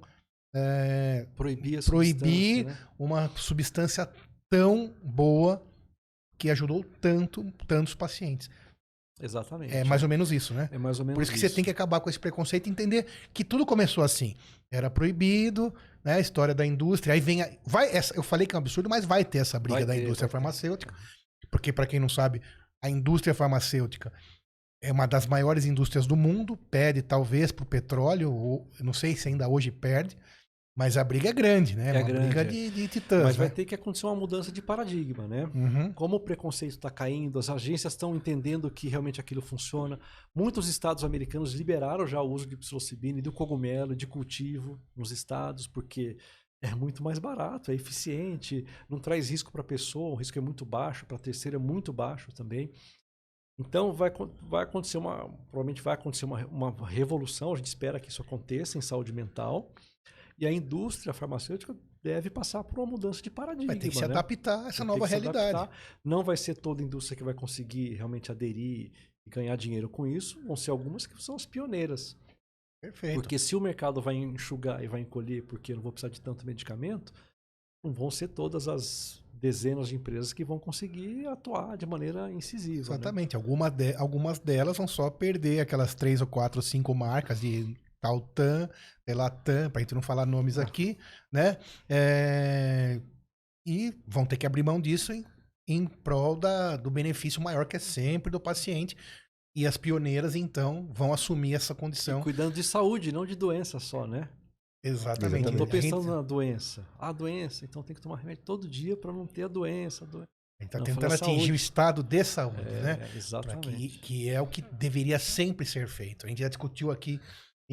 é, 0.53 1.27
proibir, 1.35 1.83
proibir 1.83 2.65
né? 2.65 2.77
uma 2.97 3.29
substância 3.35 4.09
tão 4.49 4.93
boa 5.03 5.61
que 6.37 6.49
ajudou 6.49 6.83
tanto 6.99 7.51
tantos 7.67 7.93
pacientes. 7.93 8.49
Exatamente. 9.21 9.75
É 9.75 9.83
mais 9.83 10.03
ou 10.03 10.09
menos 10.09 10.31
isso, 10.31 10.53
né? 10.53 10.69
É 10.71 10.77
mais 10.77 10.99
ou 10.99 11.05
menos 11.05 11.17
Por 11.17 11.21
isso 11.21 11.31
que 11.31 11.37
isso. 11.37 11.47
você 11.47 11.53
tem 11.53 11.63
que 11.63 11.69
acabar 11.69 11.99
com 11.99 12.09
esse 12.09 12.19
preconceito 12.19 12.67
e 12.67 12.69
entender 12.69 13.05
que 13.33 13.43
tudo 13.43 13.65
começou 13.65 14.03
assim. 14.03 14.35
Era 14.71 14.89
proibido, 14.89 15.73
né? 16.03 16.15
A 16.15 16.19
história 16.19 16.53
da 16.53 16.65
indústria. 16.65 17.13
Aí 17.13 17.19
vem. 17.19 17.41
A, 17.41 17.49
vai, 17.65 17.95
essa, 17.95 18.15
eu 18.15 18.23
falei 18.23 18.47
que 18.47 18.55
é 18.55 18.57
um 18.57 18.61
absurdo, 18.61 18.89
mas 18.89 19.05
vai 19.05 19.23
ter 19.23 19.39
essa 19.39 19.59
briga 19.59 19.79
vai 19.79 19.85
da 19.85 19.93
ter, 19.93 20.03
indústria 20.03 20.29
farmacêutica. 20.29 20.93
Porque, 21.49 21.71
para 21.71 21.85
quem 21.85 21.99
não 21.99 22.09
sabe, 22.09 22.41
a 22.83 22.89
indústria 22.89 23.33
farmacêutica 23.33 24.11
é 24.81 24.91
uma 24.91 25.05
das 25.05 25.27
maiores 25.27 25.65
indústrias 25.65 26.07
do 26.07 26.15
mundo, 26.15 26.57
perde 26.57 27.01
talvez 27.01 27.51
para 27.51 27.63
o 27.63 27.67
petróleo, 27.67 28.33
ou 28.33 28.71
não 28.79 28.93
sei 28.93 29.15
se 29.15 29.27
ainda 29.27 29.47
hoje 29.47 29.69
perde, 29.69 30.17
mas 30.81 30.97
a 30.97 31.03
briga 31.03 31.29
é 31.29 31.31
grande, 31.31 31.75
né? 31.75 31.89
É 31.89 31.99
uma 31.99 32.01
grande, 32.01 32.25
briga 32.25 32.41
é. 32.41 32.43
de, 32.43 32.71
de 32.71 32.87
titãs. 32.87 33.21
Mas 33.21 33.37
né? 33.37 33.45
vai 33.45 33.53
ter 33.53 33.65
que 33.65 33.75
acontecer 33.75 34.07
uma 34.07 34.15
mudança 34.15 34.51
de 34.51 34.63
paradigma, 34.63 35.27
né? 35.27 35.47
Uhum. 35.53 35.93
Como 35.93 36.15
o 36.15 36.19
preconceito 36.19 36.71
está 36.71 36.89
caindo, 36.89 37.37
as 37.37 37.51
agências 37.51 37.93
estão 37.93 38.15
entendendo 38.15 38.67
que 38.71 38.87
realmente 38.87 39.21
aquilo 39.21 39.43
funciona. 39.43 39.99
Muitos 40.33 40.67
estados 40.67 41.03
americanos 41.03 41.53
liberaram 41.53 42.07
já 42.07 42.19
o 42.19 42.27
uso 42.27 42.47
de 42.47 42.57
psilocibina, 42.57 43.21
do 43.21 43.31
cogumelo, 43.31 43.95
de 43.95 44.07
cultivo 44.07 44.81
nos 44.95 45.11
estados, 45.11 45.67
porque 45.67 46.17
é 46.63 46.73
muito 46.73 47.03
mais 47.03 47.19
barato, 47.19 47.69
é 47.69 47.75
eficiente, 47.75 48.65
não 48.89 48.97
traz 48.97 49.29
risco 49.29 49.51
para 49.51 49.61
a 49.61 49.63
pessoa, 49.63 50.09
o 50.09 50.15
risco 50.15 50.39
é 50.39 50.41
muito 50.41 50.65
baixo, 50.65 51.05
para 51.05 51.15
a 51.15 51.19
terceira 51.19 51.57
é 51.57 51.59
muito 51.59 51.93
baixo 51.93 52.31
também. 52.31 52.71
Então 53.59 53.93
vai, 53.93 54.11
vai 54.41 54.63
acontecer 54.63 54.97
uma. 54.97 55.29
Provavelmente 55.51 55.83
vai 55.83 55.93
acontecer 55.93 56.25
uma, 56.25 56.43
uma 56.47 56.89
revolução, 56.89 57.53
a 57.53 57.57
gente 57.57 57.67
espera 57.67 57.99
que 57.99 58.09
isso 58.09 58.23
aconteça 58.23 58.79
em 58.79 58.81
saúde 58.81 59.13
mental. 59.13 59.71
E 60.41 60.47
a 60.47 60.51
indústria 60.51 61.13
farmacêutica 61.13 61.75
deve 62.01 62.27
passar 62.27 62.63
por 62.63 62.79
uma 62.79 62.87
mudança 62.87 63.21
de 63.21 63.29
paradigma. 63.29 63.67
Vai 63.67 63.79
ter 63.79 63.89
que 63.89 63.95
se 63.95 64.01
né? 64.01 64.07
adaptar 64.07 64.65
a 64.65 64.69
essa 64.69 64.79
vai 64.79 64.87
nova 64.87 65.05
realidade. 65.05 65.55
Adaptar. 65.55 65.77
Não 66.03 66.23
vai 66.23 66.35
ser 66.35 66.55
toda 66.55 66.81
indústria 66.81 67.15
que 67.15 67.23
vai 67.23 67.35
conseguir 67.35 67.93
realmente 67.93 68.31
aderir 68.31 68.91
e 69.23 69.29
ganhar 69.29 69.55
dinheiro 69.55 69.87
com 69.87 70.07
isso. 70.07 70.41
Vão 70.43 70.55
ser 70.55 70.71
algumas 70.71 71.05
que 71.05 71.21
são 71.21 71.35
as 71.35 71.45
pioneiras. 71.45 72.17
Perfeito. 72.81 73.13
Porque 73.21 73.37
se 73.37 73.55
o 73.55 73.61
mercado 73.61 74.01
vai 74.01 74.15
enxugar 74.15 74.83
e 74.83 74.87
vai 74.87 75.01
encolher 75.01 75.43
porque 75.43 75.73
eu 75.73 75.75
não 75.75 75.83
vou 75.83 75.91
precisar 75.91 76.11
de 76.11 76.19
tanto 76.19 76.43
medicamento, 76.43 77.13
não 77.83 77.93
vão 77.93 78.09
ser 78.09 78.29
todas 78.29 78.67
as 78.67 79.21
dezenas 79.31 79.89
de 79.89 79.95
empresas 79.95 80.33
que 80.33 80.43
vão 80.43 80.57
conseguir 80.57 81.27
atuar 81.27 81.77
de 81.77 81.85
maneira 81.85 82.31
incisiva. 82.31 82.93
Exatamente. 82.93 83.35
Né? 83.35 83.37
Alguma 83.37 83.69
de, 83.69 83.93
algumas 83.93 84.39
delas 84.39 84.77
vão 84.77 84.87
só 84.87 85.07
perder 85.11 85.59
aquelas 85.59 85.93
três 85.93 86.19
ou 86.19 86.25
quatro, 86.25 86.63
cinco 86.63 86.95
marcas 86.95 87.41
de 87.41 87.77
Taltan, 88.01 88.67
Elatan, 89.07 89.69
para 89.69 89.79
a 89.79 89.83
gente 89.83 89.93
não 89.93 90.01
falar 90.01 90.25
nomes 90.25 90.57
aqui, 90.57 90.97
né? 91.31 91.57
É... 91.87 92.99
E 93.65 93.93
vão 94.07 94.25
ter 94.25 94.37
que 94.37 94.45
abrir 94.45 94.63
mão 94.63 94.81
disso 94.81 95.13
em, 95.13 95.23
em 95.67 95.85
prol 95.85 96.35
da, 96.35 96.75
do 96.75 96.89
benefício 96.89 97.41
maior 97.41 97.65
que 97.65 97.75
é 97.75 97.79
sempre 97.79 98.31
do 98.31 98.39
paciente. 98.39 98.97
E 99.55 99.67
as 99.67 99.77
pioneiras, 99.77 100.33
então, 100.33 100.89
vão 100.93 101.13
assumir 101.13 101.53
essa 101.53 101.75
condição. 101.75 102.21
E 102.21 102.23
cuidando 102.23 102.53
de 102.53 102.63
saúde, 102.63 103.11
não 103.11 103.25
de 103.25 103.35
doença 103.35 103.79
só, 103.79 104.07
né? 104.07 104.29
Exatamente. 104.83 105.51
Eu 105.51 105.57
tô 105.57 105.67
pensando 105.67 106.07
na 106.07 106.21
doença. 106.21 106.87
A 106.97 107.11
doença, 107.11 107.65
então 107.65 107.83
tem 107.83 107.95
que 107.95 108.01
tomar 108.01 108.17
remédio 108.17 108.43
todo 108.43 108.67
dia 108.67 108.97
para 108.97 109.11
não 109.11 109.27
ter 109.27 109.43
a 109.43 109.47
doença. 109.47 110.05
A 110.05 110.07
doença. 110.07 110.27
Tá 110.69 110.79
tentando 110.79 111.13
atingir 111.13 111.51
o 111.51 111.55
estado 111.55 112.03
de 112.03 112.23
saúde, 112.23 112.61
é, 112.61 112.81
né? 112.81 113.11
Exatamente. 113.15 113.87
Que, 113.87 113.99
que, 113.99 114.29
é 114.29 114.39
o 114.39 114.45
que 114.45 114.61
deveria 114.61 115.17
sempre 115.17 115.65
ser 115.65 115.87
feito. 115.87 116.25
A 116.25 116.29
gente 116.29 116.39
já 116.39 116.47
discutiu 116.47 116.91
aqui 116.91 117.19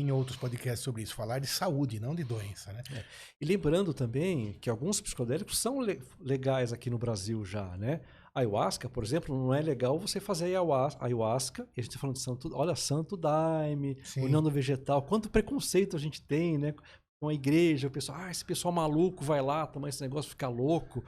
em 0.00 0.12
outros 0.12 0.36
podcasts 0.36 0.84
sobre 0.84 1.02
isso, 1.02 1.14
falar 1.14 1.40
de 1.40 1.46
saúde, 1.46 1.98
não 1.98 2.14
de 2.14 2.22
doença, 2.22 2.72
né? 2.72 2.82
É. 2.92 3.04
E 3.40 3.44
lembrando 3.44 3.92
também 3.92 4.56
que 4.60 4.70
alguns 4.70 5.00
psicodélicos 5.00 5.58
são 5.58 5.80
le 5.80 6.00
legais 6.20 6.72
aqui 6.72 6.88
no 6.88 6.98
Brasil 6.98 7.44
já, 7.44 7.76
né? 7.76 8.00
Ayahuasca, 8.34 8.88
por 8.88 9.02
exemplo, 9.02 9.36
não 9.36 9.52
é 9.52 9.60
legal 9.60 9.98
você 9.98 10.20
fazer 10.20 10.44
ayahuasca, 10.44 11.68
e 11.76 11.80
a 11.80 11.82
gente 11.82 11.90
está 11.90 11.98
falando 11.98 12.14
de 12.14 12.22
santo, 12.22 12.50
olha, 12.54 12.76
santo 12.76 13.16
daime, 13.16 13.98
Sim. 14.04 14.22
união 14.22 14.40
do 14.40 14.50
vegetal, 14.50 15.02
quanto 15.02 15.28
preconceito 15.28 15.96
a 15.96 15.98
gente 15.98 16.22
tem, 16.22 16.56
né? 16.56 16.72
Com 17.20 17.28
a 17.28 17.34
igreja, 17.34 17.88
o 17.88 17.90
pessoal, 17.90 18.18
ah, 18.20 18.30
esse 18.30 18.44
pessoal 18.44 18.72
maluco 18.72 19.24
vai 19.24 19.42
lá 19.42 19.66
tomar 19.66 19.88
esse 19.88 20.00
negócio, 20.00 20.30
ficar 20.30 20.48
louco. 20.48 21.04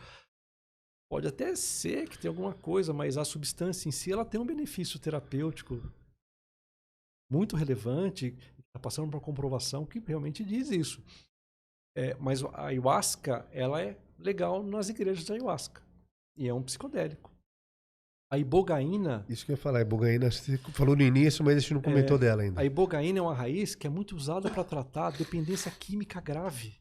Pode 1.09 1.29
até 1.29 1.55
ser 1.55 2.09
que 2.09 2.19
tem 2.19 2.29
alguma 2.29 2.55
coisa, 2.55 2.93
mas 2.93 3.17
a 3.17 3.25
substância 3.25 3.89
em 3.89 3.93
si, 3.93 4.13
ela 4.13 4.25
tem 4.25 4.41
um 4.41 4.47
benefício 4.47 4.99
terapêutico 4.99 5.81
muito 7.31 7.55
relevante, 7.55 8.37
está 8.71 8.79
passando 8.81 9.11
por 9.11 9.17
uma 9.17 9.23
comprovação 9.23 9.85
que 9.85 9.99
realmente 9.99 10.45
diz 10.45 10.71
isso. 10.71 11.03
É, 11.97 12.15
mas 12.15 12.43
a 12.43 12.67
ayahuasca, 12.67 13.47
ela 13.53 13.83
é 13.83 13.99
legal 14.19 14.63
nas 14.63 14.89
igrejas 14.89 15.25
de 15.25 15.33
ayahuasca. 15.33 15.83
E 16.37 16.49
é 16.49 16.55
um 16.55 16.63
psicodélico. 16.63 17.31
A 18.33 18.39
ibogaína. 18.39 19.27
Isso 19.29 19.45
que 19.45 19.51
eu 19.51 19.57
ia 19.57 19.61
falar, 19.61 19.81
a 19.81 19.83
ibogaína, 19.83 20.31
você 20.31 20.57
falou 20.73 20.95
no 20.95 21.03
início, 21.03 21.45
mas 21.45 21.57
a 21.57 21.59
gente 21.59 21.75
não 21.75 21.83
comentou 21.83 22.17
é, 22.17 22.21
dela 22.21 22.43
ainda. 22.43 22.61
A 22.61 22.65
ibogaína 22.65 23.19
é 23.19 23.23
uma 23.23 23.35
raiz 23.35 23.75
que 23.75 23.89
é 23.89 23.91
muito 23.91 24.15
usada 24.15 24.49
para 24.49 24.63
tratar 24.63 25.11
dependência 25.11 25.71
química 25.73 26.21
grave. 26.21 26.81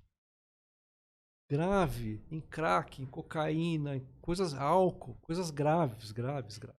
Grave, 1.49 2.23
em 2.29 2.39
crack, 2.39 3.01
em 3.01 3.07
cocaína, 3.07 3.95
em 3.95 4.07
coisas 4.21 4.53
álcool, 4.53 5.17
coisas 5.21 5.49
graves, 5.49 6.11
graves, 6.11 6.59
graves. 6.59 6.78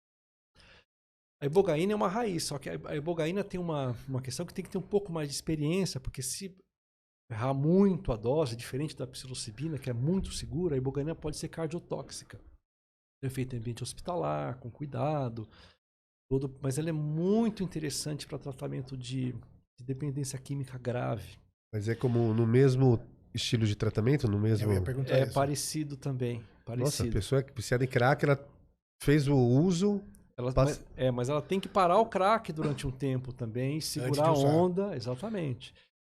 A 1.41 1.47
ibogaína 1.47 1.93
é 1.93 1.95
uma 1.95 2.07
raiz, 2.07 2.43
só 2.43 2.59
que 2.59 2.69
a 2.69 2.95
ibogaína 2.95 3.43
tem 3.43 3.59
uma, 3.59 3.95
uma 4.07 4.21
questão 4.21 4.45
que 4.45 4.53
tem 4.53 4.63
que 4.63 4.69
ter 4.69 4.77
um 4.77 4.81
pouco 4.83 5.11
mais 5.11 5.27
de 5.27 5.33
experiência, 5.33 5.99
porque 5.99 6.21
se 6.21 6.55
errar 7.31 7.53
muito 7.53 8.11
a 8.11 8.17
dose, 8.17 8.55
diferente 8.55 8.95
da 8.95 9.07
psilocibina, 9.07 9.79
que 9.79 9.89
é 9.89 9.93
muito 9.93 10.31
segura, 10.31 10.75
a 10.75 10.77
ibogaína 10.77 11.15
pode 11.15 11.37
ser 11.37 11.47
cardiotóxica. 11.47 12.39
É 13.23 13.29
feita 13.29 13.55
em 13.55 13.59
ambiente 13.59 13.81
hospitalar, 13.81 14.59
com 14.59 14.69
cuidado, 14.69 15.47
todo, 16.29 16.55
mas 16.61 16.77
ela 16.77 16.89
é 16.89 16.93
muito 16.93 17.63
interessante 17.63 18.27
para 18.27 18.37
tratamento 18.37 18.95
de, 18.95 19.31
de, 19.31 19.83
dependência 19.83 20.37
química 20.37 20.77
grave. 20.77 21.37
Mas 21.73 21.87
é 21.87 21.95
como 21.95 22.33
no 22.33 22.45
mesmo 22.45 22.99
estilo 23.33 23.65
de 23.65 23.75
tratamento, 23.75 24.27
no 24.27 24.39
mesmo. 24.39 24.67
Eu 24.67 24.73
ia 24.73 24.81
perguntar 24.81 25.17
é 25.17 25.23
isso. 25.23 25.33
parecido 25.33 25.97
também. 25.97 26.43
Parecido. 26.65 26.83
Nossa, 26.83 27.03
a 27.03 27.11
pessoa 27.11 27.43
que 27.43 27.51
precisa 27.51 27.79
de 27.79 27.87
crack, 27.87 28.25
ela 28.25 28.37
Fez 29.03 29.27
o 29.27 29.35
uso. 29.35 29.99
Ela, 30.41 30.53
Passa- 30.53 30.79
mas, 30.79 30.97
é, 30.97 31.11
mas 31.11 31.29
ela 31.29 31.41
tem 31.41 31.59
que 31.59 31.69
parar 31.69 31.97
o 31.99 32.05
crack 32.05 32.51
durante 32.51 32.85
um 32.87 32.91
tempo 32.91 33.31
também, 33.33 33.79
segurar 33.81 34.27
a 34.27 34.33
onda, 34.33 34.95
exatamente. 34.95 35.73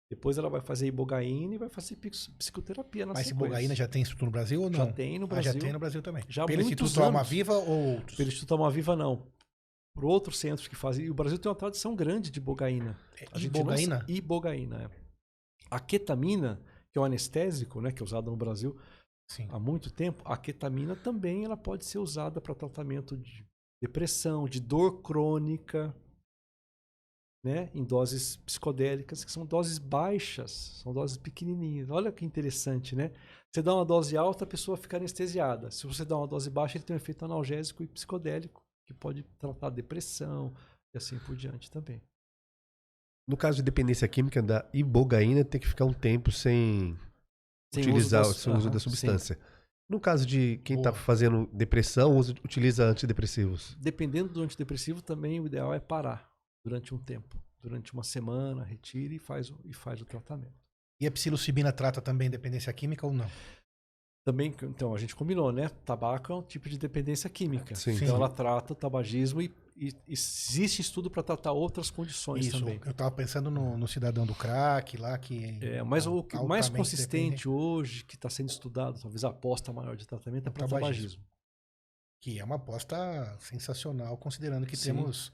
Depois 0.10 0.38
ela 0.38 0.50
vai 0.50 0.62
fazer 0.62 0.88
ibogaína 0.88 1.56
e 1.56 1.58
vai 1.58 1.68
fazer 1.70 1.98
psicoterapia 1.98 3.06
na 3.06 3.14
Mas 3.14 3.28
sequência. 3.28 3.48
Bogaína 3.48 3.76
já 3.76 3.88
tem 3.88 4.02
instituto 4.02 4.26
no 4.26 4.32
Brasil 4.32 4.62
ou 4.62 4.70
não? 4.70 4.86
Já 4.86 4.94
tem 4.94 5.20
no 5.20 5.26
Ah, 5.26 5.28
Brasil. 5.28 5.54
já 5.54 5.60
tem 5.60 5.74
no 5.74 5.80
Brasil 5.80 6.02
também. 6.02 6.24
Já 6.30 6.46
Pelo 6.46 6.62
Instituto 6.62 7.04
Alma. 7.04 7.24
Viva 7.24 7.54
ou 7.58 7.96
outros? 7.96 8.16
Pelo 8.16 8.30
Instituto 8.30 8.54
Alma 8.54 8.72
Viva, 8.72 8.96
não. 8.96 9.28
Por 9.94 10.06
outros 10.06 10.38
centros 10.40 10.68
que 10.68 10.76
fazem. 10.76 11.06
E 11.06 11.10
o 11.10 11.14
Brasil 11.14 11.38
tem 11.38 11.50
uma 11.50 11.56
tradição 11.58 11.94
grande 11.96 12.32
de 12.32 12.40
ibogaína. 12.40 12.98
Não 13.34 13.42
Ibogaína? 13.42 14.06
Ibogaína, 14.08 14.84
é. 14.84 14.90
A 15.70 15.80
ketamina, 15.80 16.62
que 16.94 16.98
é 16.98 17.02
um 17.02 17.04
anestésico, 17.04 17.82
né, 17.82 17.92
que 17.92 18.02
é 18.02 18.06
usado 18.06 18.32
no 18.32 18.38
Brasil 18.38 18.78
Sim. 19.30 19.48
há 19.52 19.60
muito 19.60 19.92
tempo, 19.92 20.24
a 20.24 20.38
ketamina 20.38 20.96
também 20.96 21.44
ela 21.44 21.58
pode 21.58 21.84
ser 21.84 21.98
usada 21.98 22.40
para 22.40 22.56
tratamento 22.56 23.18
de 23.18 23.46
depressão, 23.82 24.46
de 24.46 24.60
dor 24.60 25.02
crônica, 25.02 25.96
né, 27.44 27.70
em 27.74 27.84
doses 27.84 28.36
psicodélicas, 28.38 29.24
que 29.24 29.32
são 29.32 29.46
doses 29.46 29.78
baixas, 29.78 30.52
são 30.84 30.94
doses 30.94 31.18
pequenininhas. 31.18 31.90
Olha 31.90 32.12
que 32.12 32.26
interessante, 32.26 32.96
né? 32.96 33.12
Você 33.54 33.62
dá 33.62 33.74
uma 33.74 33.86
dose 33.86 34.18
alta, 34.18 34.44
a 34.44 34.48
pessoa 34.48 34.76
fica 34.76 34.98
anestesiada. 34.98 35.72
Se 35.72 35.88
você 35.88 36.04
dá 36.04 36.18
uma 36.18 36.28
dose 36.28 36.50
baixa, 36.50 36.78
ele 36.78 36.84
tem 36.84 36.96
um 36.96 36.98
efeito 36.98 37.24
analgésico 37.24 37.84
e 37.84 37.88
psicodélico, 37.88 38.62
que 38.86 38.94
pode 38.94 39.24
tratar 39.40 39.70
depressão 39.70 40.54
e 40.94 40.98
assim 40.98 41.18
por 41.20 41.36
diante 41.36 41.72
também. 41.72 42.02
No 43.28 43.38
caso 43.38 43.58
de 43.58 43.64
dependência 43.64 44.08
química 44.08 44.42
da 44.42 44.66
ibogaína, 44.74 45.44
tem 45.44 45.60
que 45.60 45.68
ficar 45.68 45.86
um 45.86 45.94
tempo 45.94 46.32
sem, 46.32 46.98
Sem 47.74 47.84
utilizar 47.84 48.24
uso 48.24 48.34
seu 48.34 48.56
uso 48.56 48.70
da 48.70 48.80
sim. 48.80 49.36
No 49.90 50.00
caso 50.00 50.26
de 50.26 50.58
quem 50.66 50.78
está 50.78 50.92
fazendo 50.92 51.50
depressão, 51.54 52.18
usa- 52.18 52.34
utiliza 52.44 52.86
antidepressivos. 52.86 53.76
Dependendo 53.80 54.30
do 54.34 54.42
antidepressivo, 54.42 55.02
também 55.02 55.40
o 55.40 55.46
ideal 55.48 55.74
é 55.74 55.80
parar 55.80 56.30
durante 56.64 56.94
um 56.94 56.98
tempo. 56.98 57.38
Durante 57.62 57.94
uma 57.94 58.04
semana, 58.04 58.64
retire 58.64 59.16
e 59.16 59.20
faz, 59.20 59.50
o- 59.50 59.60
e 59.64 59.74
faz 59.74 60.02
o 60.02 60.06
tratamento. 60.06 60.54
E 61.00 61.08
a 61.08 61.12
psilocibina 61.12 61.72
trata 61.72 62.02
também 62.02 62.30
dependência 62.30 62.72
química 62.74 63.06
ou 63.06 63.14
não? 63.14 63.30
Também, 64.28 64.54
então, 64.62 64.94
a 64.94 64.98
gente 64.98 65.16
combinou, 65.16 65.54
né? 65.54 65.70
Tabaco 65.86 66.34
é 66.34 66.36
um 66.36 66.42
tipo 66.42 66.68
de 66.68 66.78
dependência 66.78 67.30
química. 67.30 67.74
Sim. 67.76 67.92
Então, 67.92 68.08
Sim. 68.10 68.14
ela 68.14 68.28
trata 68.28 68.74
o 68.74 68.76
tabagismo 68.76 69.42
e, 69.42 69.50
e 69.78 69.94
existe 70.06 70.82
estudo 70.82 71.10
para 71.10 71.24
tratar 71.24 71.54
outras 71.54 71.90
condições 71.90 72.46
Isso, 72.48 72.60
também. 72.60 72.78
eu 72.86 72.94
tava 72.94 73.10
pensando 73.10 73.50
no, 73.50 73.78
no 73.78 73.88
cidadão 73.88 74.26
do 74.26 74.36
crack 74.36 74.98
lá, 74.98 75.18
que... 75.18 75.58
É, 75.62 75.82
mas 75.82 76.06
o 76.08 76.22
que 76.22 76.38
mais 76.40 76.68
consistente 76.68 77.48
hoje, 77.48 78.04
que 78.04 78.16
está 78.16 78.30
sendo 78.30 78.50
estudado, 78.50 79.00
talvez 79.02 79.24
a 79.24 79.30
aposta 79.30 79.72
maior 79.72 79.96
de 79.96 80.06
tratamento, 80.06 80.48
é 80.48 80.50
O 80.50 80.52
para 80.52 80.68
tabagismo. 80.68 80.82
tabagismo. 80.82 81.24
Que 82.22 82.38
é 82.38 82.44
uma 82.44 82.56
aposta 82.56 83.34
sensacional, 83.40 84.18
considerando 84.18 84.68
que 84.68 84.76
Sim. 84.76 84.94
temos 84.94 85.32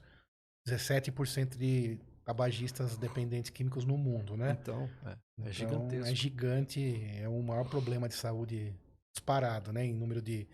17% 0.68 1.56
de 1.56 1.98
tabagistas 2.24 2.96
dependentes 2.96 3.50
químicos 3.50 3.84
no 3.84 3.98
mundo, 3.98 4.36
né? 4.36 4.56
Então, 4.62 4.88
é, 5.04 5.10
é 5.10 5.16
Então, 5.40 5.52
gigantesco. 5.52 6.06
É 6.06 6.14
gigante, 6.14 7.04
é 7.20 7.28
o 7.28 7.42
maior 7.42 7.68
problema 7.68 8.08
de 8.08 8.14
saúde 8.14 8.72
disparado, 9.14 9.72
né? 9.72 9.84
Em 9.86 9.94
número 9.94 10.20
de, 10.20 10.46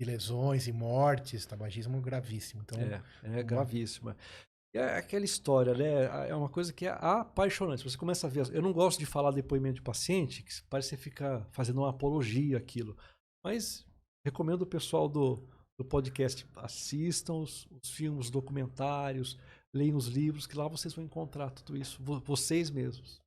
de 0.00 0.06
lesões 0.06 0.66
e 0.66 0.72
mortes, 0.72 1.44
tabagismo 1.46 2.00
gravíssimo. 2.00 2.62
Então, 2.62 2.78
É, 3.24 3.40
é 3.40 3.42
gravíssima. 3.42 4.16
E 4.74 4.78
É 4.78 4.96
aquela 4.98 5.24
história, 5.24 5.74
né? 5.74 6.28
É 6.28 6.34
uma 6.34 6.48
coisa 6.48 6.72
que 6.72 6.86
é 6.86 6.90
apaixonante. 7.00 7.82
Você 7.84 7.96
começa 7.96 8.26
a 8.26 8.30
ver. 8.30 8.48
Eu 8.54 8.62
não 8.62 8.72
gosto 8.72 8.98
de 8.98 9.06
falar 9.06 9.30
depoimento 9.32 9.76
de 9.76 9.82
paciente, 9.82 10.42
que 10.42 10.52
parece 10.70 10.90
que 10.90 10.96
você 10.96 11.02
fica 11.02 11.46
fazendo 11.50 11.78
uma 11.80 11.90
apologia 11.90 12.56
àquilo. 12.58 12.96
Mas 13.44 13.84
recomendo 14.24 14.62
o 14.62 14.66
pessoal 14.66 15.08
do, 15.08 15.48
do 15.78 15.84
podcast 15.84 16.46
assistam 16.56 17.34
os, 17.34 17.66
os 17.82 17.90
filmes, 17.90 18.26
os 18.26 18.30
documentários, 18.30 19.38
leiam 19.74 19.96
os 19.96 20.06
livros, 20.06 20.46
que 20.46 20.56
lá 20.56 20.66
vocês 20.68 20.94
vão 20.94 21.04
encontrar 21.04 21.50
tudo 21.50 21.76
isso, 21.76 22.02
vo- 22.02 22.20
vocês 22.20 22.70
mesmos. 22.70 23.20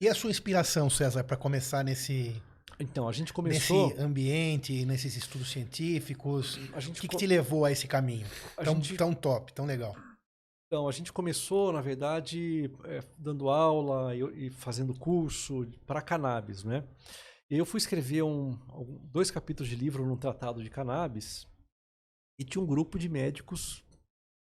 E 0.00 0.08
a 0.08 0.14
sua 0.14 0.30
inspiração, 0.30 0.88
César, 0.90 1.22
para 1.24 1.36
começar 1.36 1.84
nesse, 1.84 2.40
Então, 2.80 3.08
a 3.08 3.12
gente 3.12 3.32
começou. 3.32 3.88
nesse 3.90 4.00
ambiente, 4.00 4.84
nesses 4.86 5.16
estudos 5.16 5.50
científicos? 5.50 6.58
A 6.72 6.78
O 6.78 6.80
gente, 6.80 7.00
que, 7.00 7.08
que 7.08 7.14
co- 7.14 7.18
te 7.18 7.26
levou 7.26 7.64
a 7.64 7.70
esse 7.72 7.86
caminho? 7.86 8.26
a 8.56 8.64
Tão, 8.64 8.74
gente- 8.76 8.96
tão 8.96 9.14
top, 9.14 9.52
tão 9.52 9.64
legal. 9.66 9.94
Então, 10.66 10.88
a 10.88 10.92
gente 10.92 11.12
começou, 11.12 11.70
na 11.72 11.80
verdade, 11.82 12.70
é, 12.84 13.00
dando 13.18 13.50
aula 13.50 14.16
e, 14.16 14.48
fazendo 14.50 14.94
curso 14.98 15.66
para 15.86 16.00
cannabis, 16.00 16.64
né? 16.64 16.82
E 17.50 17.58
eu 17.58 17.66
fui 17.66 17.76
escrever 17.78 18.22
um, 18.22 18.58
dois 19.04 19.30
capítulos 19.30 19.68
de 19.68 19.76
livro 19.76 20.06
num 20.06 20.16
tratado 20.16 20.62
de 20.62 20.70
cannabis 20.70 21.46
e 22.40 22.44
tinha 22.44 22.62
um 22.62 22.66
grupo 22.66 22.98
de 22.98 23.08
médicos 23.10 23.84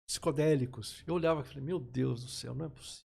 psicodélicos. 0.08 1.04
Eu 1.06 1.16
olhava 1.16 1.42
e 1.42 1.44
falei, 1.44 1.62
meu 1.64 1.80
Deus 1.80 2.24
do 2.24 2.30
céu, 2.30 2.56
não 2.56 2.66
é 2.68 2.70
possível. 2.70 3.04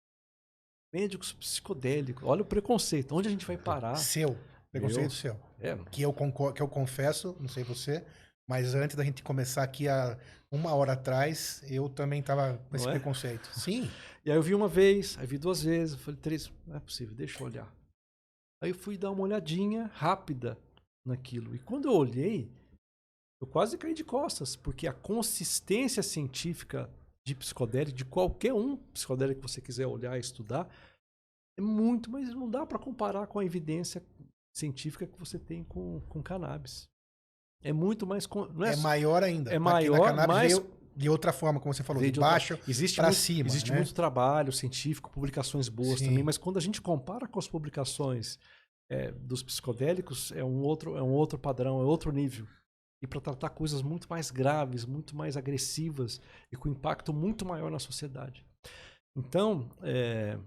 Médicos 0.93 1.33
psicodélicos, 1.33 2.25
olha 2.25 2.43
o 2.43 2.47
preconceito, 2.47 3.15
onde 3.15 3.29
a 3.29 3.31
gente 3.31 3.47
vai 3.47 3.57
parar? 3.57 3.95
Seu, 3.97 4.37
preconceito 4.73 5.03
Meu. 5.03 5.11
seu. 5.11 5.41
É, 5.61 5.77
Que 5.91 6.03
eu, 6.03 6.12
que 6.12 6.62
eu 6.62 6.69
confesso, 6.69 7.37
não 7.41 7.49
sei 7.49 7.64
você, 7.64 8.05
mas 8.49 8.75
antes 8.75 8.97
da 8.97 9.05
gente 9.05 9.23
começar 9.23 9.62
aqui 9.62 9.89
há 9.89 10.19
uma 10.51 10.75
hora 10.75 10.93
atrás, 10.93 11.62
eu 11.69 11.89
também 11.89 12.23
tava 12.23 12.59
com 12.71 12.77
esse 12.77 12.89
é? 12.89 12.91
preconceito. 12.93 13.49
Sim, 13.59 13.91
E 14.27 14.31
aí 14.31 14.37
eu 14.37 14.43
vi 14.43 14.57
uma 14.57 14.67
vez, 14.67 15.17
aí 15.19 15.27
vi 15.27 15.39
duas 15.39 15.62
vezes, 15.62 15.95
eu 15.95 16.01
falei, 16.01 16.19
três, 16.21 16.53
não 16.67 16.75
é 16.75 16.81
possível, 16.81 17.14
deixa 17.14 17.41
eu 17.41 17.47
olhar. 17.47 17.73
Aí 18.61 18.71
eu 18.71 18.75
fui 18.75 18.99
dar 18.99 19.12
uma 19.12 19.23
olhadinha 19.23 19.89
rápida 19.95 20.59
naquilo. 21.07 21.55
E 21.55 21.61
quando 21.61 21.87
eu 21.87 21.93
olhei, 21.93 22.51
eu 23.41 23.47
quase 23.47 23.79
caí 23.79 23.95
de 23.95 24.03
costas, 24.03 24.57
porque 24.57 24.89
a 24.89 24.93
consistência 24.93 26.03
científica 26.03 26.91
de 27.25 27.37
psicodélico, 27.37 27.97
de 27.97 28.05
qualquer 28.05 28.53
um 28.53 28.77
psicodélico 28.93 29.43
que 29.43 29.49
você 29.49 29.61
quiser 29.61 29.87
olhar 29.87 30.17
e 30.17 30.21
estudar, 30.21 30.69
é 31.57 31.62
muito, 31.62 32.11
mas 32.11 32.35
não 32.35 32.51
dá 32.51 32.67
para 32.67 32.81
comparar 32.81 33.29
com 33.29 33.39
a 33.39 33.45
evidência 33.45 34.03
científica 34.57 35.07
que 35.07 35.19
você 35.19 35.39
tem 35.39 35.63
com, 35.63 36.01
com 36.09 36.23
cannabis. 36.23 36.89
É 37.63 37.73
muito 37.73 38.07
mais. 38.07 38.27
é, 38.27 38.73
é, 38.73 38.77
maior 38.77 39.23
ainda. 39.23 39.53
é 39.53 39.59
maior, 39.59 40.15
veio 40.49 40.77
de 40.97 41.11
outra 41.11 41.31
forma, 41.31 41.61
como 41.61 41.75
você 41.75 41.83
falou, 41.83 42.01
de 42.01 42.11
de 42.11 42.21
baixo 42.21 42.55
muito, 42.55 42.71
cima, 43.13 43.49
Existe 43.49 43.71
né? 43.71 43.77
muito 43.77 43.93
trabalho 43.93 44.51
científico, 44.51 45.11
publicações 45.11 45.69
boas 45.69 45.99
Sim. 45.99 46.07
também, 46.07 46.23
mas 46.23 46.39
quando 46.39 46.57
a 46.57 46.61
gente 46.61 46.81
compara 46.81 47.29
com 47.29 47.39
as 47.39 47.47
publicações 47.47 48.39
é, 48.91 49.13
dos 49.13 49.43
psicodélicos, 49.43 50.33
é 50.33 50.43
um, 50.43 50.63
outro, 50.63 50.97
é 50.97 51.03
um 51.03 51.11
outro 51.11 51.39
padrão, 51.39 51.83
é 51.83 51.85
outro 51.85 52.11
nível. 52.11 52.47
E 53.03 53.07
para 53.07 53.21
tratar 53.21 53.51
coisas 53.51 53.83
muito 53.83 54.07
mais 54.09 54.31
graves, 54.31 54.87
muito 54.87 55.15
mais 55.15 55.37
agressivas 55.37 56.19
e 56.51 56.57
com 56.57 56.71
impacto 56.71 57.13
muito 57.13 57.45
maior 57.45 57.71
na 57.71 57.79
sociedade. 57.79 58.43
Então, 59.15 59.71
é, 59.83 60.39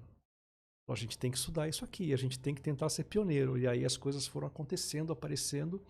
a 0.93 0.95
gente 0.95 1.17
tem 1.17 1.31
que 1.31 1.37
estudar 1.37 1.67
isso 1.67 1.85
aqui, 1.85 2.13
a 2.13 2.17
gente 2.17 2.39
tem 2.39 2.53
que 2.55 2.61
tentar 2.61 2.89
ser 2.89 3.03
pioneiro. 3.03 3.57
E 3.57 3.67
aí 3.67 3.85
as 3.85 3.97
coisas 3.97 4.27
foram 4.27 4.47
acontecendo, 4.47 5.13
aparecendo. 5.13 5.81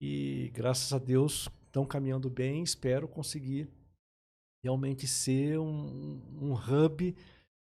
E 0.00 0.50
graças 0.54 0.92
a 0.92 0.98
Deus 0.98 1.48
estão 1.66 1.84
caminhando 1.84 2.30
bem. 2.30 2.62
Espero 2.62 3.08
conseguir 3.08 3.68
realmente 4.64 5.06
ser 5.06 5.58
um, 5.58 6.20
um 6.40 6.54
hub 6.54 7.14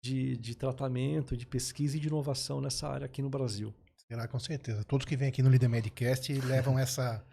de, 0.04 0.38
de 0.38 0.56
tratamento, 0.56 1.36
de 1.36 1.46
pesquisa 1.46 1.98
e 1.98 2.00
de 2.00 2.08
inovação 2.08 2.62
nessa 2.62 2.88
área 2.88 3.06
aqui 3.06 3.22
no 3.22 3.30
Brasil. 3.30 3.74
Será, 4.08 4.28
com 4.28 4.40
certeza. 4.40 4.84
Todos 4.84 5.06
que 5.06 5.16
vêm 5.16 5.30
aqui 5.30 5.44
no 5.44 5.50
Líder 5.50 5.68
Medcast 5.68 6.34
levam 6.42 6.80
essa, 6.80 7.24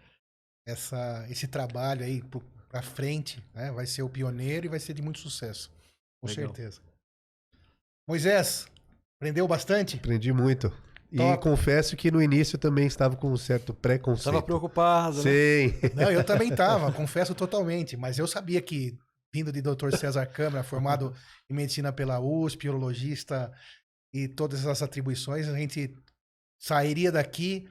essa, 0.65 1.25
esse 1.29 1.47
trabalho 1.47 2.03
aí 2.03 2.21
pra 2.69 2.81
frente, 2.81 3.43
né? 3.53 3.71
Vai 3.71 3.85
ser 3.85 4.03
o 4.03 4.09
pioneiro 4.09 4.65
e 4.67 4.69
vai 4.69 4.79
ser 4.79 4.93
de 4.93 5.01
muito 5.01 5.19
sucesso. 5.19 5.71
Com 6.21 6.27
Legal. 6.27 6.47
certeza. 6.47 6.81
Moisés, 8.07 8.67
aprendeu 9.17 9.47
bastante? 9.47 9.97
Aprendi 9.97 10.31
muito. 10.31 10.71
E 11.11 11.17
Top. 11.17 11.41
confesso 11.41 11.95
que 11.95 12.11
no 12.11 12.21
início 12.21 12.57
também 12.57 12.85
estava 12.85 13.15
com 13.15 13.31
um 13.31 13.37
certo 13.37 13.73
preconceito. 13.73 14.27
Estava 14.27 14.41
preocupado, 14.41 15.17
né? 15.17 15.23
Sim. 15.23 15.73
Não, 15.95 16.11
eu 16.11 16.23
também 16.23 16.49
estava, 16.51 16.91
confesso 16.91 17.33
totalmente. 17.33 17.95
Mas 17.95 18.19
eu 18.19 18.27
sabia 18.27 18.61
que, 18.61 18.97
vindo 19.33 19.51
de 19.51 19.61
Dr. 19.61 19.95
César 19.95 20.25
Câmara, 20.25 20.63
formado 20.63 21.13
em 21.49 21.53
medicina 21.53 21.93
pela 21.93 22.19
USP, 22.19 22.67
urologista 22.67 23.51
e 24.13 24.27
todas 24.27 24.59
essas 24.59 24.81
atribuições, 24.81 25.47
a 25.47 25.57
gente 25.57 25.93
sairia 26.59 27.11
daqui 27.11 27.69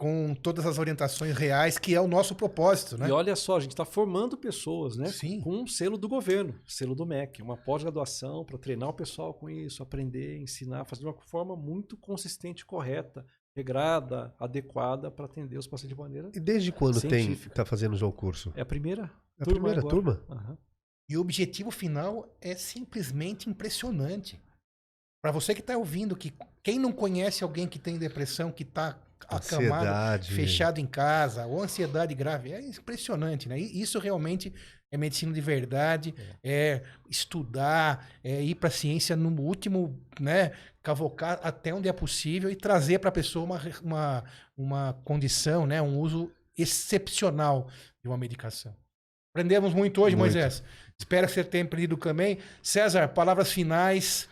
com 0.00 0.34
todas 0.34 0.64
as 0.64 0.78
orientações 0.78 1.36
reais, 1.36 1.76
que 1.76 1.94
é 1.94 2.00
o 2.00 2.08
nosso 2.08 2.34
propósito, 2.34 2.96
né? 2.96 3.06
E 3.10 3.12
olha 3.12 3.36
só, 3.36 3.58
a 3.58 3.60
gente 3.60 3.72
está 3.72 3.84
formando 3.84 4.34
pessoas, 4.34 4.96
né? 4.96 5.04
Sim. 5.08 5.42
Com 5.42 5.60
um 5.60 5.66
selo 5.66 5.98
do 5.98 6.08
governo, 6.08 6.58
selo 6.66 6.94
do 6.94 7.04
MEC, 7.04 7.42
uma 7.42 7.54
pós-graduação 7.54 8.42
para 8.42 8.56
treinar 8.56 8.88
o 8.88 8.94
pessoal 8.94 9.34
com 9.34 9.50
isso, 9.50 9.82
aprender, 9.82 10.38
ensinar, 10.38 10.86
fazer 10.86 11.02
de 11.02 11.06
uma 11.06 11.20
forma 11.20 11.54
muito 11.54 11.98
consistente, 11.98 12.64
correta, 12.64 13.26
regrada, 13.54 14.34
adequada 14.40 15.10
para 15.10 15.26
atender 15.26 15.58
os 15.58 15.66
pacientes 15.66 15.94
de 15.94 16.00
maneira. 16.02 16.30
E 16.34 16.40
desde 16.40 16.72
quando 16.72 16.98
tem 17.02 17.24
Científica. 17.24 17.54
tá 17.56 17.66
fazendo 17.66 17.94
já 17.94 18.06
o 18.06 18.12
curso? 18.12 18.54
É 18.56 18.62
a 18.62 18.66
primeira 18.66 19.02
É 19.38 19.42
a 19.42 19.44
turma 19.44 19.68
primeira 19.68 19.80
agora. 19.80 19.94
turma? 19.94 20.24
Aham. 20.30 20.58
E 21.10 21.18
o 21.18 21.20
objetivo 21.20 21.70
final 21.70 22.26
é 22.40 22.54
simplesmente 22.54 23.50
impressionante. 23.50 24.40
Para 25.22 25.30
você 25.30 25.54
que 25.54 25.60
está 25.60 25.76
ouvindo, 25.76 26.16
que 26.16 26.32
quem 26.62 26.78
não 26.78 26.90
conhece 26.90 27.44
alguém 27.44 27.68
que 27.68 27.78
tem 27.78 27.98
depressão, 27.98 28.50
que 28.50 28.62
está 28.62 28.98
acamado, 29.36 29.86
Ansiedade. 29.86 30.32
fechado 30.32 30.78
em 30.78 30.86
casa, 30.86 31.46
ou 31.46 31.62
ansiedade 31.62 32.14
grave. 32.14 32.52
É 32.52 32.60
impressionante, 32.60 33.48
né? 33.48 33.58
E 33.58 33.80
Isso 33.80 33.98
realmente 33.98 34.52
é 34.92 34.96
medicina 34.96 35.32
de 35.32 35.40
verdade, 35.40 36.14
é, 36.42 36.82
estudar, 37.08 38.08
é 38.24 38.42
ir 38.42 38.56
para 38.56 38.68
a 38.68 38.72
ciência 38.72 39.14
no 39.14 39.30
último, 39.40 39.98
né? 40.18 40.52
Cavocar 40.82 41.38
até 41.42 41.72
onde 41.72 41.88
é 41.88 41.92
possível 41.92 42.50
e 42.50 42.56
trazer 42.56 42.98
para 42.98 43.08
a 43.08 43.12
pessoa 43.12 43.44
uma, 43.44 43.60
uma, 43.82 44.24
uma 44.56 45.00
condição, 45.04 45.66
né? 45.66 45.80
Um 45.80 45.98
uso 45.98 46.32
excepcional 46.58 47.68
de 48.02 48.08
uma 48.08 48.16
medicação. 48.18 48.74
Aprendemos 49.32 49.72
muito 49.72 50.02
hoje, 50.02 50.16
Muito. 50.16 50.32
Moisés. 50.32 50.62
Espero 50.98 51.26
que 51.26 51.32
você 51.32 51.44
tenha 51.44 51.64
aprendido 51.64 51.96
também. 51.96 52.38
César, 52.62 53.08
palavras 53.08 53.52
finais. 53.52 54.28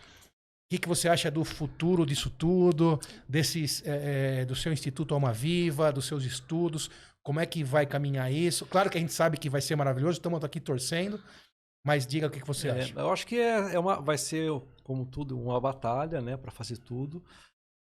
O 0.69 0.75
que, 0.75 0.77
que 0.77 0.87
você 0.87 1.09
acha 1.09 1.31
do 1.31 1.43
futuro 1.43 2.05
disso 2.05 2.29
tudo, 2.29 2.99
desses, 3.27 3.81
é, 3.87 4.45
do 4.45 4.55
seu 4.55 4.71
Instituto 4.71 5.15
Alma 5.15 5.33
Viva, 5.33 5.91
dos 5.91 6.05
seus 6.05 6.23
estudos? 6.23 6.91
Como 7.23 7.39
é 7.39 7.45
que 7.47 7.63
vai 7.63 7.87
caminhar 7.87 8.31
isso? 8.31 8.67
Claro 8.67 8.87
que 8.87 8.95
a 8.95 9.01
gente 9.01 9.11
sabe 9.11 9.39
que 9.39 9.49
vai 9.49 9.61
ser 9.61 9.75
maravilhoso, 9.75 10.19
estamos 10.19 10.43
aqui 10.43 10.59
torcendo, 10.59 11.19
mas 11.83 12.05
diga 12.05 12.27
o 12.27 12.29
que, 12.29 12.39
que 12.39 12.45
você 12.45 12.67
É, 12.67 12.71
acha. 12.81 12.99
eu 12.99 13.11
acho 13.11 13.25
que 13.25 13.37
é, 13.39 13.73
é 13.73 13.79
uma, 13.79 13.99
vai 13.99 14.15
ser, 14.15 14.51
como 14.83 15.07
tudo, 15.07 15.39
uma 15.41 15.59
batalha 15.59 16.21
né, 16.21 16.37
para 16.37 16.51
fazer 16.51 16.77
tudo. 16.77 17.23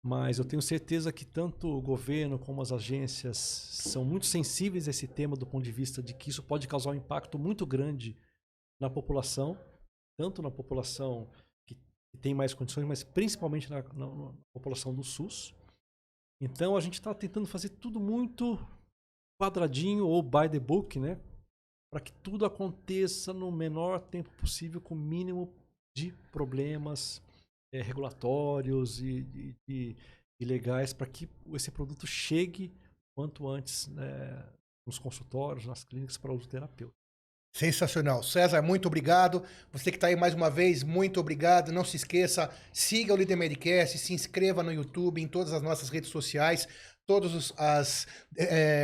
Mas 0.03 0.39
eu 0.39 0.45
tenho 0.45 0.59
certeza 0.63 1.13
que 1.13 1.23
tanto 1.23 1.67
o 1.67 1.79
governo 1.79 2.39
como 2.39 2.63
as 2.63 2.71
agências 2.71 3.37
são 3.37 4.03
muito 4.03 4.25
sensíveis 4.25 4.87
a 4.87 4.89
esse 4.89 5.07
tema 5.07 5.35
do 5.35 5.45
ponto 5.45 5.63
de 5.63 5.71
vista 5.71 6.01
de 6.01 6.15
que 6.15 6.31
isso 6.31 6.41
pode 6.41 6.67
causar 6.67 6.89
um 6.89 6.95
impacto 6.95 7.37
muito 7.37 7.63
grande 7.63 8.17
na 8.79 8.89
população, 8.89 9.55
tanto 10.17 10.41
na 10.41 10.49
população 10.49 11.29
que, 12.11 12.17
tem 12.17 12.33
mais 12.33 12.53
condições, 12.53 12.85
mas 12.85 13.03
principalmente 13.03 13.69
na, 13.69 13.81
na- 13.81 14.15
na 14.15 14.33
população 14.53 14.93
do 14.93 15.03
SUS. 15.03 15.53
Então 16.41 16.75
a 16.75 16.81
gente 16.81 16.95
está 16.95 17.13
tentando 17.13 17.47
fazer 17.47 17.69
tudo 17.69 17.99
muito 17.99 18.57
quadradinho 19.41 20.07
ou 20.07 20.21
by 20.21 20.49
the 20.51 20.59
book, 20.59 20.99
né? 20.99 21.19
Para 21.91 22.01
que 22.01 22.13
tudo 22.13 22.45
aconteça 22.45 23.33
no 23.33 23.51
menor 23.51 23.99
tempo 23.99 24.29
possível, 24.37 24.79
com 24.79 24.95
o 24.95 24.97
mínimo 24.97 25.53
de 25.95 26.11
problemas 26.31 27.21
eh, 27.73 27.81
regulatórios 27.81 29.01
e, 29.01 29.25
e, 29.35 29.55
e- 29.67 29.95
e 30.39 30.45
legais, 30.45 30.93
para 30.93 31.05
que 31.07 31.29
esse 31.53 31.69
produto 31.69 32.07
chegue 32.07 32.73
quanto 33.15 33.47
antes 33.47 33.87
né, 33.89 34.43
nos 34.87 34.97
consultórios, 34.97 35.67
nas 35.67 35.83
clínicas 35.83 36.17
para 36.17 36.33
uso 36.33 36.47
terapêutico. 36.49 36.97
Sensacional. 37.53 38.23
César, 38.23 38.61
muito 38.61 38.87
obrigado. 38.87 39.43
Você 39.73 39.91
que 39.91 39.97
está 39.97 40.07
aí 40.07 40.15
mais 40.15 40.33
uma 40.33 40.49
vez, 40.49 40.83
muito 40.83 41.19
obrigado. 41.19 41.71
Não 41.71 41.83
se 41.83 41.97
esqueça, 41.97 42.49
siga 42.71 43.13
o 43.13 43.17
Líder 43.17 43.35
Medicast, 43.35 43.97
se 43.97 44.13
inscreva 44.13 44.63
no 44.63 44.71
YouTube, 44.71 45.21
em 45.21 45.27
todas 45.27 45.51
as 45.51 45.61
nossas 45.61 45.89
redes 45.89 46.09
sociais. 46.09 46.67
Todos 47.05 47.35
os 47.35 47.53
as 47.57 48.07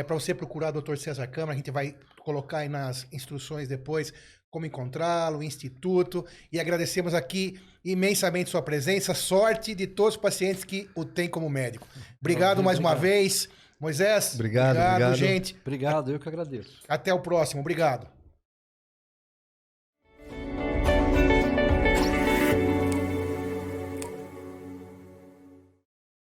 para 0.06 0.14
você 0.14 0.34
procurar 0.34 0.76
o 0.76 0.82
Dr. 0.82 0.96
César 0.96 1.26
Câmara, 1.28 1.52
a 1.52 1.56
gente 1.56 1.70
vai 1.70 1.96
colocar 2.20 2.58
aí 2.58 2.68
nas 2.68 3.06
instruções 3.10 3.68
depois 3.68 4.12
como 4.50 4.66
encontrá-lo, 4.66 5.38
o 5.38 5.42
instituto, 5.42 6.24
e 6.50 6.58
agradecemos 6.58 7.14
aqui 7.14 7.60
imensamente 7.84 8.50
sua 8.50 8.62
presença, 8.62 9.12
sorte 9.14 9.74
de 9.74 9.86
todos 9.86 10.14
os 10.14 10.20
pacientes 10.20 10.64
que 10.64 10.88
o 10.94 11.04
têm 11.04 11.28
como 11.28 11.48
médico. 11.50 11.86
Obrigado 12.20 12.62
mais 12.62 12.78
uma 12.78 12.92
Obrigado. 12.92 13.12
vez, 13.12 13.48
Moisés. 13.78 14.34
Obrigado, 14.34 14.76
obrigado. 14.76 15.14
gente. 15.14 15.56
Obrigado, 15.60 16.10
eu 16.10 16.18
que 16.18 16.28
agradeço. 16.28 16.80
Até 16.88 17.12
o 17.12 17.20
próximo. 17.20 17.60
Obrigado. 17.60 18.17